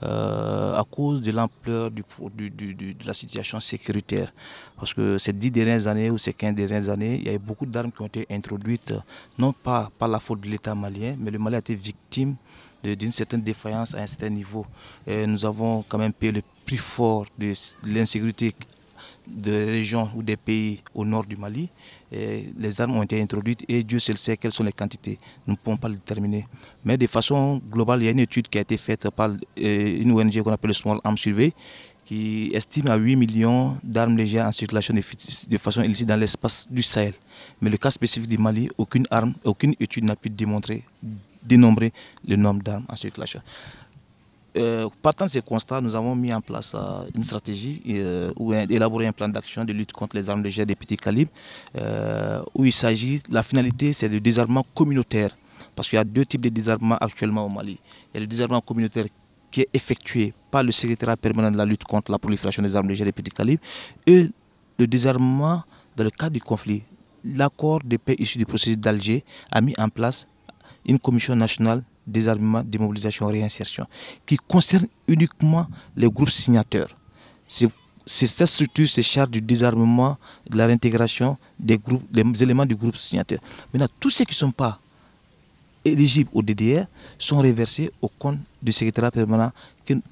Euh, 0.02 0.67
cause 0.98 1.20
de 1.22 1.30
l'ampleur 1.30 1.92
de 1.92 3.06
la 3.06 3.14
situation 3.14 3.60
sécuritaire. 3.60 4.32
Parce 4.76 4.92
que 4.92 5.16
ces 5.16 5.32
dix 5.32 5.52
dernières 5.52 5.86
années 5.86 6.10
ou 6.10 6.18
ces 6.18 6.32
15 6.32 6.56
dernières 6.56 6.88
années, 6.88 7.18
il 7.20 7.26
y 7.26 7.28
a 7.28 7.34
eu 7.34 7.38
beaucoup 7.38 7.66
d'armes 7.66 7.92
qui 7.92 8.02
ont 8.02 8.06
été 8.06 8.26
introduites, 8.28 8.92
non 9.38 9.52
pas 9.52 9.92
par 9.96 10.08
la 10.08 10.18
faute 10.18 10.40
de 10.40 10.48
l'État 10.48 10.74
malien, 10.74 11.14
mais 11.16 11.30
le 11.30 11.38
Mali 11.38 11.54
a 11.54 11.60
été 11.60 11.76
victime 11.76 12.34
d'une 12.82 13.12
certaine 13.12 13.42
défaillance 13.42 13.94
à 13.94 13.98
un 13.98 14.06
certain 14.08 14.30
niveau. 14.30 14.66
Nous 15.06 15.44
avons 15.46 15.84
quand 15.88 15.98
même 15.98 16.12
payé 16.12 16.32
le 16.32 16.42
prix 16.66 16.78
fort 16.78 17.26
de 17.38 17.52
l'insécurité 17.84 18.52
des 19.26 19.64
régions 19.64 20.10
ou 20.14 20.22
des 20.22 20.36
pays 20.36 20.80
au 20.94 21.04
nord 21.04 21.24
du 21.26 21.36
Mali. 21.36 21.68
Les 22.10 22.80
armes 22.80 22.96
ont 22.96 23.02
été 23.02 23.20
introduites 23.20 23.64
et 23.68 23.82
Dieu 23.82 23.98
seul 23.98 24.16
sait 24.16 24.36
quelles 24.36 24.52
sont 24.52 24.64
les 24.64 24.72
quantités. 24.72 25.18
Nous 25.46 25.52
ne 25.54 25.58
pouvons 25.58 25.76
pas 25.76 25.88
le 25.88 25.94
déterminer. 25.94 26.46
Mais 26.84 26.96
de 26.96 27.06
façon 27.06 27.60
globale, 27.70 28.02
il 28.02 28.06
y 28.06 28.08
a 28.08 28.12
une 28.12 28.20
étude 28.20 28.48
qui 28.48 28.58
a 28.58 28.62
été 28.62 28.76
faite 28.76 29.08
par 29.10 29.28
euh, 29.30 30.00
une 30.02 30.12
ONG 30.12 30.42
qu'on 30.42 30.52
appelle 30.52 30.68
le 30.68 30.74
Small 30.74 31.00
Arms 31.04 31.18
Survey 31.18 31.52
qui 32.08 32.50
estime 32.54 32.88
à 32.88 32.96
8 32.96 33.16
millions 33.16 33.76
d'armes 33.84 34.16
légères 34.16 34.46
en 34.46 34.52
circulation 34.52 34.94
de, 34.94 35.02
de 35.50 35.58
façon 35.58 35.82
illicite 35.82 36.08
dans 36.08 36.16
l'espace 36.16 36.66
du 36.70 36.82
Sahel. 36.82 37.12
Mais 37.60 37.68
le 37.68 37.76
cas 37.76 37.90
spécifique 37.90 38.30
du 38.30 38.38
Mali, 38.38 38.70
aucune 38.78 39.06
arme, 39.10 39.34
aucune 39.44 39.74
étude 39.78 40.04
n'a 40.04 40.16
pu 40.16 40.30
démontrer, 40.30 40.84
dénombrer 41.42 41.92
le 42.26 42.36
nombre 42.36 42.62
d'armes 42.62 42.86
en 42.88 42.96
circulation. 42.96 43.42
Euh, 44.56 44.88
partant 45.02 45.26
de 45.26 45.30
ces 45.30 45.42
constats, 45.42 45.80
nous 45.80 45.94
avons 45.94 46.16
mis 46.16 46.32
en 46.32 46.40
place 46.40 46.74
euh, 46.74 47.02
une 47.14 47.22
stratégie 47.22 47.82
euh, 47.90 48.32
ou 48.36 48.52
un- 48.52 48.66
élaboré 48.66 49.06
un 49.06 49.12
plan 49.12 49.28
d'action 49.28 49.64
de 49.64 49.72
lutte 49.72 49.92
contre 49.92 50.16
les 50.16 50.28
armes 50.28 50.42
légères 50.42 50.66
des 50.66 50.74
petits 50.74 50.96
calibres, 50.96 51.30
où 52.54 52.64
il 52.64 52.72
s'agit, 52.72 53.20
la 53.30 53.42
finalité, 53.42 53.92
c'est 53.92 54.08
le 54.08 54.20
désarmement 54.20 54.64
communautaire. 54.74 55.36
Parce 55.76 55.88
qu'il 55.88 55.96
y 55.96 56.00
a 56.00 56.04
deux 56.04 56.24
types 56.26 56.40
de 56.40 56.48
désarmement 56.48 56.96
actuellement 56.96 57.44
au 57.44 57.48
Mali. 57.48 57.78
Il 58.12 58.14
y 58.14 58.16
a 58.16 58.20
le 58.20 58.26
désarmement 58.26 58.60
communautaire 58.60 59.04
qui 59.50 59.60
est 59.60 59.68
effectué 59.72 60.34
par 60.50 60.62
le 60.62 60.72
secrétariat 60.72 61.16
permanent 61.16 61.50
de 61.50 61.56
la 61.56 61.64
lutte 61.64 61.84
contre 61.84 62.10
la 62.10 62.18
prolifération 62.18 62.62
des 62.62 62.74
armes 62.74 62.88
légères 62.88 63.06
des 63.06 63.12
petits 63.12 63.30
calibres 63.30 63.62
et 64.06 64.28
le 64.78 64.86
désarmement 64.86 65.62
dans 65.96 66.04
le 66.04 66.10
cadre 66.10 66.32
du 66.32 66.40
conflit. 66.40 66.82
L'accord 67.24 67.80
de 67.84 67.96
paix 67.96 68.16
issu 68.18 68.38
du 68.38 68.46
processus 68.46 68.76
d'Alger 68.78 69.24
a 69.52 69.60
mis 69.60 69.74
en 69.78 69.88
place 69.88 70.26
une 70.84 70.98
commission 70.98 71.36
nationale 71.36 71.82
désarmement, 72.08 72.62
démobilisation, 72.62 73.26
réinsertion, 73.26 73.86
qui 74.26 74.36
concerne 74.36 74.86
uniquement 75.06 75.66
les 75.96 76.08
groupes 76.08 76.30
signataires. 76.30 76.88
C'est 77.46 77.68
cette 78.06 78.46
structure 78.46 78.88
se 78.88 79.02
charge 79.02 79.30
du 79.30 79.42
désarmement, 79.42 80.16
de 80.48 80.56
la 80.56 80.66
réintégration 80.66 81.36
des, 81.58 81.76
groupes, 81.76 82.10
des 82.10 82.42
éléments 82.42 82.64
du 82.64 82.74
groupe 82.74 82.96
signataire. 82.96 83.38
Maintenant, 83.72 83.88
tous 84.00 84.10
ceux 84.10 84.24
qui 84.24 84.32
ne 84.32 84.36
sont 84.36 84.50
pas 84.50 84.80
éligibles 85.84 86.30
au 86.32 86.42
DDR 86.42 86.86
sont 87.18 87.38
reversés 87.38 87.90
au 88.00 88.08
compte 88.08 88.38
du 88.62 88.72
secrétariat 88.72 89.10
permanent 89.10 89.52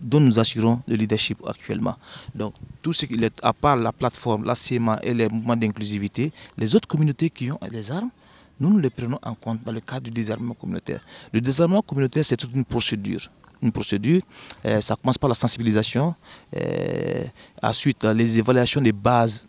dont 0.01 0.21
nous 0.21 0.39
assurons 0.39 0.81
le 0.87 0.97
leadership 0.97 1.39
actuellement. 1.47 1.97
Donc, 2.35 2.55
tout 2.83 2.93
ce 2.93 3.07
qui 3.07 3.15
est, 3.23 3.41
à 3.43 3.53
part 3.53 3.77
la 3.77 3.93
plateforme, 3.93 4.45
la 4.45 4.55
CMA 4.55 5.01
et 5.03 5.13
les 5.13 5.29
mouvements 5.29 5.57
d'inclusivité, 5.57 6.33
les 6.57 6.75
autres 6.75 6.89
communautés 6.89 7.31
qui 7.31 7.51
ont 7.51 7.59
les 7.71 7.91
armes, 7.91 8.11
nous 8.59 8.71
nous 8.71 8.79
les 8.79 8.91
prenons 8.91 9.19
en 9.23 9.35
compte 9.35 9.63
dans 9.63 9.73
le 9.73 9.81
cadre 9.81 10.03
du 10.03 10.11
désarmement 10.11 10.55
communautaire. 10.55 11.01
Le 11.33 11.41
désarmement 11.41 11.83
communautaire, 11.83 12.25
c'est 12.25 12.37
toute 12.37 12.55
une 12.55 12.65
procédure. 12.65 13.31
Une 13.63 13.73
procédure, 13.73 14.23
euh, 14.65 14.81
ça 14.81 14.97
commence 14.97 15.19
par 15.19 15.29
la 15.29 15.35
sensibilisation, 15.35 16.15
euh, 16.55 17.25
ensuite 17.63 18.05
euh, 18.05 18.13
les 18.13 18.39
évaluations 18.39 18.81
des 18.81 18.93
bases 18.93 19.49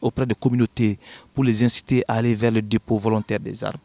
auprès 0.00 0.26
des 0.26 0.34
communautés 0.34 0.98
pour 1.34 1.44
les 1.44 1.64
inciter 1.64 2.04
à 2.06 2.14
aller 2.14 2.34
vers 2.34 2.50
le 2.50 2.62
dépôt 2.62 2.98
volontaire 2.98 3.40
des 3.40 3.64
armes. 3.64 3.78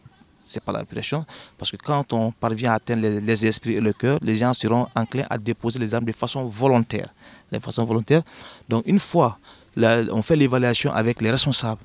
C'est 0.43 0.63
pas 0.63 0.71
la 0.71 0.79
répression, 0.79 1.25
parce 1.57 1.71
que 1.71 1.77
quand 1.77 2.13
on 2.13 2.31
parvient 2.31 2.71
à 2.71 2.75
atteindre 2.75 3.01
les, 3.01 3.45
esprits 3.47 3.75
et 3.75 3.81
le 3.81 3.93
cœur, 3.93 4.19
les 4.21 4.35
gens 4.35 4.53
seront 4.53 4.87
enclins 4.95 5.25
à 5.29 5.37
déposer 5.37 5.79
les 5.79 5.93
armes 5.93 6.05
de 6.05 6.11
façon 6.11 6.45
volontaire. 6.45 7.13
De 7.51 7.57
façon 7.57 7.83
volontaire. 7.83 8.21
Donc 8.69 8.83
une 8.85 8.99
fois, 8.99 9.39
on 9.75 10.21
fait 10.21 10.35
l'évaluation 10.35 10.91
avec 10.93 11.21
les 11.21 11.31
responsables 11.31 11.81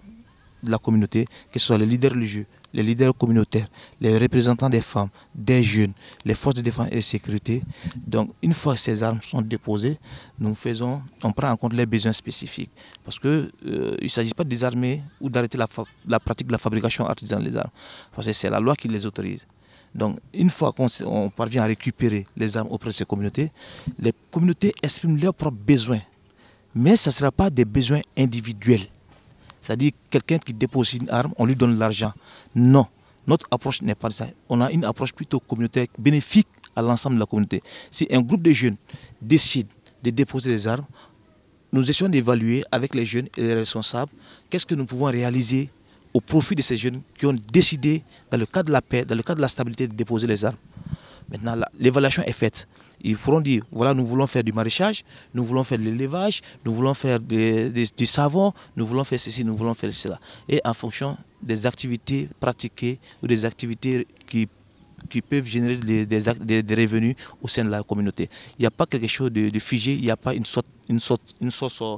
de 0.63 0.71
la 0.71 0.79
communauté, 0.79 1.25
que 1.51 1.59
ce 1.59 1.67
soit 1.67 1.79
les 1.79 1.87
leaders 1.87 2.13
religieux, 2.13 2.47
les 2.73 2.83
leaders 2.83 3.17
communautaires, 3.17 3.69
les 4.01 4.17
représentants 4.19 4.69
des 4.69 4.81
femmes, 4.81 5.09
des 5.35 5.63
jeunes, 5.63 5.93
les 6.25 6.35
forces 6.35 6.57
de 6.57 6.61
défense 6.61 6.89
et 6.91 6.97
de 6.97 7.01
sécurité. 7.01 7.63
Donc, 7.97 8.31
une 8.43 8.55
fois 8.55 8.75
que 8.75 8.81
ces 8.81 9.03
armes 9.03 9.21
sont 9.23 9.43
déposées, 9.43 9.99
nous 10.39 10.55
faisons, 10.55 11.03
on 11.23 11.33
prend 11.33 11.51
en 11.51 11.57
compte 11.57 11.73
les 11.73 11.87
besoins 11.87 12.13
spécifiques. 12.13 12.71
Parce 13.05 13.19
qu'il 13.19 13.51
il 13.63 14.05
ne 14.05 14.09
s'agit 14.09 14.35
pas 14.35 14.45
de 14.45 14.49
désarmer 14.49 15.03
ou 15.21 15.29
d'arrêter 15.29 15.59
la, 15.59 15.67
la 16.07 16.21
pratique 16.21 16.47
de 16.47 16.53
la 16.53 16.59
fabrication 16.59 17.07
artisanale 17.07 17.45
des 17.45 17.57
armes. 17.57 17.71
Parce 18.15 18.27
que 18.27 18.33
c'est 18.33 18.51
la 18.51 18.61
loi 18.61 18.75
qui 18.77 18.89
les 18.89 19.05
autorise. 19.07 19.47
Donc, 19.95 20.19
une 20.33 20.51
fois 20.51 20.73
qu'on 20.73 21.31
parvient 21.31 21.63
à 21.63 21.67
récupérer 21.67 22.27
les 22.37 22.57
armes 22.57 22.69
auprès 22.71 22.91
de 22.91 22.95
ces 22.95 23.05
communautés, 23.05 23.51
les 23.99 24.13
communautés 24.31 24.73
expriment 24.83 25.19
leurs 25.19 25.35
propres 25.35 25.57
besoins. 25.57 26.01
Mais 26.75 26.95
ce 26.95 27.09
ne 27.09 27.13
sera 27.13 27.33
pas 27.33 27.51
des 27.51 27.65
besoins 27.65 28.01
individuels. 28.17 28.87
C'est-à-dire 29.61 29.93
quelqu'un 30.09 30.39
qui 30.39 30.53
dépose 30.55 30.95
une 30.95 31.11
arme, 31.11 31.33
on 31.37 31.45
lui 31.45 31.57
donne 31.57 31.79
l'argent. 31.79 32.13
Non, 32.55 32.87
notre 33.27 33.47
approche 33.51 33.83
n'est 33.83 33.95
pas 33.95 34.11
ça. 34.11 34.27
On 34.49 34.61
a 34.61 34.71
une 34.71 34.85
approche 34.85 35.13
plutôt 35.13 35.41
communautaire, 35.41 35.87
bénéfique 35.99 36.49
à 36.75 36.83
l'ensemble 36.83 37.17
de 37.17 37.21
la 37.21 37.27
communauté. 37.27 37.63
Si 37.91 38.07
un 38.11 38.21
groupe 38.21 38.43
de 38.43 38.53
jeunes 38.53 38.77
décide 39.21 39.67
de 40.03 40.11
déposer 40.11 40.51
des 40.51 40.67
armes, 40.67 40.87
nous 41.73 41.89
essayons 41.89 42.09
d'évaluer 42.09 42.65
avec 42.73 42.95
les 42.95 43.05
jeunes 43.05 43.29
et 43.37 43.43
les 43.43 43.55
responsables 43.55 44.11
qu'est-ce 44.49 44.67
que 44.67 44.75
nous 44.75 44.87
pouvons 44.87 45.07
réaliser 45.07 45.71
au 46.13 46.21
profit 46.21 46.57
de 46.57 46.63
ces 46.63 46.77
jeunes 46.77 47.03
qui 47.17 47.27
ont 47.27 47.37
décidé, 47.53 48.03
dans 48.31 48.39
le 48.39 48.47
cadre 48.47 48.67
de 48.67 48.73
la 48.73 48.83
paix, 48.83 49.05
dans 49.05 49.15
le 49.15 49.23
cadre 49.23 49.37
de 49.37 49.43
la 49.43 49.49
stabilité, 49.49 49.87
de 49.87 49.95
déposer 49.95 50.27
les 50.27 50.45
armes. 50.45 50.57
Maintenant, 51.31 51.57
l'évaluation 51.79 52.23
est 52.25 52.33
faite. 52.33 52.67
Ils 53.03 53.17
pourront 53.17 53.41
dire, 53.41 53.63
voilà, 53.73 53.95
nous 53.95 54.05
voulons 54.07 54.27
faire 54.27 54.45
du 54.45 54.53
maraîchage, 54.53 55.05
nous 55.33 55.45
voulons 55.45 55.65
faire 55.65 55.79
de 55.79 55.85
l'élevage, 55.85 56.43
nous 56.65 56.75
voulons 56.75 56.93
faire 56.95 57.19
du 57.21 58.07
savon, 58.07 58.53
nous 58.77 58.87
voulons 58.87 59.05
faire 59.05 59.19
ceci, 59.19 59.45
nous 59.45 59.57
voulons 59.57 59.75
faire 59.75 59.93
cela. 59.93 60.19
Et 60.49 60.61
en 60.65 60.75
fonction 60.75 61.17
des 61.43 61.67
activités 61.67 62.29
pratiquées 62.39 62.99
ou 63.23 63.27
des 63.27 63.45
activités 63.45 64.07
qui, 64.27 64.49
qui 65.09 65.23
peuvent 65.23 65.47
générer 65.47 65.77
des, 65.77 66.05
des 66.07 66.75
revenus 66.75 67.17
au 67.41 67.49
sein 67.49 67.65
de 67.65 67.71
la 67.71 67.83
communauté. 67.83 68.29
Il 68.59 68.63
n'y 68.63 68.67
a 68.67 68.71
pas 68.71 68.87
quelque 68.87 69.07
chose 69.07 69.33
de, 69.33 69.59
figé, 69.59 69.95
il 69.95 70.03
n'y 70.03 70.11
a 70.11 70.17
pas 70.17 70.35
une 70.35 70.45
sorte, 70.45 70.67
une 70.89 71.01
sorte, 71.01 71.35
une 71.41 71.49
euh, 71.49 71.97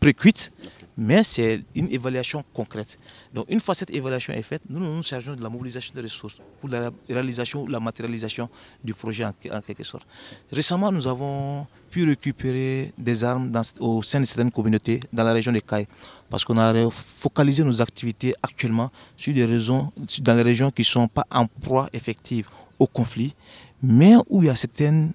précuite, 0.00 0.52
mais 0.98 1.22
c'est 1.22 1.62
une 1.76 1.88
évaluation 1.92 2.44
concrète. 2.52 2.98
Donc 3.32 3.46
une 3.48 3.60
fois 3.60 3.74
cette 3.74 3.94
évaluation 3.94 4.34
est 4.34 4.42
faite, 4.42 4.62
nous 4.68 4.80
nous 4.80 5.00
chargeons 5.04 5.36
de 5.36 5.42
la 5.42 5.48
mobilisation 5.48 5.94
des 5.94 6.00
ressources 6.02 6.38
pour 6.60 6.68
la 6.68 6.90
réalisation 7.08 7.62
ou 7.62 7.66
la 7.68 7.78
matérialisation 7.78 8.48
du 8.82 8.94
projet 8.94 9.24
en, 9.24 9.32
quelque 9.32 9.84
sorte. 9.84 10.06
Récemment, 10.50 10.90
nous 10.90 11.06
avons 11.06 11.68
pu 11.88 12.04
récupérer 12.04 12.92
des 12.98 13.22
armes 13.22 13.52
au 13.78 14.02
sein 14.02 14.18
de 14.18 14.24
certaines 14.24 14.50
communautés 14.50 14.98
dans 15.12 15.22
la 15.22 15.32
région 15.32 15.52
des 15.52 15.60
Cailles, 15.60 15.86
parce 16.28 16.44
qu'on 16.44 16.58
a 16.58 16.90
focalisé 16.90 17.62
nos 17.62 17.80
activités 17.80 18.34
actuellement 18.42 18.90
sur 19.16 19.32
des 19.32 19.46
dans 19.46 20.34
les 20.34 20.42
régions 20.42 20.70
qui 20.72 20.82
ne 20.82 20.86
sont 20.86 21.06
pas 21.06 21.24
en 21.30 21.46
proie 21.46 21.88
effective 21.92 22.48
au 22.76 22.88
conflit, 22.88 23.34
mais 23.80 24.14
où 24.28 24.42
il 24.42 24.46
y 24.46 24.50
a 24.50 24.56
certaines 24.56 25.12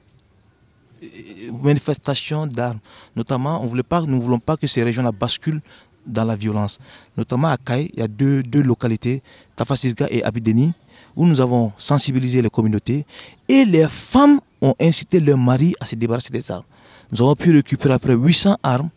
manifestations 1.62 2.48
d'armes. 2.48 2.80
Notamment, 3.16 3.64
nous 3.64 4.16
ne 4.16 4.22
voulons 4.22 4.40
pas 4.40 4.58
que 4.58 4.68
ces 4.68 4.84
régions-là 4.84 5.12
basculent 5.12 5.62
dans 6.06 6.26
la 6.26 6.36
violence. 6.36 6.80
Notamment 7.18 7.48
à 7.48 7.58
Kaï, 7.58 7.90
il 7.94 8.00
y 8.00 8.04
a 8.04 8.08
deux, 8.08 8.44
deux 8.44 8.62
localités, 8.62 9.22
Tafasirga 9.56 10.08
et 10.10 10.24
Abideni, 10.24 10.74
où 11.16 11.26
nous 11.26 11.40
avons 11.42 11.72
sensibilisé 11.78 12.42
les 12.42 12.50
communautés 12.50 13.06
et 13.48 13.66
les 13.66 13.88
femmes 13.88 14.40
ont 14.62 14.74
incité 14.80 15.20
leurs 15.20 15.38
maris 15.38 15.76
à 15.80 15.86
se 15.86 15.96
débarrasser 15.96 16.32
des 16.32 16.52
armes. 16.52 16.64
Nous 17.12 17.22
avons 17.22 17.36
pu 17.36 17.52
récupérer 17.52 17.94
après 17.94 18.14
800 18.14 18.58
armes 18.64 18.90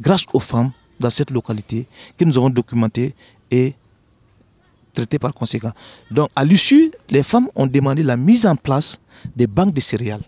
grâce 0.00 0.24
aux 0.32 0.40
femmes 0.40 0.70
dans 0.98 1.10
cette 1.10 1.30
localité 1.30 1.86
que 2.16 2.24
nous 2.24 2.36
avons 2.38 2.50
documentées 2.50 3.14
et 3.50 3.74
traitées 4.94 5.18
par 5.18 5.34
conséquent. 5.34 5.72
Donc 6.10 6.30
à 6.34 6.44
l'issue, 6.44 6.90
les 7.10 7.22
femmes 7.22 7.48
ont 7.54 7.66
demandé 7.66 8.02
la 8.02 8.16
mise 8.16 8.46
en 8.46 8.56
place 8.56 8.98
des 9.36 9.46
banques 9.46 9.74
de 9.74 9.80
céréales. 9.80 10.22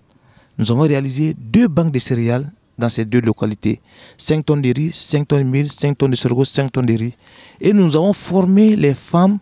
Nous 0.61 0.70
avons 0.70 0.82
réalisé 0.82 1.34
deux 1.38 1.68
banques 1.68 1.90
de 1.90 1.98
céréales 1.98 2.52
dans 2.76 2.90
ces 2.90 3.06
deux 3.06 3.22
localités. 3.22 3.80
5 4.18 4.44
tonnes 4.44 4.61
de 4.61 4.70
riz, 4.76 4.92
5 4.92 5.26
tonnes 5.26 5.44
de 5.44 5.48
mil, 5.48 5.72
5 5.72 5.96
tonnes 5.96 6.11
de 6.11 6.16
sorgho, 6.16 6.44
5 6.44 6.70
tonnes 6.70 6.84
de 6.84 6.92
riz. 6.92 7.14
Et 7.62 7.72
nous 7.72 7.96
avons 7.96 8.12
formé 8.12 8.76
les 8.76 8.92
femmes 8.92 9.38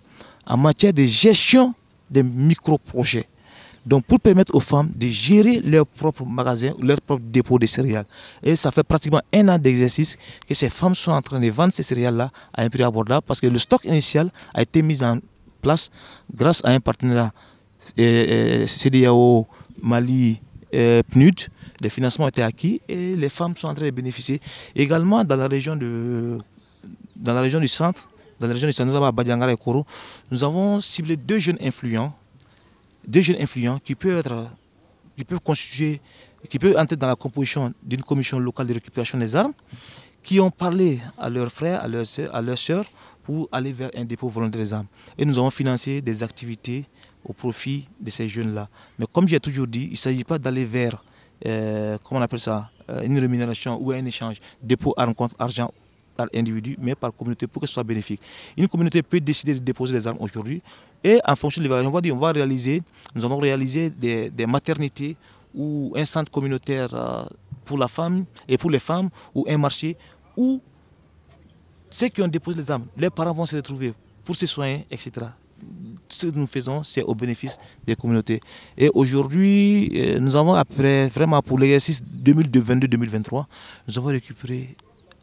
en 0.46 0.56
matière 0.56 0.92
de 0.92 1.02
gestion 1.04 1.74
des 2.08 2.22
micro-projets. 2.22 3.26
Donc 3.84 4.04
pour 4.04 4.20
permettre 4.20 4.54
aux 4.54 4.60
femmes 4.60 4.92
de 4.94 5.08
gérer 5.08 5.58
leur 5.58 5.88
propre 5.88 6.24
magasin, 6.24 6.72
leur 6.80 7.00
propre 7.00 7.24
dépôt 7.26 7.58
de 7.58 7.66
céréales. 7.66 8.06
Et 8.40 8.54
ça 8.54 8.70
fait 8.70 8.84
pratiquement 8.84 9.22
un 9.34 9.48
an 9.48 9.58
d'exercice 9.58 10.16
que 10.46 10.54
ces 10.54 10.70
femmes 10.70 10.94
sont 10.94 11.10
en 11.10 11.20
train 11.20 11.40
de 11.40 11.50
vendre 11.50 11.72
ces 11.72 11.82
céréales-là 11.82 12.30
à 12.54 12.62
un 12.62 12.70
prix 12.70 12.84
abordable 12.84 13.24
parce 13.26 13.40
que 13.40 13.48
le 13.48 13.58
stock 13.58 13.84
initial 13.84 14.30
a 14.54 14.62
été 14.62 14.82
mis 14.82 15.02
en 15.02 15.18
place 15.62 15.90
grâce 16.32 16.64
à 16.64 16.68
un 16.70 16.78
partenariat 16.78 17.32
CDAO 17.96 19.48
Mali 19.82 20.40
euh, 20.74 21.02
PNUD, 21.10 21.48
les 21.80 21.90
financements 21.90 22.28
étaient 22.28 22.42
acquis 22.42 22.80
et 22.88 23.16
les 23.16 23.28
femmes 23.28 23.56
sont 23.56 23.68
en 23.68 23.74
train 23.74 23.86
de 23.86 23.90
bénéficier. 23.90 24.40
Également 24.74 25.24
dans 25.24 25.36
la 25.36 25.46
région, 25.46 25.76
de, 25.76 26.38
dans 27.16 27.32
la 27.32 27.40
région 27.40 27.60
du 27.60 27.68
centre, 27.68 28.08
dans 28.40 28.46
la 28.46 28.52
région 28.52 28.68
du 28.68 28.72
centre, 28.72 28.94
à 28.94 29.50
et 29.52 29.56
Koro, 29.56 29.84
nous 30.30 30.44
avons 30.44 30.80
ciblé 30.80 31.16
deux 31.16 31.38
jeunes 31.38 31.58
influents, 31.60 32.14
deux 33.06 33.20
jeunes 33.20 33.40
influents 33.40 33.78
qui 33.78 33.94
peuvent 33.94 34.18
être, 34.18 34.50
qui 35.16 35.24
peuvent 35.24 35.40
constituer, 35.40 36.00
qui 36.48 36.58
peuvent 36.58 36.76
entrer 36.76 36.96
dans 36.96 37.08
la 37.08 37.16
composition 37.16 37.72
d'une 37.82 38.02
commission 38.02 38.38
locale 38.38 38.66
de 38.66 38.74
récupération 38.74 39.18
des 39.18 39.34
armes, 39.34 39.54
qui 40.22 40.40
ont 40.40 40.50
parlé 40.50 41.00
à 41.16 41.30
leurs 41.30 41.50
frères, 41.50 41.82
à 41.82 41.88
leurs 41.88 42.06
à 42.32 42.42
leurs 42.42 42.58
sœurs 42.58 42.84
pour 43.22 43.48
aller 43.52 43.72
vers 43.72 43.90
un 43.96 44.04
dépôt 44.04 44.28
volontaire 44.28 44.60
des 44.60 44.72
armes. 44.72 44.86
Et 45.16 45.24
nous 45.24 45.38
avons 45.38 45.50
financé 45.50 46.00
des 46.00 46.22
activités 46.22 46.84
au 47.28 47.32
profit 47.32 47.86
de 48.00 48.10
ces 48.10 48.26
jeunes-là. 48.26 48.68
Mais 48.98 49.06
comme 49.12 49.28
j'ai 49.28 49.38
toujours 49.38 49.66
dit, 49.66 49.84
il 49.84 49.90
ne 49.92 49.96
s'agit 49.96 50.24
pas 50.24 50.38
d'aller 50.38 50.64
vers, 50.64 51.04
euh, 51.46 51.98
comment 52.02 52.20
on 52.20 52.22
appelle 52.22 52.40
ça, 52.40 52.70
euh, 52.90 53.02
une 53.02 53.18
rémunération 53.18 53.78
ou 53.80 53.92
un 53.92 54.04
échange, 54.04 54.38
dépôt 54.62 54.94
armes 54.96 55.14
argent 55.38 55.70
par 56.16 56.26
individu, 56.34 56.76
mais 56.80 56.94
par 56.94 57.14
communauté 57.14 57.46
pour 57.46 57.60
que 57.60 57.68
ce 57.68 57.74
soit 57.74 57.84
bénéfique. 57.84 58.20
Une 58.56 58.66
communauté 58.66 59.02
peut 59.02 59.20
décider 59.20 59.54
de 59.54 59.60
déposer 59.60 59.94
les 59.94 60.06
armes 60.06 60.16
aujourd'hui 60.20 60.62
et 61.04 61.20
en 61.24 61.36
fonction 61.36 61.60
de 61.60 61.64
l'évaluation, 61.64 61.90
on 61.90 61.94
va 61.94 62.00
dire, 62.00 62.14
on 62.14 62.18
va 62.18 62.32
réaliser, 62.32 62.82
nous 63.14 63.24
allons 63.24 63.38
réaliser 63.38 63.90
des, 63.90 64.46
maternités 64.46 65.16
ou 65.54 65.92
un 65.96 66.04
centre 66.04 66.30
communautaire 66.32 66.92
euh, 66.94 67.24
pour 67.64 67.78
la 67.78 67.88
femme 67.88 68.24
et 68.48 68.56
pour 68.58 68.70
les 68.70 68.80
femmes 68.80 69.10
ou 69.34 69.44
un 69.48 69.58
marché 69.58 69.96
où 70.36 70.60
ceux 71.90 72.08
qui 72.08 72.20
ont 72.22 72.28
déposé 72.28 72.58
les 72.58 72.70
armes, 72.70 72.86
les 72.96 73.10
parents 73.10 73.32
vont 73.32 73.46
se 73.46 73.56
retrouver 73.56 73.94
pour 74.24 74.34
se 74.34 74.46
soigner, 74.46 74.86
etc 74.90 75.26
ce 76.08 76.26
que 76.26 76.38
nous 76.38 76.46
faisons, 76.46 76.82
c'est 76.82 77.02
au 77.02 77.14
bénéfice 77.14 77.58
des 77.86 77.96
communautés. 77.96 78.40
Et 78.76 78.90
aujourd'hui, 78.94 79.90
euh, 79.94 80.18
nous 80.18 80.36
avons, 80.36 80.54
après, 80.54 81.08
vraiment 81.08 81.42
pour 81.42 81.58
l'exercice 81.58 82.02
2022-2023, 82.02 83.44
nous 83.88 83.98
avons 83.98 84.08
récupéré 84.08 84.76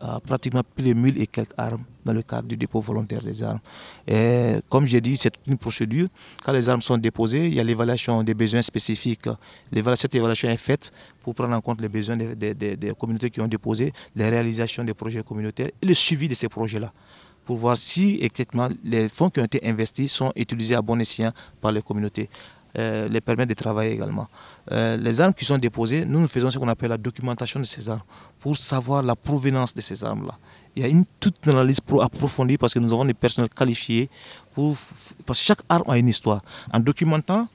euh, 0.04 0.20
pratiquement 0.20 0.62
plus 0.76 0.84
de 0.84 0.94
1000 0.94 1.22
et 1.22 1.28
quelques 1.28 1.54
armes 1.58 1.84
dans 2.04 2.12
le 2.14 2.22
cadre 2.22 2.48
du 2.48 2.58
dépôt 2.58 2.82
volontaire 2.82 3.22
des 3.22 3.42
armes. 3.42 3.60
Et 4.06 4.56
comme 4.70 4.86
j'ai 4.86 5.00
dit, 5.00 5.16
c'est 5.16 5.34
une 5.48 5.58
procédure. 5.58 6.08
Quand 6.44 6.52
les 6.52 6.68
armes 6.68 6.82
sont 6.82 6.98
déposées, 6.98 7.48
il 7.48 7.54
y 7.54 7.60
a 7.60 7.64
l'évaluation 7.64 8.22
des 8.22 8.34
besoins 8.34 8.62
spécifiques. 8.62 9.30
Cette 9.96 10.16
évaluation 10.16 10.50
est 10.50 10.58
faite 10.58 10.92
pour 11.24 11.34
prendre 11.34 11.56
en 11.56 11.62
compte 11.62 11.80
les 11.82 11.88
besoins 11.90 12.18
des, 12.18 12.54
des 12.54 12.94
communautés 13.00 13.30
qui 13.30 13.40
ont 13.40 13.48
déposé, 13.48 13.94
les 14.16 14.28
réalisations 14.30 14.84
des 14.84 14.94
projets 14.94 15.24
communautaires 15.24 15.70
et 15.82 15.86
le 15.86 15.94
suivi 15.94 16.28
de 16.28 16.34
ces 16.36 16.50
projets-là 16.50 16.92
pour 17.46 17.58
voir 17.58 17.78
si 17.78 18.20
exactement 18.22 18.70
les 18.84 19.08
fonds 19.08 19.30
qui 19.30 19.40
ont 19.40 19.46
été 19.46 19.66
investis 19.68 20.12
sont 20.12 20.32
utilisés 20.36 20.76
à 20.76 20.82
bon 20.82 21.00
escient 21.00 21.32
par 21.62 21.72
les 21.72 21.82
communautés. 21.82 22.30
Euh, 22.78 23.08
les 23.08 23.22
permettre 23.22 23.50
de 23.50 23.54
travailler 23.54 23.94
également. 23.94 24.28
Euh, 24.74 24.98
les 24.98 25.22
armes 25.22 25.34
qui 25.34 25.46
sont 25.46 25.58
déposées, 25.58 26.04
nous, 26.04 26.20
nous 26.20 26.28
faisons 26.28 26.52
ce 26.52 26.60
qu'on 26.60 26.68
appelle 26.68 26.90
la 26.90 26.98
documentation 26.98 27.58
de 27.58 27.66
ces 27.66 27.90
armes 27.90 28.02
pour 28.38 28.58
savoir 28.58 29.02
la 29.02 29.16
provenance 29.16 29.74
de 29.74 29.80
ces 29.80 30.04
armes-là. 30.04 30.38
Il 30.76 30.82
y 30.82 30.86
a 30.86 30.90
une 30.90 31.06
toute 31.22 31.48
analyse 31.48 31.80
approfondie 32.02 32.58
parce 32.58 32.74
que 32.74 32.80
nous 32.80 32.92
avons 32.92 33.06
des 33.06 33.14
personnels 33.14 33.50
qualifiés 33.50 34.10
pour, 34.54 34.76
parce 35.26 35.40
que 35.40 35.46
chaque 35.46 35.62
arme 35.70 35.90
a 35.90 35.98
une 35.98 36.10
histoire. 36.10 36.42
En 36.74 36.82
documentant 36.82 37.48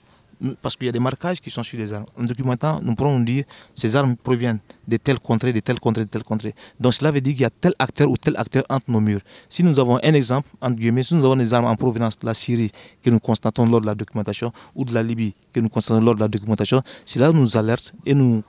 parce 0.62 0.76
qu'il 0.76 0.86
y 0.86 0.88
a 0.88 0.92
des 0.92 1.00
marquages 1.00 1.40
qui 1.40 1.50
sont 1.50 1.62
sur 1.62 1.78
les 1.78 1.92
armes. 1.92 2.06
En 2.18 2.22
documentant, 2.22 2.80
nous 2.82 2.94
pourrons 2.94 3.20
dire 3.20 3.44
ces 3.74 3.94
armes 3.96 4.16
proviennent 4.16 4.60
de 4.86 4.96
telle 4.96 5.18
contrée, 5.18 5.52
de 5.52 5.60
telle 5.60 5.78
contrée, 5.78 6.04
de 6.04 6.10
telle 6.10 6.24
contrée. 6.24 6.54
Donc 6.78 6.94
cela 6.94 7.10
veut 7.10 7.20
dire 7.20 7.34
qu'il 7.34 7.42
y 7.42 7.46
a 7.46 7.50
tel 7.50 7.74
acteur 7.78 8.10
ou 8.10 8.16
tel 8.16 8.36
acteur 8.36 8.64
entre 8.68 8.90
nos 8.90 9.00
murs. 9.00 9.20
Si 9.48 9.62
nous 9.62 9.78
avons 9.78 9.98
un 10.02 10.14
exemple, 10.14 10.48
entre 10.60 10.76
guillemets, 10.76 11.02
si 11.02 11.14
nous 11.14 11.24
avons 11.24 11.36
des 11.36 11.52
armes 11.54 11.66
en 11.66 11.76
provenance 11.76 12.18
de 12.18 12.26
la 12.26 12.34
Syrie 12.34 12.72
que 13.02 13.10
nous 13.10 13.20
constatons 13.20 13.66
lors 13.66 13.80
de 13.80 13.86
la 13.86 13.94
documentation 13.94 14.52
ou 14.74 14.84
de 14.84 14.94
la 14.94 15.02
Libye 15.02 15.34
que 15.52 15.60
nous 15.60 15.68
constatons 15.68 16.00
lors 16.00 16.14
de 16.14 16.20
la 16.20 16.28
documentation, 16.28 16.82
cela 17.04 17.32
nous 17.32 17.56
alerte 17.56 17.92
et 18.06 18.14
nous 18.14 18.42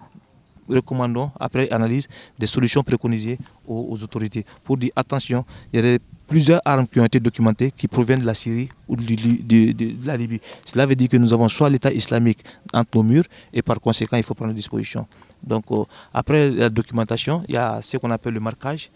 recommandons, 0.70 1.32
après 1.40 1.70
analyse, 1.72 2.08
des 2.38 2.48
solutions 2.48 2.84
préconisées 2.84 3.38
aux, 3.68 4.02
autorités 4.04 4.46
pour 4.64 4.78
dire 4.78 4.92
attention, 4.96 5.46
il 5.74 5.86
y 5.86 5.96
a 5.96 5.98
plusieurs 6.28 6.62
armes 6.64 6.88
qui 6.88 7.00
ont 7.00 7.06
été 7.06 7.20
documentées 7.20 7.72
qui 7.72 7.88
proviennent 7.88 8.22
de 8.22 8.26
la 8.26 8.34
Syrie 8.34 8.70
ou 8.88 8.96
de, 8.96 10.06
la 10.06 10.16
Libye. 10.16 10.40
Cela 10.66 10.86
veut 10.86 10.96
dire 10.96 11.10
que 11.10 11.18
nous 11.18 11.34
avons 11.34 11.50
soit 11.50 11.70
l'État 11.70 11.92
islamique 11.92 12.40
entre 12.74 12.98
nos 12.98 13.04
murs 13.04 13.26
et 13.54 13.62
par 13.62 13.80
conséquent, 13.80 14.18
il 14.18 14.24
faut 14.24 14.34
prendre 14.34 14.52
des 14.52 14.56
dispositions. 14.56 15.06
Donc, 15.44 15.66
euh, 15.72 15.84
après 16.14 16.50
la 16.50 16.70
documentation, 16.70 17.44
il 17.48 17.56
y 17.56 17.58
a 17.58 17.82
ce 17.82 17.98
qu'on 17.98 18.12
appelle 18.12 18.34
le 18.34 18.40
marquage 18.40 18.92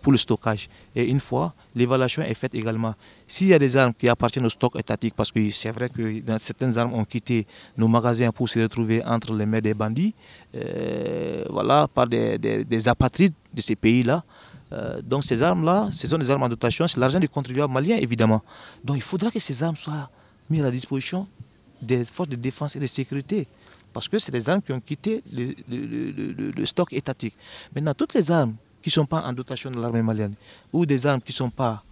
pour 0.00 0.12
le 0.12 0.18
stockage. 0.18 0.68
Et 0.94 1.04
une 1.08 1.20
fois, 1.20 1.54
l'évaluation 1.74 2.22
est 2.22 2.34
faite 2.34 2.54
également. 2.54 2.94
S'il 3.26 3.48
y 3.48 3.54
a 3.54 3.58
des 3.58 3.76
armes 3.76 3.94
qui 3.94 4.08
appartiennent 4.08 4.46
au 4.46 4.50
stock 4.50 4.74
étatique, 4.76 5.14
parce 5.14 5.30
que 5.30 5.50
c'est 5.50 5.70
vrai 5.70 5.88
que 5.88 6.22
certaines 6.38 6.76
armes 6.76 6.94
ont 6.94 7.04
quitté 7.04 7.46
nos 7.76 7.86
magasins 7.86 8.30
pour 8.32 8.48
se 8.48 8.58
retrouver 8.58 9.04
entre 9.04 9.32
les 9.34 9.46
mains 9.46 9.60
des 9.60 9.74
bandits, 9.74 10.14
euh, 10.56 11.44
voilà, 11.48 11.86
par 11.86 12.08
des, 12.08 12.38
des 12.38 12.88
apatrides 12.88 13.34
de 13.54 13.60
ces 13.60 13.76
pays-là, 13.76 14.24
euh, 14.72 15.00
donc 15.02 15.24
ces 15.24 15.42
armes-là, 15.42 15.88
ce 15.90 16.06
sont 16.06 16.18
des 16.18 16.30
armes 16.30 16.44
en 16.44 16.48
dotation, 16.48 16.86
c'est 16.86 17.00
l'argent 17.00 17.18
du 17.18 17.28
contribuable 17.28 17.72
malien 17.72 17.96
évidemment. 17.96 18.42
Donc 18.84 18.96
il 18.96 19.02
faudra 19.02 19.30
que 19.30 19.40
ces 19.40 19.62
armes 19.62 19.76
soient 19.76 20.10
mises 20.48 20.60
à 20.60 20.64
la 20.64 20.70
disposition 20.70 21.26
des 21.82 22.04
forces 22.04 22.28
de 22.28 22.36
défense 22.36 22.76
et 22.76 22.78
de 22.78 22.86
sécurité. 22.86 23.46
Parce 23.92 24.06
que 24.06 24.18
c'est 24.20 24.30
des 24.30 24.48
armes 24.48 24.62
qui 24.62 24.72
ont 24.72 24.80
quitté 24.80 25.24
le, 25.32 26.64
stock 26.64 26.92
étatique. 26.92 27.36
Maintenant, 27.74 27.94
toutes 27.94 28.14
les 28.14 28.30
armes 28.30 28.54
qui 28.82 28.88
ne 28.88 28.92
sont 28.92 29.06
pas 29.06 29.22
en 29.22 29.32
dotation 29.32 29.70
de 29.70 29.80
l'armée 29.80 30.02
malienne 30.02 30.34
ou 30.72 30.86
des 30.86 31.06
armes 31.06 31.20
qui 31.20 31.32
ne 31.32 31.36
sont 31.36 31.50
pas 31.50 31.82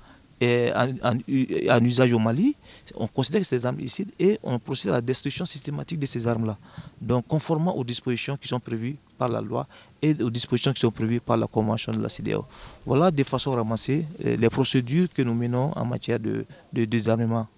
en, 0.41 1.80
usage 1.82 2.12
au 2.12 2.18
Mali, 2.18 2.55
on 2.95 3.07
considère 3.09 3.43
que 3.43 3.49
des 3.51 3.66
armes 3.66 3.80
illicites 3.80 4.12
et 4.18 4.39
on 4.43 4.59
procède 4.59 4.91
à 4.91 4.95
la 4.95 5.01
destruction 5.01 5.45
systématique 5.45 5.99
de 5.99 6.07
ces 6.07 6.26
armes-là. 6.26 6.57
Donc, 7.01 7.26
conformément 7.26 7.76
aux 7.76 7.84
dispositions 7.84 8.36
qui 8.36 8.47
sont 8.49 8.61
prévues 8.61 8.97
par 9.16 9.28
la 9.28 9.41
loi 9.41 9.66
et 10.01 10.14
aux 10.22 10.30
dispositions 10.30 10.72
qui 10.72 10.80
sont 10.80 10.91
prévues 10.93 11.20
par 11.20 11.36
la 11.36 11.47
Convention 11.47 11.93
de 11.93 12.01
la 12.01 12.09
CDAO. 12.09 12.45
Voilà 12.86 13.11
de 13.11 13.24
façon 13.24 13.53
ramassée 13.53 14.07
euh, 14.24 14.36
les 14.36 14.49
procédures 14.49 15.09
que 15.12 15.22
nous 15.22 15.34
menons 15.34 15.72
en 15.74 15.84
matière 15.84 16.20
de 16.20 16.45
désarmement. 16.72 17.49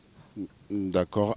D'accord. 0.71 1.35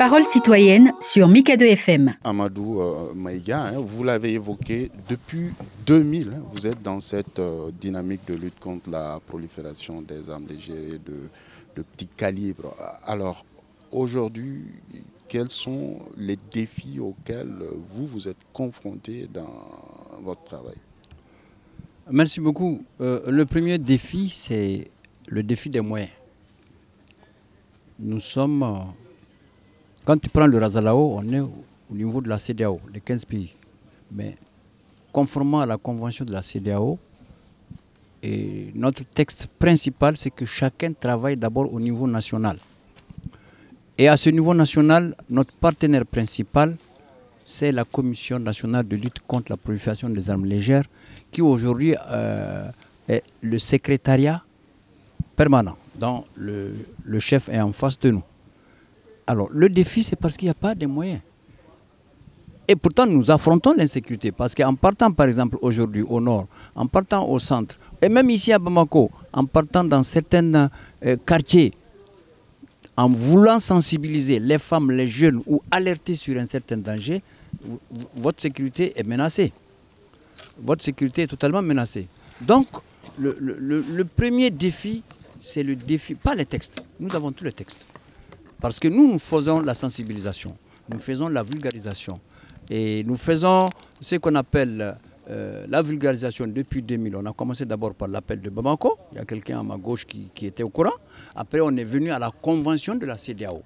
Parole 0.00 0.24
citoyenne 0.24 0.94
sur 1.02 1.28
Mikado 1.28 1.62
FM. 1.66 2.14
Amadou 2.24 2.80
euh, 2.80 3.12
Maïga, 3.14 3.64
hein, 3.64 3.80
vous 3.80 4.02
l'avez 4.02 4.32
évoqué, 4.32 4.90
depuis 5.10 5.50
2000, 5.84 6.32
hein, 6.32 6.42
vous 6.54 6.66
êtes 6.66 6.80
dans 6.80 7.00
cette 7.00 7.38
euh, 7.38 7.70
dynamique 7.70 8.22
de 8.26 8.32
lutte 8.32 8.58
contre 8.58 8.88
la 8.88 9.20
prolifération 9.26 10.00
des 10.00 10.30
armes 10.30 10.46
légères 10.48 10.98
de, 11.04 11.28
de 11.76 11.82
petit 11.82 12.08
calibre. 12.16 12.74
Alors, 13.06 13.44
aujourd'hui, 13.92 14.68
quels 15.28 15.50
sont 15.50 15.98
les 16.16 16.38
défis 16.50 16.98
auxquels 16.98 17.62
vous 17.94 18.06
vous 18.06 18.26
êtes 18.26 18.40
confrontés 18.54 19.28
dans 19.30 19.52
votre 20.22 20.44
travail? 20.44 20.76
Merci 22.10 22.40
beaucoup. 22.40 22.82
le 23.00 23.42
premier 23.44 23.76
défi, 23.76 24.30
c'est 24.30 24.90
le 25.28 25.42
défi 25.42 25.68
des 25.68 25.82
moyens. 25.82 26.08
Nous 27.98 28.18
sommes, 28.20 28.64
quand 30.04 30.18
tu 30.18 30.28
prends 30.28 30.46
le 30.46 30.58
Razalao, 30.58 31.14
on 31.18 31.32
est 31.32 31.40
au 31.40 31.94
niveau 31.94 32.20
de 32.20 32.28
la 32.28 32.38
CDAO, 32.38 32.80
les 32.92 33.00
15 33.00 33.24
pays. 33.24 33.54
Mais 34.12 34.36
conformément 35.12 35.60
à 35.60 35.66
la 35.66 35.76
convention 35.76 36.24
de 36.24 36.32
la 36.32 36.42
CDAO, 36.42 36.98
et 38.22 38.70
notre 38.74 39.04
texte 39.04 39.46
principal, 39.58 40.16
c'est 40.16 40.30
que 40.30 40.44
chacun 40.44 40.92
travaille 40.92 41.36
d'abord 41.36 41.72
au 41.72 41.80
niveau 41.80 42.06
national. 42.06 42.58
Et 43.96 44.08
à 44.08 44.16
ce 44.16 44.30
niveau 44.30 44.54
national, 44.54 45.14
notre 45.28 45.54
partenaire 45.56 46.06
principal, 46.06 46.76
c'est 47.44 47.72
la 47.72 47.84
Commission 47.84 48.38
nationale 48.38 48.86
de 48.86 48.96
lutte 48.96 49.20
contre 49.26 49.50
la 49.52 49.56
prolifération 49.56 50.08
des 50.08 50.30
armes 50.30 50.44
légères, 50.44 50.84
qui 51.30 51.42
aujourd'hui 51.42 51.94
euh, 52.10 52.68
est 53.08 53.22
le 53.40 53.58
secrétariat 53.58 54.42
permanent, 55.34 55.76
dont 55.98 56.24
le, 56.36 56.74
le 57.04 57.18
chef 57.20 57.48
est 57.48 57.60
en 57.60 57.72
face 57.72 57.98
de 57.98 58.10
nous. 58.10 58.22
Alors, 59.30 59.48
le 59.52 59.68
défi, 59.68 60.02
c'est 60.02 60.16
parce 60.16 60.36
qu'il 60.36 60.46
n'y 60.46 60.50
a 60.50 60.54
pas 60.54 60.74
de 60.74 60.86
moyens. 60.86 61.20
Et 62.66 62.74
pourtant, 62.74 63.06
nous 63.06 63.30
affrontons 63.30 63.74
l'insécurité 63.74 64.32
parce 64.32 64.56
qu'en 64.56 64.74
partant, 64.74 65.12
par 65.12 65.28
exemple, 65.28 65.56
aujourd'hui 65.62 66.02
au 66.02 66.20
nord, 66.20 66.48
en 66.74 66.86
partant 66.88 67.28
au 67.28 67.38
centre, 67.38 67.76
et 68.02 68.08
même 68.08 68.28
ici 68.28 68.52
à 68.52 68.58
Bamako, 68.58 69.08
en 69.32 69.44
partant 69.44 69.84
dans 69.84 70.02
certains 70.02 70.68
euh, 71.06 71.16
quartiers, 71.24 71.72
en 72.96 73.08
voulant 73.08 73.60
sensibiliser 73.60 74.40
les 74.40 74.58
femmes, 74.58 74.90
les 74.90 75.08
jeunes 75.08 75.40
ou 75.46 75.62
alerter 75.70 76.16
sur 76.16 76.36
un 76.36 76.46
certain 76.46 76.78
danger, 76.78 77.22
votre 78.16 78.42
sécurité 78.42 78.94
est 78.98 79.04
menacée. 79.06 79.52
Votre 80.60 80.82
sécurité 80.82 81.22
est 81.22 81.28
totalement 81.28 81.62
menacée. 81.62 82.08
Donc, 82.40 82.66
le, 83.16 83.36
le 83.38 84.04
premier 84.04 84.50
défi, 84.50 85.04
c'est 85.38 85.62
le 85.62 85.76
défi, 85.76 86.16
pas 86.16 86.34
les 86.34 86.46
textes. 86.46 86.82
Nous 86.98 87.14
avons 87.14 87.30
tous 87.30 87.44
les 87.44 87.52
textes. 87.52 87.86
Parce 88.60 88.78
que 88.78 88.88
nous, 88.88 89.10
nous 89.12 89.18
faisons 89.18 89.60
la 89.60 89.74
sensibilisation, 89.74 90.56
nous 90.88 90.98
faisons 90.98 91.28
la 91.28 91.42
vulgarisation. 91.42 92.20
Et 92.68 93.02
nous 93.04 93.16
faisons 93.16 93.68
ce 94.00 94.16
qu'on 94.16 94.34
appelle 94.36 94.96
euh, 95.28 95.64
la 95.68 95.82
vulgarisation 95.82 96.46
depuis 96.46 96.82
2000. 96.82 97.16
On 97.16 97.26
a 97.26 97.32
commencé 97.32 97.64
d'abord 97.64 97.94
par 97.94 98.06
l'appel 98.08 98.40
de 98.40 98.50
Bamako. 98.50 98.96
Il 99.12 99.18
y 99.18 99.20
a 99.20 99.24
quelqu'un 99.24 99.60
à 99.60 99.62
ma 99.62 99.76
gauche 99.76 100.06
qui, 100.06 100.30
était 100.46 100.62
au 100.62 100.68
courant. 100.68 100.92
Après, 101.34 101.60
on 101.60 101.70
est 101.76 101.84
venu 101.84 102.10
à 102.10 102.18
la 102.18 102.30
convention 102.30 102.94
de 102.94 103.06
la 103.06 103.16
CDAO. 103.16 103.62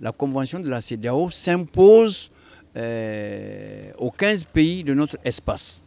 La 0.00 0.12
convention 0.12 0.60
de 0.60 0.68
la 0.68 0.80
CDAO 0.82 1.30
s'impose 1.30 2.30
euh, 2.76 3.90
aux 3.98 4.10
15 4.10 4.44
pays 4.44 4.84
de 4.84 4.92
notre 4.92 5.16
espace. 5.24 5.82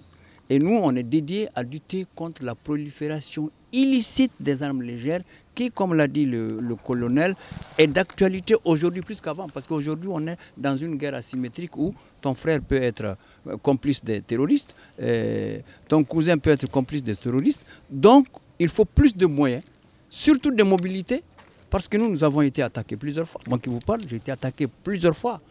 Et 0.50 0.58
nous, 0.58 0.80
on 0.82 0.96
est 0.96 1.04
dédié 1.04 1.48
à 1.54 1.62
lutter 1.62 2.08
contre 2.16 2.44
la 2.44 2.56
prolifération 2.56 3.52
illicite 3.72 4.32
des 4.40 4.64
armes 4.64 4.82
légères 4.82 5.22
qui, 5.60 5.72
comme 5.72 5.94
l'a 5.94 6.08
dit 6.08 6.26
le, 6.26 6.48
colonel, 6.88 7.36
est 7.78 7.88
d'actualité 7.88 8.56
aujourd'hui 8.64 9.02
plus 9.02 9.20
qu'avant. 9.20 9.50
Parce 9.50 9.68
qu'aujourd'hui, 9.68 10.10
on 10.12 10.26
est 10.26 10.38
dans 10.56 10.78
une 10.78 10.96
guerre 10.96 11.16
asymétrique 11.16 11.76
où 11.78 11.94
ton 12.22 12.34
frère 12.34 12.62
peut 12.62 12.82
être 12.82 13.18
euh, 13.48 13.58
complice 13.62 14.02
des 14.04 14.22
terroristes, 14.22 14.74
euh, 15.02 15.60
ton 15.90 16.04
cousin 16.06 16.38
peut 16.38 16.52
être 16.52 16.70
complice 16.72 17.04
des 17.04 17.16
terroristes. 17.18 17.66
Donc, 17.90 18.28
il 18.58 18.70
faut 18.70 18.86
plus 18.86 19.14
de 19.16 19.26
moyens, 19.26 19.64
surtout 20.10 20.52
de 20.52 20.64
mobilité, 20.64 21.24
parce 21.70 21.88
que 21.90 21.98
nous, 21.98 22.10
nous 22.10 22.24
avons 22.24 22.42
été 22.42 22.62
attaqués 22.62 22.96
plusieurs 22.96 23.28
fois. 23.28 23.42
Moi 23.48 23.60
qui 23.60 23.70
vous 23.70 23.80
parle, 23.80 24.02
j'ai 24.08 24.16
été 24.16 24.32
attaqué 24.32 24.68
plusieurs 24.68 25.16
fois. 25.16 25.42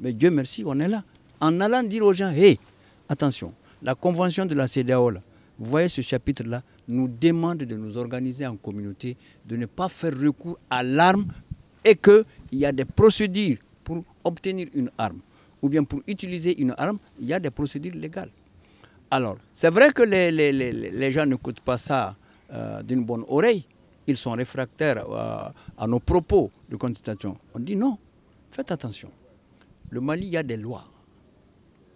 Mais 0.00 0.12
Dieu 0.12 0.30
merci, 0.30 0.62
on 0.64 0.78
est 0.78 0.88
là. 0.88 1.02
En 1.40 1.60
allant 1.60 1.82
dire 1.82 2.04
aux 2.04 2.12
gens, 2.14 2.30
hé, 2.30 2.58
attention, 3.08 3.52
la 3.82 3.94
convention 3.96 4.46
de 4.46 4.54
la 4.54 4.66
CDAO, 4.68 5.10
vous 5.58 5.70
voyez 5.70 5.88
ce 5.88 6.00
chapitre-là, 6.02 6.62
nous 6.88 7.08
demande 7.08 7.58
de 7.58 7.76
nous 7.76 7.96
organiser 7.96 8.46
en 8.46 8.56
communauté, 8.56 9.16
de 9.44 9.56
ne 9.56 9.66
pas 9.66 9.88
faire 9.88 10.12
recours 10.18 10.58
à 10.70 10.82
l'arme 10.82 11.26
et 11.84 11.94
qu'il 11.96 12.24
y 12.52 12.64
a 12.64 12.72
des 12.72 12.84
procédures 12.84 13.58
pour 13.84 14.04
obtenir 14.24 14.68
une 14.74 14.90
arme 14.98 15.20
ou 15.62 15.68
bien 15.68 15.84
pour 15.84 16.00
utiliser 16.06 16.60
une 16.60 16.74
arme, 16.76 16.98
il 17.20 17.26
y 17.26 17.32
a 17.32 17.40
des 17.40 17.50
procédures 17.50 17.94
légales. 17.94 18.30
Alors, 19.10 19.36
c'est 19.52 19.70
vrai 19.70 19.92
que 19.92 20.02
les, 20.02 20.30
les, 20.30 20.52
les, 20.52 20.72
les, 20.72 21.12
gens 21.12 21.24
n'écoutent 21.26 21.60
pas 21.60 21.78
ça 21.78 22.16
euh, 22.52 22.82
d'une 22.82 23.04
bonne 23.04 23.24
oreille. 23.28 23.64
Ils 24.06 24.16
sont 24.16 24.32
réfractaires 24.32 25.04
euh, 25.10 25.48
à 25.78 25.86
nos 25.86 26.00
propos 26.00 26.50
de 26.68 26.76
contestation. 26.76 27.36
On 27.54 27.60
dit 27.60 27.76
non, 27.76 27.98
faites 28.50 28.70
attention. 28.72 29.10
Le 29.90 30.00
Mali, 30.00 30.26
il 30.26 30.32
y 30.32 30.36
a 30.36 30.42
des 30.42 30.56
lois. 30.56 30.84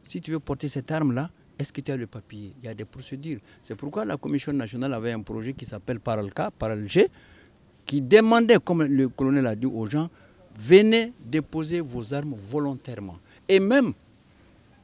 Si 0.08 0.20
tu 0.20 0.30
veux 0.32 0.40
porter 0.40 0.68
cette 0.68 0.90
arme-là, 0.90 1.30
est-ce 1.60 1.72
que 1.74 1.82
tu 1.82 1.92
as 1.92 1.96
le 1.96 2.06
papier? 2.06 2.54
Il 2.58 2.64
y 2.64 2.68
a 2.68 2.74
des 2.74 2.86
procédures. 2.86 3.40
C'est 3.62 3.74
pourquoi 3.74 4.06
la 4.06 4.16
Commission 4.16 4.50
nationale 4.52 4.94
avait 4.94 5.12
un 5.12 5.20
projet 5.20 5.52
qui 5.52 5.66
s'appelle 5.66 6.00
Paralka, 6.00 6.50
Paralg, 6.50 6.88
qui 7.84 8.00
demandait, 8.00 8.56
comme 8.64 8.82
le 8.82 9.08
colonel 9.10 9.46
a 9.46 9.54
dit 9.54 9.66
aux 9.66 9.86
gens, 9.86 10.08
venez 10.58 11.12
déposer 11.22 11.80
vos 11.80 12.14
armes 12.14 12.34
volontairement 12.34 13.18
et 13.46 13.60
même 13.60 13.92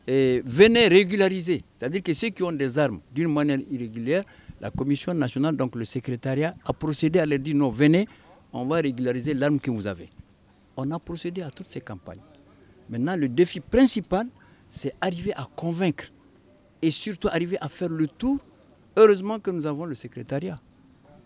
venez 0.06 0.88
régulariser. 0.88 1.64
C'est-à-dire 1.78 2.02
que 2.02 2.12
ceux 2.12 2.28
qui 2.28 2.42
ont 2.42 2.52
des 2.52 2.78
armes 2.78 3.00
d'une 3.14 3.32
manière 3.32 3.58
irrégulière, 3.70 4.24
la 4.60 4.70
Commission 4.70 5.14
nationale, 5.14 5.56
donc 5.56 5.76
le 5.76 5.84
secrétariat, 5.86 6.54
a 6.64 6.72
procédé 6.74 7.18
à 7.20 7.26
leur 7.26 7.38
dire 7.38 7.56
non, 7.56 7.70
venez, 7.70 8.06
on 8.52 8.66
va 8.66 8.76
régulariser 8.76 9.32
l'arme 9.32 9.58
que 9.60 9.70
vous 9.70 9.86
avez. 9.86 10.10
On 10.76 10.90
a 10.90 10.98
procédé 10.98 11.40
à 11.40 11.50
toutes 11.50 11.70
ces 11.70 11.80
campagnes. 11.80 12.20
Maintenant, 12.90 13.16
le 13.16 13.28
défi 13.28 13.60
principal, 13.60 14.26
c'est 14.68 14.92
arriver 15.00 15.32
à 15.34 15.48
convaincre 15.56 16.04
et 16.82 16.90
surtout 16.90 17.28
arriver 17.28 17.56
à 17.60 17.68
faire 17.68 17.88
le 17.88 18.06
tour. 18.06 18.38
Heureusement 18.96 19.38
que 19.38 19.50
nous 19.50 19.66
avons 19.66 19.84
le 19.84 19.94
secrétariat. 19.94 20.58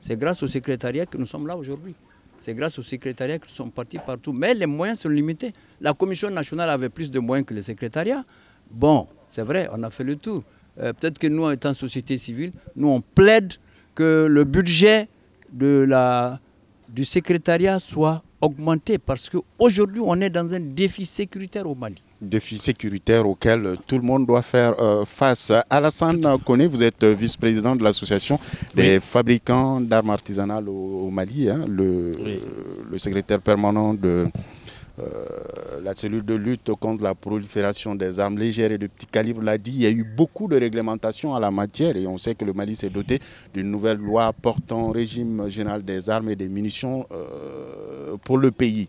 C'est 0.00 0.16
grâce 0.18 0.42
au 0.42 0.46
secrétariat 0.46 1.06
que 1.06 1.16
nous 1.18 1.26
sommes 1.26 1.46
là 1.46 1.56
aujourd'hui. 1.56 1.94
C'est 2.40 2.54
grâce 2.54 2.78
au 2.78 2.82
secrétariat 2.82 3.38
qu'ils 3.38 3.52
sont 3.54 3.68
partis 3.68 3.98
partout. 3.98 4.32
Mais 4.32 4.54
les 4.54 4.66
moyens 4.66 5.00
sont 5.00 5.08
limités. 5.10 5.52
La 5.80 5.92
commission 5.92 6.30
nationale 6.30 6.70
avait 6.70 6.88
plus 6.88 7.10
de 7.10 7.20
moyens 7.20 7.46
que 7.46 7.54
le 7.54 7.60
secrétariat. 7.62 8.24
Bon, 8.70 9.06
c'est 9.28 9.42
vrai, 9.42 9.68
on 9.72 9.82
a 9.82 9.90
fait 9.90 10.04
le 10.04 10.16
tour. 10.16 10.42
Euh, 10.80 10.92
peut-être 10.94 11.18
que 11.18 11.26
nous, 11.26 11.50
étant 11.50 11.74
société 11.74 12.16
civile, 12.16 12.52
nous, 12.76 12.88
on 12.88 13.00
plaide 13.02 13.52
que 13.94 14.26
le 14.28 14.44
budget 14.44 15.08
de 15.52 15.84
la, 15.86 16.40
du 16.88 17.04
secrétariat 17.04 17.78
soit 17.78 18.22
augmenté 18.40 18.96
parce 18.98 19.28
qu'aujourd'hui, 19.28 20.00
on 20.02 20.20
est 20.20 20.30
dans 20.30 20.54
un 20.54 20.60
défi 20.60 21.04
sécuritaire 21.04 21.68
au 21.68 21.74
Mali 21.74 22.02
défi 22.20 22.58
sécuritaire 22.58 23.26
auquel 23.26 23.76
tout 23.86 23.96
le 23.96 24.02
monde 24.02 24.26
doit 24.26 24.42
faire 24.42 24.74
euh, 24.80 25.04
face. 25.04 25.52
Alassane 25.70 26.38
Kone, 26.44 26.66
vous 26.66 26.82
êtes 26.82 27.04
vice-président 27.04 27.74
de 27.76 27.82
l'association 27.82 28.38
des 28.74 29.00
fabricants 29.00 29.80
d'armes 29.80 30.10
artisanales 30.10 30.68
au, 30.68 31.10
Mali, 31.10 31.48
hein, 31.50 31.64
le, 31.68 32.16
le, 32.90 32.98
secrétaire 32.98 33.40
permanent 33.40 33.94
de 33.94 34.26
euh, 34.98 35.04
la 35.82 35.94
cellule 35.96 36.24
de 36.24 36.34
lutte 36.34 36.70
contre 36.74 37.02
la 37.04 37.14
prolifération 37.14 37.94
des 37.94 38.20
armes 38.20 38.38
légères 38.38 38.70
et 38.70 38.78
de 38.78 38.86
petits 38.86 39.06
calibres 39.06 39.42
l'a 39.42 39.56
dit, 39.56 39.70
il 39.72 39.80
y 39.82 39.86
a 39.86 39.90
eu 39.90 40.04
beaucoup 40.04 40.46
de 40.46 40.58
réglementations 40.58 41.34
à 41.34 41.40
la 41.40 41.50
matière 41.50 41.96
et 41.96 42.06
on 42.06 42.18
sait 42.18 42.34
que 42.34 42.44
le 42.44 42.52
Mali 42.52 42.76
s'est 42.76 42.90
doté 42.90 43.18
d'une 43.54 43.70
nouvelle 43.70 43.96
loi 43.96 44.32
portant 44.34 44.90
régime 44.90 45.48
général 45.48 45.82
des 45.84 46.10
armes 46.10 46.28
et 46.28 46.36
des 46.36 46.48
munitions 46.50 47.06
euh, 47.12 48.16
pour 48.24 48.36
le 48.36 48.50
pays 48.50 48.88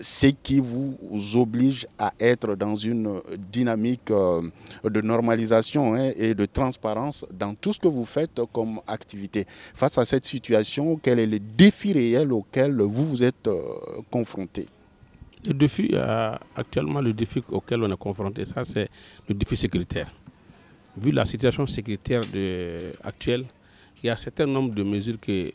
ce 0.00 0.28
qui 0.28 0.60
vous 0.60 0.96
oblige 1.36 1.86
à 1.98 2.12
être 2.18 2.54
dans 2.56 2.74
une 2.74 3.20
dynamique 3.52 4.10
euh, 4.10 4.42
de 4.84 5.00
normalisation 5.02 5.94
hein, 5.94 6.10
et 6.16 6.34
de 6.34 6.46
transparence 6.46 7.26
dans 7.32 7.54
tout 7.54 7.72
ce 7.72 7.78
que 7.78 7.88
vous 7.88 8.06
faites 8.06 8.40
comme 8.52 8.80
activité. 8.86 9.44
Face 9.74 9.98
à 9.98 10.04
cette 10.04 10.24
situation, 10.24 10.98
quel 11.02 11.18
est 11.18 11.26
le 11.26 11.38
défi 11.38 11.92
réel 11.92 12.32
auquel 12.32 12.80
vous 12.80 13.06
vous 13.06 13.22
êtes 13.22 13.46
euh, 13.46 13.60
confronté? 14.10 14.66
Le 15.46 15.54
défi, 15.54 15.90
euh, 15.92 16.34
actuellement, 16.56 17.00
le 17.00 17.12
défi 17.12 17.42
auquel 17.50 17.82
on 17.82 17.92
est 17.92 17.96
confronté, 17.96 18.46
ça 18.46 18.64
c'est 18.64 18.88
le 19.28 19.34
défi 19.34 19.56
sécuritaire. 19.56 20.10
Vu 20.96 21.12
la 21.12 21.24
situation 21.24 21.66
sécuritaire 21.66 22.22
actuelle, 23.02 23.44
il 24.02 24.06
y 24.06 24.10
a 24.10 24.14
un 24.14 24.16
certain 24.16 24.46
nombre 24.46 24.74
de 24.74 24.82
mesures 24.82 25.20
que 25.20 25.52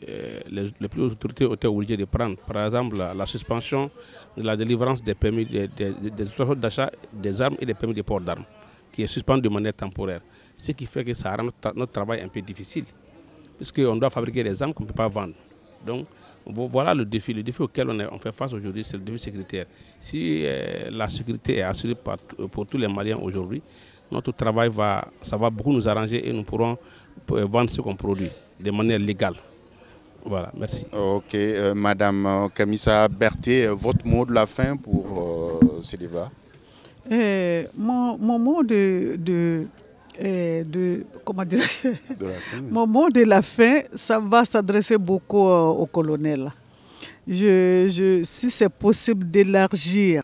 les, 0.50 0.88
plus 0.88 1.02
autorités 1.02 1.44
ont 1.46 1.54
été 1.54 1.66
obligées 1.66 1.96
de 1.96 2.04
prendre. 2.04 2.36
Par 2.38 2.64
exemple, 2.66 2.96
la 2.96 3.26
suspension 3.26 3.90
la 4.36 4.56
délivrance 4.56 5.02
des 5.02 5.14
permis 5.14 5.44
des, 5.46 5.68
d'achat 6.56 6.90
des 7.12 7.40
armes 7.40 7.56
et 7.60 7.66
des 7.66 7.74
permis 7.74 7.94
de 7.94 8.02
port 8.02 8.20
d'armes, 8.20 8.44
qui 8.92 9.02
est 9.02 9.06
suspendu 9.06 9.42
de 9.42 9.48
manière 9.48 9.72
temporaire. 9.74 10.20
Ce 10.58 10.72
qui 10.72 10.86
fait 10.86 11.04
que 11.04 11.14
ça 11.14 11.34
rend 11.34 11.48
notre, 11.74 11.92
travail 11.92 12.20
un 12.22 12.28
peu 12.28 12.40
difficile, 12.40 12.84
puisqu'on 13.56 13.96
doit 13.96 14.10
fabriquer 14.10 14.42
des 14.42 14.62
armes 14.62 14.72
qu'on 14.72 14.84
ne 14.84 14.88
peut 14.88 14.94
pas 14.94 15.08
vendre. 15.08 15.34
Donc, 15.86 16.06
voilà 16.46 16.94
le 16.94 17.04
défi. 17.04 17.32
Le 17.34 17.42
défi 17.42 17.60
auquel 17.62 17.90
on, 17.90 18.18
fait 18.18 18.32
face 18.32 18.52
aujourd'hui, 18.52 18.84
c'est 18.84 18.96
le 18.96 19.02
défi 19.02 19.18
sécuritaire. 19.18 19.66
Si 20.00 20.42
euh, 20.44 20.90
la 20.90 21.08
sécurité 21.08 21.56
est 21.56 21.62
assurée 21.62 21.94
par, 21.94 22.18
pour 22.18 22.66
tous 22.66 22.78
les 22.78 22.88
Maliens 22.88 23.18
aujourd'hui, 23.18 23.62
notre 24.10 24.32
travail 24.32 24.70
va, 24.70 25.08
ça 25.20 25.36
va 25.36 25.50
beaucoup 25.50 25.72
nous 25.72 25.88
arranger 25.88 26.28
et 26.28 26.32
nous 26.32 26.44
pourrons 26.44 26.78
euh, 27.32 27.44
vendre 27.46 27.70
ce 27.70 27.80
qu'on 27.80 27.96
produit 27.96 28.30
de 28.60 28.70
manière 28.70 28.98
légale. 28.98 29.34
Voilà, 30.28 30.50
merci. 30.58 30.84
Ok, 30.92 31.34
euh, 31.34 31.72
Madame 31.74 32.26
euh, 32.26 32.48
Kamissa 32.48 33.06
Berthet, 33.06 33.66
euh, 33.66 33.74
votre 33.74 34.04
mot 34.04 34.24
de 34.26 34.32
la 34.32 34.46
fin 34.46 34.76
pour 34.76 35.60
ce 35.82 35.96
débat? 35.96 36.30
Mon, 37.76 38.18
mon, 38.18 38.38
mot 38.38 38.62
de, 38.64 39.14
de, 39.16 39.68
et 40.18 40.64
de, 40.64 41.06
comment 41.24 41.44
dire, 41.44 41.62
mon 42.70 42.88
mot 42.88 43.08
de 43.08 43.22
la 43.22 43.40
fin, 43.40 43.82
ça 43.94 44.18
va 44.18 44.44
s'adresser 44.44 44.98
beaucoup 44.98 45.46
au 45.46 45.86
colonel. 45.86 46.50
Je, 47.28 47.86
je, 47.88 48.22
si 48.24 48.50
c'est 48.50 48.68
possible 48.68 49.30
d'élargir 49.30 50.22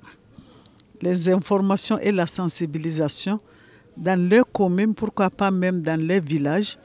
les 1.01 1.29
informations 1.29 1.99
et 1.99 2.11
la 2.11 2.27
sensibilisation 2.27 3.39
dans 3.97 4.19
leurs 4.29 4.51
communes, 4.51 4.95
pourquoi 4.95 5.31
pas 5.31 5.53
même 5.53 5.81
dans 5.81 6.01
les 6.01 6.19
villages, 6.19 6.77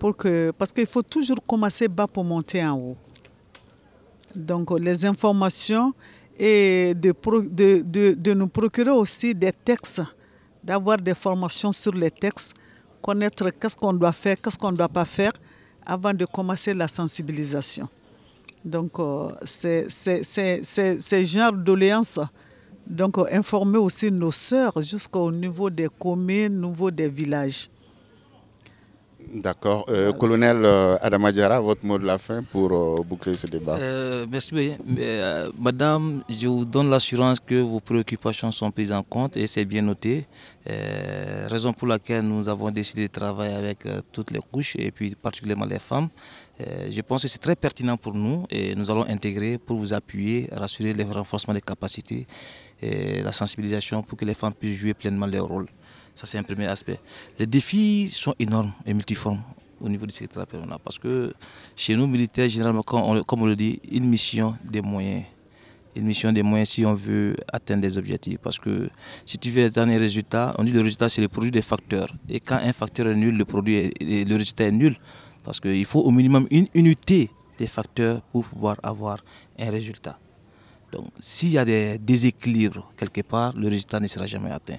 pour 0.00 0.16
que, 0.16 0.50
parce 0.58 0.72
qu'il 0.72 0.86
faut 0.86 1.02
toujours 1.02 1.38
commencer 1.46 1.86
bas 1.86 2.06
pour 2.08 2.24
monter 2.24 2.64
en 2.64 2.76
haut. 2.76 2.96
Donc 4.34 4.76
les 4.80 5.04
informations 5.04 5.92
et 6.38 6.94
de, 6.96 7.12
de, 7.82 8.14
de, 8.14 8.32
nous 8.32 8.48
procurer 8.48 8.90
aussi 8.90 9.34
des 9.34 9.52
textes, 9.52 10.02
d'avoir 10.64 10.96
des 10.96 11.14
formations 11.14 11.70
sur 11.70 11.92
les 11.92 12.10
textes, 12.10 12.54
connaître 13.02 13.50
qu'est-ce 13.50 13.76
qu'on 13.76 13.92
doit 13.92 14.12
faire, 14.12 14.36
qu'est-ce 14.40 14.58
qu'on 14.58 14.72
ne 14.72 14.76
doit 14.78 14.88
pas 14.88 15.04
faire 15.04 15.32
avant 15.84 16.14
de 16.14 16.24
commencer 16.24 16.72
la 16.72 16.88
sensibilisation. 16.88 17.86
Donc, 18.64 18.98
euh, 18.98 19.32
c'est 19.44 19.86
ce 19.90 21.24
genre 21.24 21.52
doléances 21.52 22.20
donc, 22.86 23.18
informer 23.30 23.78
aussi 23.78 24.10
nos 24.10 24.32
sœurs 24.32 24.82
jusqu'au 24.82 25.30
niveau 25.30 25.70
des 25.70 25.86
communes, 25.96 26.64
au 26.64 26.70
niveau 26.70 26.90
des 26.90 27.08
villages. 27.08 27.68
D'accord. 29.32 29.84
Euh, 29.88 30.10
colonel 30.12 30.64
euh, 30.64 30.96
Adama 31.02 31.30
votre 31.60 31.84
mot 31.86 31.98
de 31.98 32.04
la 32.04 32.18
fin 32.18 32.42
pour 32.42 32.72
euh, 32.72 33.02
boucler 33.04 33.36
ce 33.36 33.46
débat. 33.46 33.78
merci. 34.30 34.72
madame, 35.58 36.22
je 36.28 36.48
vous 36.48 36.64
donne 36.64 36.90
l'assurance 36.90 37.38
que 37.38 37.54
vos 37.60 37.78
préoccupations 37.80 38.50
sont 38.50 38.70
prises 38.72 38.90
en 38.92 39.02
compte 39.04 39.36
et 39.36 39.46
c'est 39.46 39.64
bien 39.64 39.82
noté. 39.82 40.26
raison 41.46 41.72
pour 41.72 41.86
laquelle 41.86 42.22
nous 42.22 42.48
avons 42.48 42.70
décidé 42.70 43.02
de 43.02 43.12
travailler 43.12 43.54
avec 43.54 43.78
toutes 44.12 44.30
les 44.32 44.40
couches 44.52 44.74
et 44.76 44.90
puis 44.90 45.14
particulièrement 45.14 45.66
les 45.66 45.78
femmes. 45.78 46.08
je 46.58 47.00
pense 47.02 47.22
que 47.22 47.28
c'est 47.28 47.38
très 47.46 47.56
pertinent 47.56 47.96
pour 47.96 48.14
nous 48.14 48.44
et 48.50 48.74
nous 48.74 48.90
allons 48.90 49.06
intégrer 49.06 49.58
pour 49.58 49.76
vous 49.76 49.92
appuyer, 49.94 50.48
rassurer 50.52 50.92
le 50.92 51.04
renforcement 51.04 51.54
des 51.54 51.60
capacités 51.72 52.26
et 52.82 53.22
la 53.22 53.32
sensibilisation 53.32 54.02
pour 54.02 54.18
que 54.18 54.24
les 54.24 54.34
femmes 54.34 54.54
puissent 54.54 54.78
jouer 54.80 54.94
pleinement 54.94 55.26
leur 55.26 55.46
rôle. 55.46 55.66
Ça, 56.14 56.26
c'est 56.26 56.38
un 56.38 56.42
premier 56.42 56.66
aspect. 56.66 56.98
Les 57.38 57.46
défis 57.46 58.08
sont 58.08 58.34
énormes 58.38 58.72
et 58.84 58.92
multiformes 58.92 59.42
au 59.80 59.88
niveau 59.88 60.06
du 60.06 60.14
secteur 60.14 60.46
péronal 60.46 60.78
parce 60.84 60.98
que 60.98 61.32
chez 61.74 61.96
nous, 61.96 62.06
militaires, 62.06 62.48
généralement, 62.48 62.82
comme 62.82 63.42
on 63.42 63.46
le 63.46 63.56
dit, 63.56 63.80
une 63.90 64.06
mission 64.06 64.56
des 64.64 64.80
moyens. 64.80 65.24
Une 65.96 66.04
mission 66.04 66.32
des 66.32 66.42
moyens 66.44 66.68
si 66.68 66.86
on 66.86 66.94
veut 66.94 67.34
atteindre 67.52 67.82
des 67.82 67.98
objectifs. 67.98 68.38
Parce 68.38 68.58
que 68.58 68.88
si 69.26 69.38
tu 69.38 69.50
veux 69.50 69.64
atteindre 69.64 69.92
un 69.92 69.98
résultat, 69.98 70.54
on 70.58 70.62
dit 70.62 70.72
le 70.72 70.80
résultat, 70.80 71.08
c'est 71.08 71.20
le 71.20 71.28
produit 71.28 71.50
des 71.50 71.62
facteurs. 71.62 72.14
Et 72.28 72.38
quand 72.38 72.58
un 72.62 72.72
facteur 72.72 73.08
est 73.08 73.14
nul, 73.16 73.36
le, 73.36 73.44
produit 73.44 73.90
le 74.00 74.36
résultat 74.36 74.64
est 74.64 74.72
nul. 74.72 74.96
Parce 75.42 75.58
qu'il 75.58 75.84
faut 75.86 76.00
au 76.00 76.10
minimum 76.10 76.46
une 76.50 76.68
unité 76.74 77.30
des 77.58 77.66
facteurs 77.66 78.20
pour 78.32 78.44
pouvoir 78.44 78.76
avoir 78.82 79.18
un 79.58 79.70
résultat. 79.70 80.18
Donc, 80.92 81.06
s'il 81.20 81.50
y 81.50 81.58
a 81.58 81.64
des 81.64 81.98
déséquilibres 81.98 82.92
quelque 82.96 83.22
part, 83.22 83.52
le 83.56 83.68
résultat 83.68 84.00
ne 84.00 84.06
sera 84.06 84.26
jamais 84.26 84.50
atteint. 84.50 84.78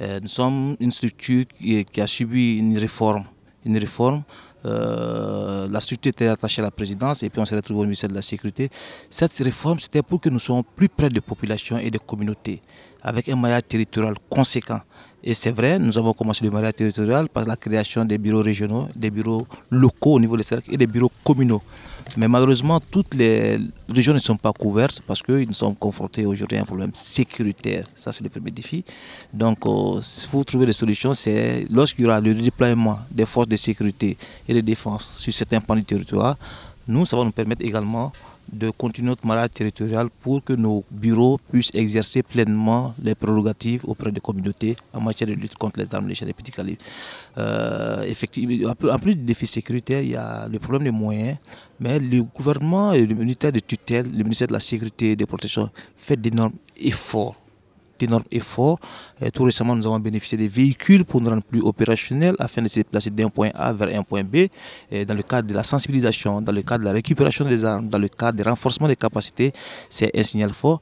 Euh, 0.00 0.18
nous 0.20 0.28
sommes 0.28 0.76
une 0.80 0.90
structure 0.90 1.44
qui, 1.58 2.00
a 2.00 2.06
subi 2.06 2.58
une 2.58 2.76
réforme. 2.76 3.24
Une 3.64 3.78
réforme. 3.78 4.22
Euh, 4.64 5.68
la 5.68 5.80
structure 5.80 6.10
était 6.10 6.26
attachée 6.28 6.62
à 6.62 6.64
la 6.64 6.70
présidence 6.70 7.22
et 7.22 7.30
puis 7.30 7.40
on 7.40 7.44
s'est 7.44 7.56
retrouvé 7.56 7.80
au 7.80 7.82
ministère 7.84 8.08
de 8.10 8.14
la 8.14 8.22
Sécurité. 8.22 8.68
Cette 9.08 9.36
réforme, 9.38 9.78
c'était 9.78 10.02
pour 10.02 10.20
que 10.20 10.28
nous 10.28 10.38
soyons 10.38 10.62
plus 10.62 10.88
près 10.88 11.08
des 11.08 11.20
populations 11.20 11.78
et 11.78 11.90
des 11.90 11.98
communautés, 11.98 12.60
avec 13.02 13.28
un 13.28 13.36
maillage 13.36 13.62
territorial 13.68 14.14
conséquent. 14.28 14.80
Et 15.24 15.34
c'est 15.34 15.52
vrai, 15.52 15.78
nous 15.78 15.96
avons 15.98 16.12
commencé 16.12 16.44
le 16.44 16.50
maillage 16.50 16.74
territorial 16.74 17.28
par 17.28 17.44
la 17.44 17.56
création 17.56 18.04
des 18.04 18.18
bureaux 18.18 18.42
régionaux, 18.42 18.88
des 18.96 19.10
bureaux 19.10 19.46
locaux 19.70 20.14
au 20.14 20.20
niveau 20.20 20.36
des 20.36 20.42
cercles 20.42 20.74
et 20.74 20.76
des 20.76 20.88
bureaux 20.88 21.12
communaux. 21.22 21.62
Mais 22.16 22.28
malheureusement, 22.28 22.78
toutes 22.78 23.14
les 23.14 23.58
régions 23.88 24.12
ne 24.12 24.18
sont 24.18 24.36
pas 24.36 24.52
couvertes 24.52 25.00
parce 25.06 25.22
que 25.22 25.32
nous 25.44 25.54
sommes 25.54 25.74
confrontés 25.74 26.26
aujourd'hui 26.26 26.58
à 26.58 26.60
un 26.60 26.64
problème 26.64 26.90
sécuritaire. 26.94 27.86
Ça, 27.94 28.12
c'est 28.12 28.22
le 28.22 28.28
premier 28.28 28.50
défi. 28.50 28.84
Donc, 29.32 29.58
il 29.64 29.70
euh, 29.70 30.44
trouver 30.44 30.66
des 30.66 30.72
solutions. 30.72 31.14
C'est 31.14 31.66
lorsqu'il 31.70 32.04
y 32.04 32.06
aura 32.06 32.20
le 32.20 32.34
déploiement 32.34 32.98
des 33.10 33.24
forces 33.24 33.48
de 33.48 33.56
sécurité 33.56 34.18
et 34.46 34.52
de 34.52 34.60
défense 34.60 35.14
sur 35.14 35.32
certains 35.32 35.60
pans 35.60 35.74
du 35.74 35.84
territoire, 35.84 36.36
nous, 36.86 37.06
ça 37.06 37.16
va 37.16 37.24
nous 37.24 37.32
permettre 37.32 37.62
également 37.62 38.12
de 38.50 38.70
continuer 38.70 39.08
notre 39.08 39.26
malade 39.26 39.52
territorial 39.52 40.08
pour 40.20 40.42
que 40.44 40.52
nos 40.52 40.84
bureaux 40.90 41.38
puissent 41.50 41.70
exercer 41.74 42.22
pleinement 42.22 42.94
les 43.02 43.14
prérogatives 43.14 43.82
auprès 43.84 44.12
des 44.12 44.20
communautés 44.20 44.76
en 44.92 45.00
matière 45.00 45.28
de 45.28 45.34
lutte 45.34 45.54
contre 45.56 45.80
les 45.80 45.94
armes 45.94 46.08
légères 46.08 46.28
et 46.28 46.32
petits 46.32 46.52
calibres. 46.52 46.82
Euh, 47.38 48.02
effectivement, 48.02 48.70
en 48.70 48.98
plus 48.98 49.16
du 49.16 49.24
défi 49.24 49.46
sécuritaire, 49.46 50.02
il 50.02 50.10
y 50.10 50.16
a 50.16 50.48
le 50.48 50.58
problème 50.58 50.84
des 50.84 50.90
moyens, 50.90 51.36
mais 51.80 51.98
le 51.98 52.22
gouvernement 52.22 52.92
et 52.92 53.06
le 53.06 53.14
ministère 53.14 53.52
de 53.52 53.60
tutelle, 53.60 54.10
le 54.10 54.22
ministère 54.22 54.48
de 54.48 54.52
la 54.52 54.60
Sécurité 54.60 55.12
et 55.12 55.16
des 55.16 55.26
Protections 55.26 55.70
fait 55.96 56.20
d'énormes 56.20 56.54
efforts 56.76 57.41
d'énormes 58.06 58.24
efforts. 58.30 58.78
tout 59.32 59.44
récemment, 59.44 59.74
nous 59.76 59.86
avons 59.86 59.98
bénéficié 59.98 60.36
des 60.38 60.48
véhicules 60.48 61.04
pour 61.04 61.20
nous 61.20 61.30
rendre 61.30 61.44
plus 61.44 61.60
opérationnels 61.60 62.36
afin 62.38 62.62
de 62.62 62.68
se 62.68 62.76
déplacer 62.80 63.10
d'un 63.10 63.28
point 63.28 63.50
A 63.54 63.72
vers 63.72 63.96
un 63.98 64.02
point 64.02 64.24
B. 64.24 64.48
dans 65.06 65.14
le 65.14 65.22
cadre 65.22 65.48
de 65.48 65.54
la 65.54 65.62
sensibilisation, 65.64 66.40
dans 66.40 66.52
le 66.52 66.62
cadre 66.62 66.80
de 66.80 66.84
la 66.86 66.92
récupération 66.92 67.44
des 67.44 67.64
armes, 67.64 67.88
dans 67.88 67.98
le 67.98 68.08
cadre 68.08 68.36
du 68.42 68.48
renforcement 68.48 68.88
des 68.88 68.96
capacités, 68.96 69.52
c'est 69.88 70.16
un 70.18 70.22
signal 70.22 70.50
fort. 70.52 70.80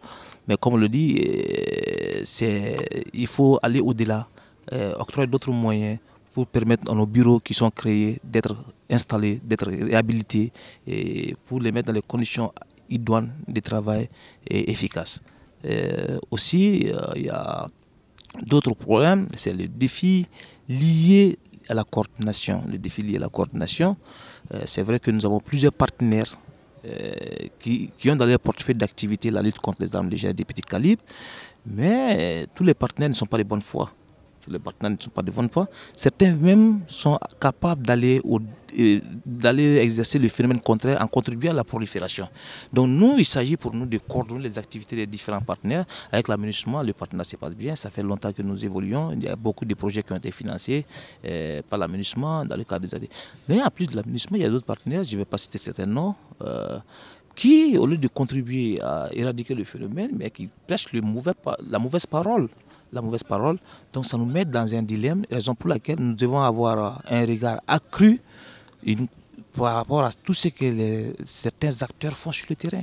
Mais 0.48 0.56
comme 0.56 0.74
on 0.74 0.78
le 0.78 0.88
dit, 0.88 1.16
euh, 1.22 2.76
il 3.12 3.26
faut 3.26 3.58
aller 3.62 3.80
au-delà, 3.80 4.26
euh, 4.72 4.94
octroyer 4.98 5.28
d'autres 5.28 5.52
moyens 5.52 5.98
pour 6.34 6.46
permettre 6.46 6.90
à 6.90 6.94
nos 6.94 7.06
bureaux 7.06 7.40
qui 7.40 7.54
sont 7.54 7.70
créés 7.70 8.20
d'être 8.24 8.56
installés, 8.90 9.40
d'être 9.44 9.66
réhabilités 9.66 10.52
et 10.86 11.36
pour 11.46 11.60
les 11.60 11.72
mettre 11.72 11.88
dans 11.88 11.92
les 11.92 12.02
conditions 12.02 12.52
idoines 12.88 13.30
de 13.46 13.60
travail 13.60 14.08
et 14.48 14.70
efficaces. 14.70 15.20
Euh, 15.64 16.18
aussi, 16.30 16.86
euh, 16.88 16.98
il 17.16 17.26
y 17.26 17.30
a 17.30 17.66
d'autres 18.46 18.74
problèmes, 18.74 19.28
c'est 19.36 19.52
le 19.52 19.68
défi 19.68 20.26
lié 20.68 21.38
à 21.68 21.74
la 21.74 21.84
coordination. 21.84 22.64
Le 22.70 22.78
défi 22.78 23.02
lié 23.02 23.16
à 23.16 23.20
la 23.20 23.28
coordination, 23.28 23.96
euh, 24.54 24.62
c'est 24.64 24.82
vrai 24.82 25.00
que 25.00 25.10
nous 25.10 25.24
avons 25.26 25.40
plusieurs 25.40 25.72
partenaires 25.72 26.38
qui, 27.58 27.90
qui, 27.98 28.10
ont 28.10 28.16
dans 28.16 28.24
leur 28.24 28.40
portefeuille 28.40 28.74
d'activité 28.74 29.30
la 29.30 29.42
lutte 29.42 29.58
contre 29.58 29.82
les 29.82 29.94
armes 29.94 30.08
légères 30.08 30.32
des 30.32 30.46
petits 30.46 30.62
calibres, 30.62 31.02
mais 31.66 32.46
tous 32.54 32.64
les 32.64 32.72
partenaires 32.72 33.10
ne 33.10 33.14
sont 33.14 33.26
pas 33.26 33.36
de 33.36 33.42
bonne 33.42 33.60
foi 33.60 33.92
les 34.48 34.58
partenaires 34.58 34.92
ne 34.96 35.02
sont 35.02 35.10
pas 35.10 35.22
de 35.22 35.30
bonne 35.30 35.48
foi. 35.50 35.68
Certains 35.96 36.34
même 36.34 36.80
sont 36.86 37.18
capables 37.40 37.86
d'aller 37.86 38.20
euh, 38.78 39.00
d'aller 39.26 39.76
exercer 39.78 40.18
le 40.18 40.28
phénomène 40.28 40.60
contraire 40.60 41.02
en 41.02 41.06
contribuant 41.06 41.50
à 41.50 41.54
la 41.54 41.64
prolifération. 41.64 42.28
Donc 42.72 42.88
nous, 42.88 43.16
il 43.18 43.24
s'agit 43.24 43.56
pour 43.56 43.74
nous 43.74 43.86
de 43.86 43.98
coordonner 43.98 44.44
les 44.44 44.58
activités 44.58 44.96
des 44.96 45.06
différents 45.06 45.40
partenaires. 45.40 45.84
Avec 46.12 46.28
l'aménagement, 46.28 46.82
le 46.82 46.92
partenariat 46.92 47.24
se 47.30 47.36
passe 47.36 47.54
bien. 47.54 47.74
Ça 47.74 47.90
fait 47.90 48.02
longtemps 48.02 48.32
que 48.32 48.42
nous 48.42 48.64
évoluons. 48.64 49.12
Il 49.12 49.24
y 49.24 49.28
a 49.28 49.36
beaucoup 49.36 49.64
de 49.64 49.74
projets 49.74 50.02
qui 50.02 50.12
ont 50.12 50.16
été 50.16 50.30
financés 50.30 50.84
euh, 51.26 51.62
par 51.68 51.78
l'aménagement 51.78 52.44
dans 52.44 52.56
le 52.56 52.64
cadre 52.64 52.86
des 52.86 52.94
années. 52.94 53.08
Mais 53.48 53.62
en 53.62 53.68
plus 53.70 53.86
de 53.86 53.96
l'aménagement, 53.96 54.36
il 54.36 54.42
y 54.42 54.46
a 54.46 54.50
d'autres 54.50 54.66
partenaires, 54.66 55.04
je 55.04 55.12
ne 55.12 55.18
vais 55.18 55.24
pas 55.24 55.38
citer 55.38 55.58
certains 55.58 55.86
noms. 55.86 56.14
Euh, 56.42 56.78
qui, 57.34 57.78
au 57.78 57.86
lieu 57.86 57.96
de 57.96 58.08
contribuer 58.08 58.80
à 58.82 59.08
éradiquer 59.12 59.54
le 59.54 59.64
phénomène, 59.64 60.10
mais 60.14 60.30
qui 60.30 60.48
prêchent 60.66 60.88
la 60.92 61.78
mauvaise 61.78 62.04
parole 62.06 62.48
la 62.92 63.02
mauvaise 63.02 63.22
parole. 63.22 63.58
Donc 63.92 64.06
ça 64.06 64.16
nous 64.16 64.24
met 64.26 64.44
dans 64.44 64.74
un 64.74 64.82
dilemme, 64.82 65.24
raison 65.30 65.54
pour 65.54 65.68
laquelle 65.68 65.98
nous 65.98 66.14
devons 66.14 66.40
avoir 66.40 67.02
un 67.08 67.26
regard 67.26 67.60
accru 67.66 68.20
par 69.54 69.74
rapport 69.74 70.04
à 70.04 70.10
tout 70.12 70.34
ce 70.34 70.48
que 70.48 71.14
certains 71.22 71.82
acteurs 71.82 72.16
font 72.16 72.32
sur 72.32 72.46
le 72.48 72.56
terrain. 72.56 72.82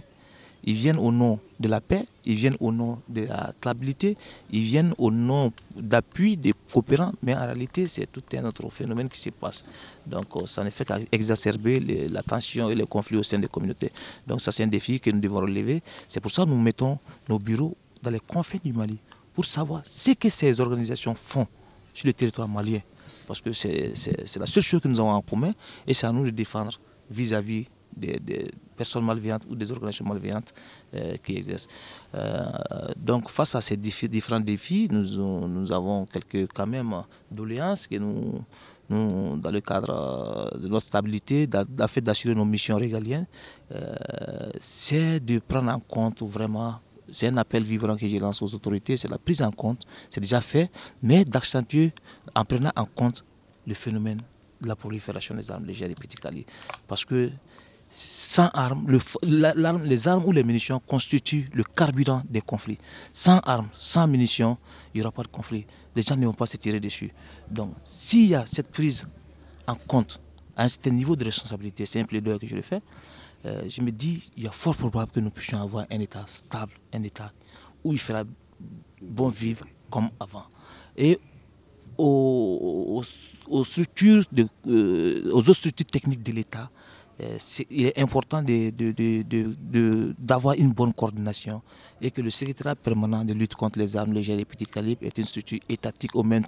Ils 0.64 0.74
viennent 0.74 0.98
au 0.98 1.12
nom 1.12 1.40
de 1.60 1.70
la 1.70 1.80
paix, 1.80 2.06
ils 2.26 2.36
viennent 2.36 2.58
au 2.60 2.72
nom 2.72 3.00
de 3.08 3.22
la 3.22 3.52
stabilité, 3.58 4.18
ils 4.52 4.64
viennent 4.64 4.94
au 4.98 5.12
nom 5.12 5.54
d'appui 5.76 6.36
des 6.36 6.54
coopérants, 6.74 7.14
mais 7.24 7.34
en 7.36 7.40
réalité, 7.46 7.88
c'est 7.88 8.12
tout 8.12 8.24
un 8.34 8.44
autre 8.44 8.70
phénomène 8.70 9.08
qui 9.08 9.20
se 9.20 9.30
passe. 9.30 9.64
Donc, 10.06 10.26
euh, 10.36 10.46
ça 10.46 10.64
ne 10.64 10.70
fait 10.70 10.84
qu'exacerber 10.84 11.80
la 12.10 12.22
tension 12.22 12.70
et 12.70 12.76
les 12.76 12.86
conflits 12.86 13.18
au 13.18 13.24
sein 13.24 13.40
des 13.40 13.48
communautés. 13.48 13.92
Donc, 14.26 14.42
ça, 14.42 14.52
c'est 14.52 14.64
un 14.64 14.68
défi 14.68 15.00
que 15.00 15.10
nous 15.10 15.22
devons 15.22 15.40
relever. 15.40 15.82
C'est 16.08 16.20
pour 16.20 16.32
ça 16.32 16.44
que 16.44 16.50
nous 16.50 16.60
mettons 16.60 16.98
nos 17.30 17.40
bureaux 17.40 17.78
dans 18.04 18.12
les 18.12 18.20
confins 18.20 18.60
du 18.62 18.74
Mali 18.74 18.98
pour 19.38 19.46
savoir 19.46 19.84
ce 19.86 20.14
que 20.14 20.30
ces 20.30 20.60
organisations 20.60 21.14
font 21.14 21.46
sur 21.94 22.08
le 22.08 22.14
territoire 22.14 22.48
malien. 22.48 22.80
Parce 23.28 23.40
que 23.40 23.54
c'est 23.54 23.94
la 24.40 24.48
seule 24.48 24.64
chose 24.64 24.82
que 24.82 24.88
nous 24.88 25.00
avons 25.00 25.12
en 25.12 25.22
commun 25.22 25.54
et 25.86 25.94
c'est 25.94 26.08
à 26.08 26.12
nous 26.12 26.24
de 26.24 26.32
défendre 26.32 26.74
vis-à-vis 27.12 27.66
des, 27.96 28.50
personnes 28.76 29.06
malveillantes 29.06 29.44
ou 29.48 29.56
des 29.56 29.72
organisations 29.72 30.06
malveillantes 30.06 30.56
euh, 30.96 31.18
qui 31.24 31.36
exercent. 31.36 31.68
Euh, 32.16 32.48
donc 32.96 33.30
face 33.30 33.54
à 33.54 33.62
ces 33.62 33.78
différents 33.78 34.40
défis, 34.40 34.88
nous, 34.90 35.48
nous, 35.48 35.72
avons 35.72 36.08
quelques 36.08 36.52
quand 36.52 36.66
même 36.66 37.04
doléances 37.30 37.86
que 37.86 37.98
nous, 37.98 38.44
nous, 38.90 39.38
dans 39.38 39.52
le 39.52 39.62
cadre 39.62 40.50
euh, 40.56 40.58
de 40.58 40.68
notre 40.68 40.88
stabilité, 40.88 41.46
d'assurer 41.46 42.34
nos 42.34 42.46
missions 42.46 42.78
régaliennes, 42.78 43.28
c'est 44.60 45.20
de 45.20 45.38
prendre 45.38 45.72
en 45.72 45.80
compte 45.80 46.24
vraiment 46.24 46.80
c'est 47.12 47.28
un 47.28 47.38
appel 47.38 47.64
vibrant 47.64 47.96
que 47.96 48.08
je 48.08 48.18
lance 48.18 48.42
aux 48.42 48.54
autorités, 48.54 48.98
c'est 48.98 49.10
la 49.10 49.18
prise 49.18 49.42
en 49.42 49.52
compte, 49.52 49.84
c'est 50.10 50.22
déjà 50.22 50.42
fait, 50.42 50.72
mais 51.02 51.26
d'accentuer 51.26 51.94
en 52.36 52.46
prenant 52.46 52.72
en 52.76 52.86
compte 52.86 53.24
le 53.66 53.74
phénomène 53.74 54.20
de 54.62 54.68
la 54.68 54.76
prolifération 54.76 55.36
des 55.36 55.52
armes 55.52 55.66
légères 55.66 55.90
et 55.90 55.96
petits 55.96 56.18
calibres. 56.18 56.50
Parce 56.88 57.06
que 57.06 57.30
sans 57.90 58.50
armes, 58.54 58.86
les 59.24 60.08
armes 60.08 60.26
ou 60.26 60.32
les 60.32 60.44
munitions 60.44 60.80
constituent 60.86 61.48
le 61.54 61.64
carburant 61.64 62.22
des 62.30 62.42
conflits. 62.42 62.78
Sans 63.14 63.40
armes, 63.40 63.70
sans 63.78 64.08
munitions, 64.08 64.58
il 64.94 64.98
n'y 64.98 65.02
aura 65.02 65.12
pas 65.12 65.24
de 65.24 65.30
conflit. 65.30 65.66
Les 65.96 66.02
gens 66.02 66.18
ne 66.18 66.26
vont 66.26 66.34
pas 66.34 66.46
se 66.46 66.58
tirer 66.58 66.80
dessus. 66.80 67.12
Donc, 67.50 67.74
s'il 67.80 68.28
y 68.28 68.36
a 68.36 68.46
cette 68.46 68.68
prise 68.68 69.08
en 69.68 69.76
compte 69.76 70.20
à 70.56 70.64
un 70.64 70.68
certain 70.68 70.92
niveau 70.92 71.16
de 71.16 71.24
responsabilité, 71.24 71.86
c'est 71.86 72.00
un 72.00 72.04
plaidoyer 72.04 72.40
que 72.40 72.48
je 72.48 72.56
le 72.56 72.62
fais, 72.62 72.82
euh, 73.48 73.62
je 73.68 73.82
me 73.82 73.92
dis, 73.92 74.32
il 74.36 74.44
y 74.44 74.48
a 74.48 74.52
fort 74.52 74.76
probable 74.76 75.12
que 75.12 75.20
nous 75.20 75.30
puissions 75.30 75.62
avoir 75.62 75.86
un 75.90 76.00
État 76.00 76.24
stable, 76.28 76.74
un 76.94 77.04
État 77.04 77.32
où 77.84 77.94
il 77.94 78.00
fera 78.00 78.24
bon 79.02 79.30
vivre 79.30 79.66
comme 79.90 80.10
avant. 80.20 80.46
Et 80.98 81.20
aux, 81.98 83.02
structures 83.64 84.26
euh, 84.68 85.30
aux 85.32 85.40
autres 85.40 85.54
structures 85.54 85.86
techniques 85.86 86.24
de 86.24 86.32
l'État, 86.32 86.70
euh, 87.20 87.38
il 87.72 87.88
est 87.88 88.00
important 88.00 88.44
d'avoir 90.20 90.56
une 90.56 90.72
bonne 90.72 90.94
coordination 90.94 91.62
et 92.00 92.12
que 92.12 92.22
le 92.22 92.30
secrétaire 92.30 92.76
permanent 92.76 93.26
de 93.26 93.34
lutte 93.34 93.56
contre 93.56 93.80
les 93.80 93.96
armes 93.98 94.14
légères 94.14 94.38
et 94.38 94.46
petits 94.46 94.68
calibres 94.68 95.04
est 95.04 95.18
une 95.18 95.24
structure 95.24 95.60
étatique 95.68 96.16
au 96.16 96.24
même, 96.24 96.44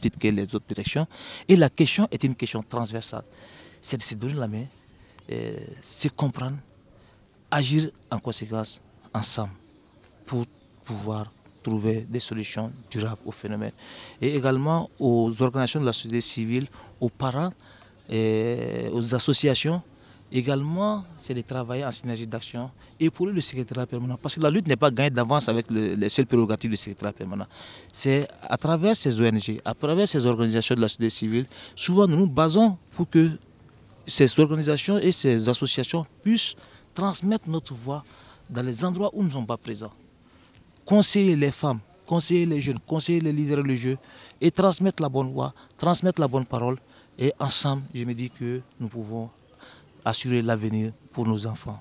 titre 0.00 0.18
que 0.18 0.28
les 0.28 0.54
autres 0.54 0.66
directions. 0.68 1.06
Et 1.48 1.56
la 1.56 1.68
question 1.68 2.06
est 2.12 2.22
une 2.22 2.34
question 2.36 2.62
transversale. 2.62 3.24
C'est 3.80 3.96
de 3.96 4.02
se 4.02 4.14
donner 4.14 4.34
la 4.34 4.46
main, 4.46 4.66
se 5.28 6.08
comprendre, 6.08 6.56
agir 7.50 7.90
en 8.10 8.18
conséquence 8.18 8.80
ensemble 9.12 9.52
pour 10.26 10.44
pouvoir 10.84 11.32
trouver 11.62 12.06
des 12.08 12.20
solutions 12.20 12.72
durables 12.90 13.22
au 13.24 13.32
phénomène. 13.32 13.72
Et 14.20 14.36
également 14.36 14.90
aux 14.98 15.30
organisations 15.42 15.80
de 15.80 15.86
la 15.86 15.92
société 15.92 16.20
civile, 16.20 16.66
aux 17.00 17.08
parents, 17.08 17.52
aux 18.10 19.14
associations 19.14 19.82
Également, 20.36 21.04
c'est 21.16 21.32
de 21.32 21.42
travailler 21.42 21.84
en 21.84 21.92
synergie 21.92 22.26
d'action 22.26 22.68
et 22.98 23.08
pour 23.08 23.26
le 23.26 23.40
secrétaire 23.40 23.86
permanent. 23.86 24.18
Parce 24.20 24.34
que 24.34 24.40
la 24.40 24.50
lutte 24.50 24.66
n'est 24.66 24.74
pas 24.74 24.90
gagnée 24.90 25.10
d'avance 25.10 25.48
avec 25.48 25.66
les 25.70 26.08
seules 26.08 26.26
prérogatives 26.26 26.72
du 26.72 26.76
secrétaire 26.76 27.12
permanent. 27.12 27.46
C'est 27.92 28.26
à 28.42 28.56
travers 28.56 28.96
ces 28.96 29.20
ONG, 29.20 29.60
à 29.64 29.74
travers 29.74 30.08
ces 30.08 30.26
organisations 30.26 30.74
de 30.74 30.80
la 30.80 30.88
société 30.88 31.10
civile, 31.10 31.46
souvent 31.76 32.08
nous 32.08 32.16
nous 32.16 32.28
basons 32.28 32.76
pour 32.96 33.08
que 33.08 33.30
ces 34.06 34.40
organisations 34.40 34.98
et 34.98 35.12
ces 35.12 35.48
associations 35.48 36.04
puissent 36.22 36.54
transmettre 36.94 37.48
notre 37.48 37.74
voix 37.74 38.04
dans 38.50 38.62
les 38.62 38.84
endroits 38.84 39.10
où 39.12 39.22
nous 39.22 39.28
ne 39.28 39.32
sommes 39.32 39.46
pas 39.46 39.56
présents. 39.56 39.92
Conseiller 40.84 41.36
les 41.36 41.50
femmes, 41.50 41.80
conseiller 42.06 42.46
les 42.46 42.60
jeunes, 42.60 42.78
conseiller 42.86 43.20
les 43.20 43.32
leaders 43.32 43.58
religieux 43.58 43.98
et 44.40 44.50
transmettre 44.50 45.02
la 45.02 45.08
bonne 45.08 45.32
voix, 45.32 45.54
transmettre 45.76 46.20
la 46.20 46.28
bonne 46.28 46.44
parole. 46.44 46.76
Et 47.18 47.32
ensemble, 47.38 47.82
je 47.94 48.04
me 48.04 48.12
dis 48.12 48.30
que 48.30 48.60
nous 48.78 48.88
pouvons 48.88 49.30
assurer 50.04 50.42
l'avenir 50.42 50.92
pour 51.12 51.26
nos 51.26 51.46
enfants. 51.46 51.80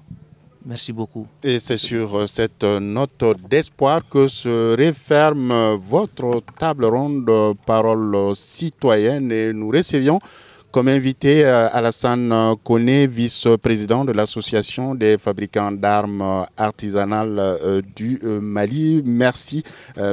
Merci 0.66 0.94
beaucoup. 0.94 1.28
Et 1.44 1.60
c'est 1.60 1.78
sur 1.78 2.30
cette 2.30 2.64
note 2.64 3.24
d'espoir 3.50 4.08
que 4.08 4.30
se 4.30 4.78
referme 4.78 5.78
votre 5.90 6.42
table 6.58 6.86
ronde 6.86 7.30
parole 7.66 8.34
citoyenne 8.34 9.30
et 9.32 9.52
nous 9.52 9.68
recevions 9.68 10.20
comme 10.74 10.88
invité, 10.88 11.46
euh, 11.46 11.68
Alassane 11.72 12.56
Kone, 12.64 13.06
vice-président 13.06 14.06
de 14.06 14.12
l'Association 14.12 14.96
des 14.96 15.20
fabricants 15.20 15.72
d'armes 15.72 16.48
artisanales 16.58 17.36
euh, 17.38 17.82
du 17.96 18.20
euh, 18.24 18.42
Mali. 18.42 19.04
Merci, 19.06 19.62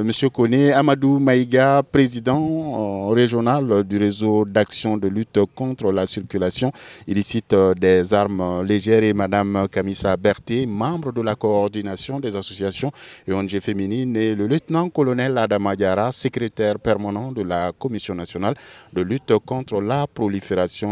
Monsieur 0.04 0.28
Kone. 0.28 0.70
Amadou 0.74 1.18
Maïga, 1.18 1.82
président 1.82 3.08
régional 3.08 3.84
du 3.84 3.96
réseau 3.96 4.44
d'action 4.44 4.98
de 4.98 5.08
lutte 5.08 5.38
contre 5.54 5.90
la 5.92 6.06
circulation 6.06 6.70
illicite 7.06 7.54
des 7.80 8.12
armes 8.12 8.62
légères, 8.62 9.02
et 9.02 9.14
Madame 9.14 9.66
Kamissa 9.72 10.14
Berthe, 10.18 10.66
membre 10.66 11.10
de 11.12 11.22
la 11.22 11.36
coordination 11.36 12.20
des 12.20 12.36
associations 12.36 12.92
et 13.26 13.32
ONG 13.32 13.58
féminines, 13.60 14.14
et 14.14 14.34
le 14.34 14.46
lieutenant-colonel 14.46 15.38
Adama 15.38 15.74
Diara, 15.74 16.12
secrétaire 16.12 16.78
permanent 16.78 17.32
de 17.32 17.42
la 17.42 17.72
Commission 17.72 18.14
nationale 18.14 18.54
de 18.92 19.00
lutte 19.00 19.32
contre 19.46 19.80
la 19.80 20.06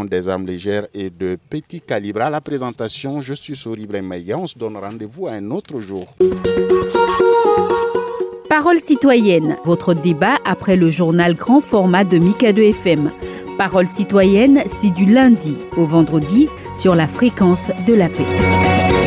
des 0.09 0.27
armes 0.27 0.45
légères 0.45 0.87
et 0.93 1.09
de 1.09 1.37
petits 1.49 1.81
calibres. 1.81 2.21
À 2.21 2.29
la 2.29 2.41
présentation, 2.41 3.21
je 3.21 3.33
suis 3.33 3.55
Sori 3.55 3.87
Maïga. 3.87 4.37
On 4.37 4.47
se 4.47 4.57
donne 4.57 4.77
rendez-vous 4.77 5.27
un 5.27 5.51
autre 5.51 5.81
jour. 5.81 6.15
Parole 8.49 8.79
citoyenne, 8.79 9.57
votre 9.65 9.93
débat 9.93 10.35
après 10.45 10.75
le 10.75 10.89
journal 10.89 11.33
grand 11.35 11.61
format 11.61 12.03
de 12.03 12.17
Mika 12.17 12.53
2 12.53 12.61
FM. 12.63 13.11
Parole 13.57 13.87
citoyenne, 13.87 14.63
c'est 14.65 14.91
du 14.91 15.05
lundi 15.05 15.57
au 15.77 15.85
vendredi 15.85 16.47
sur 16.75 16.95
la 16.95 17.07
fréquence 17.07 17.71
de 17.85 17.93
la 17.93 18.09
paix. 18.09 18.98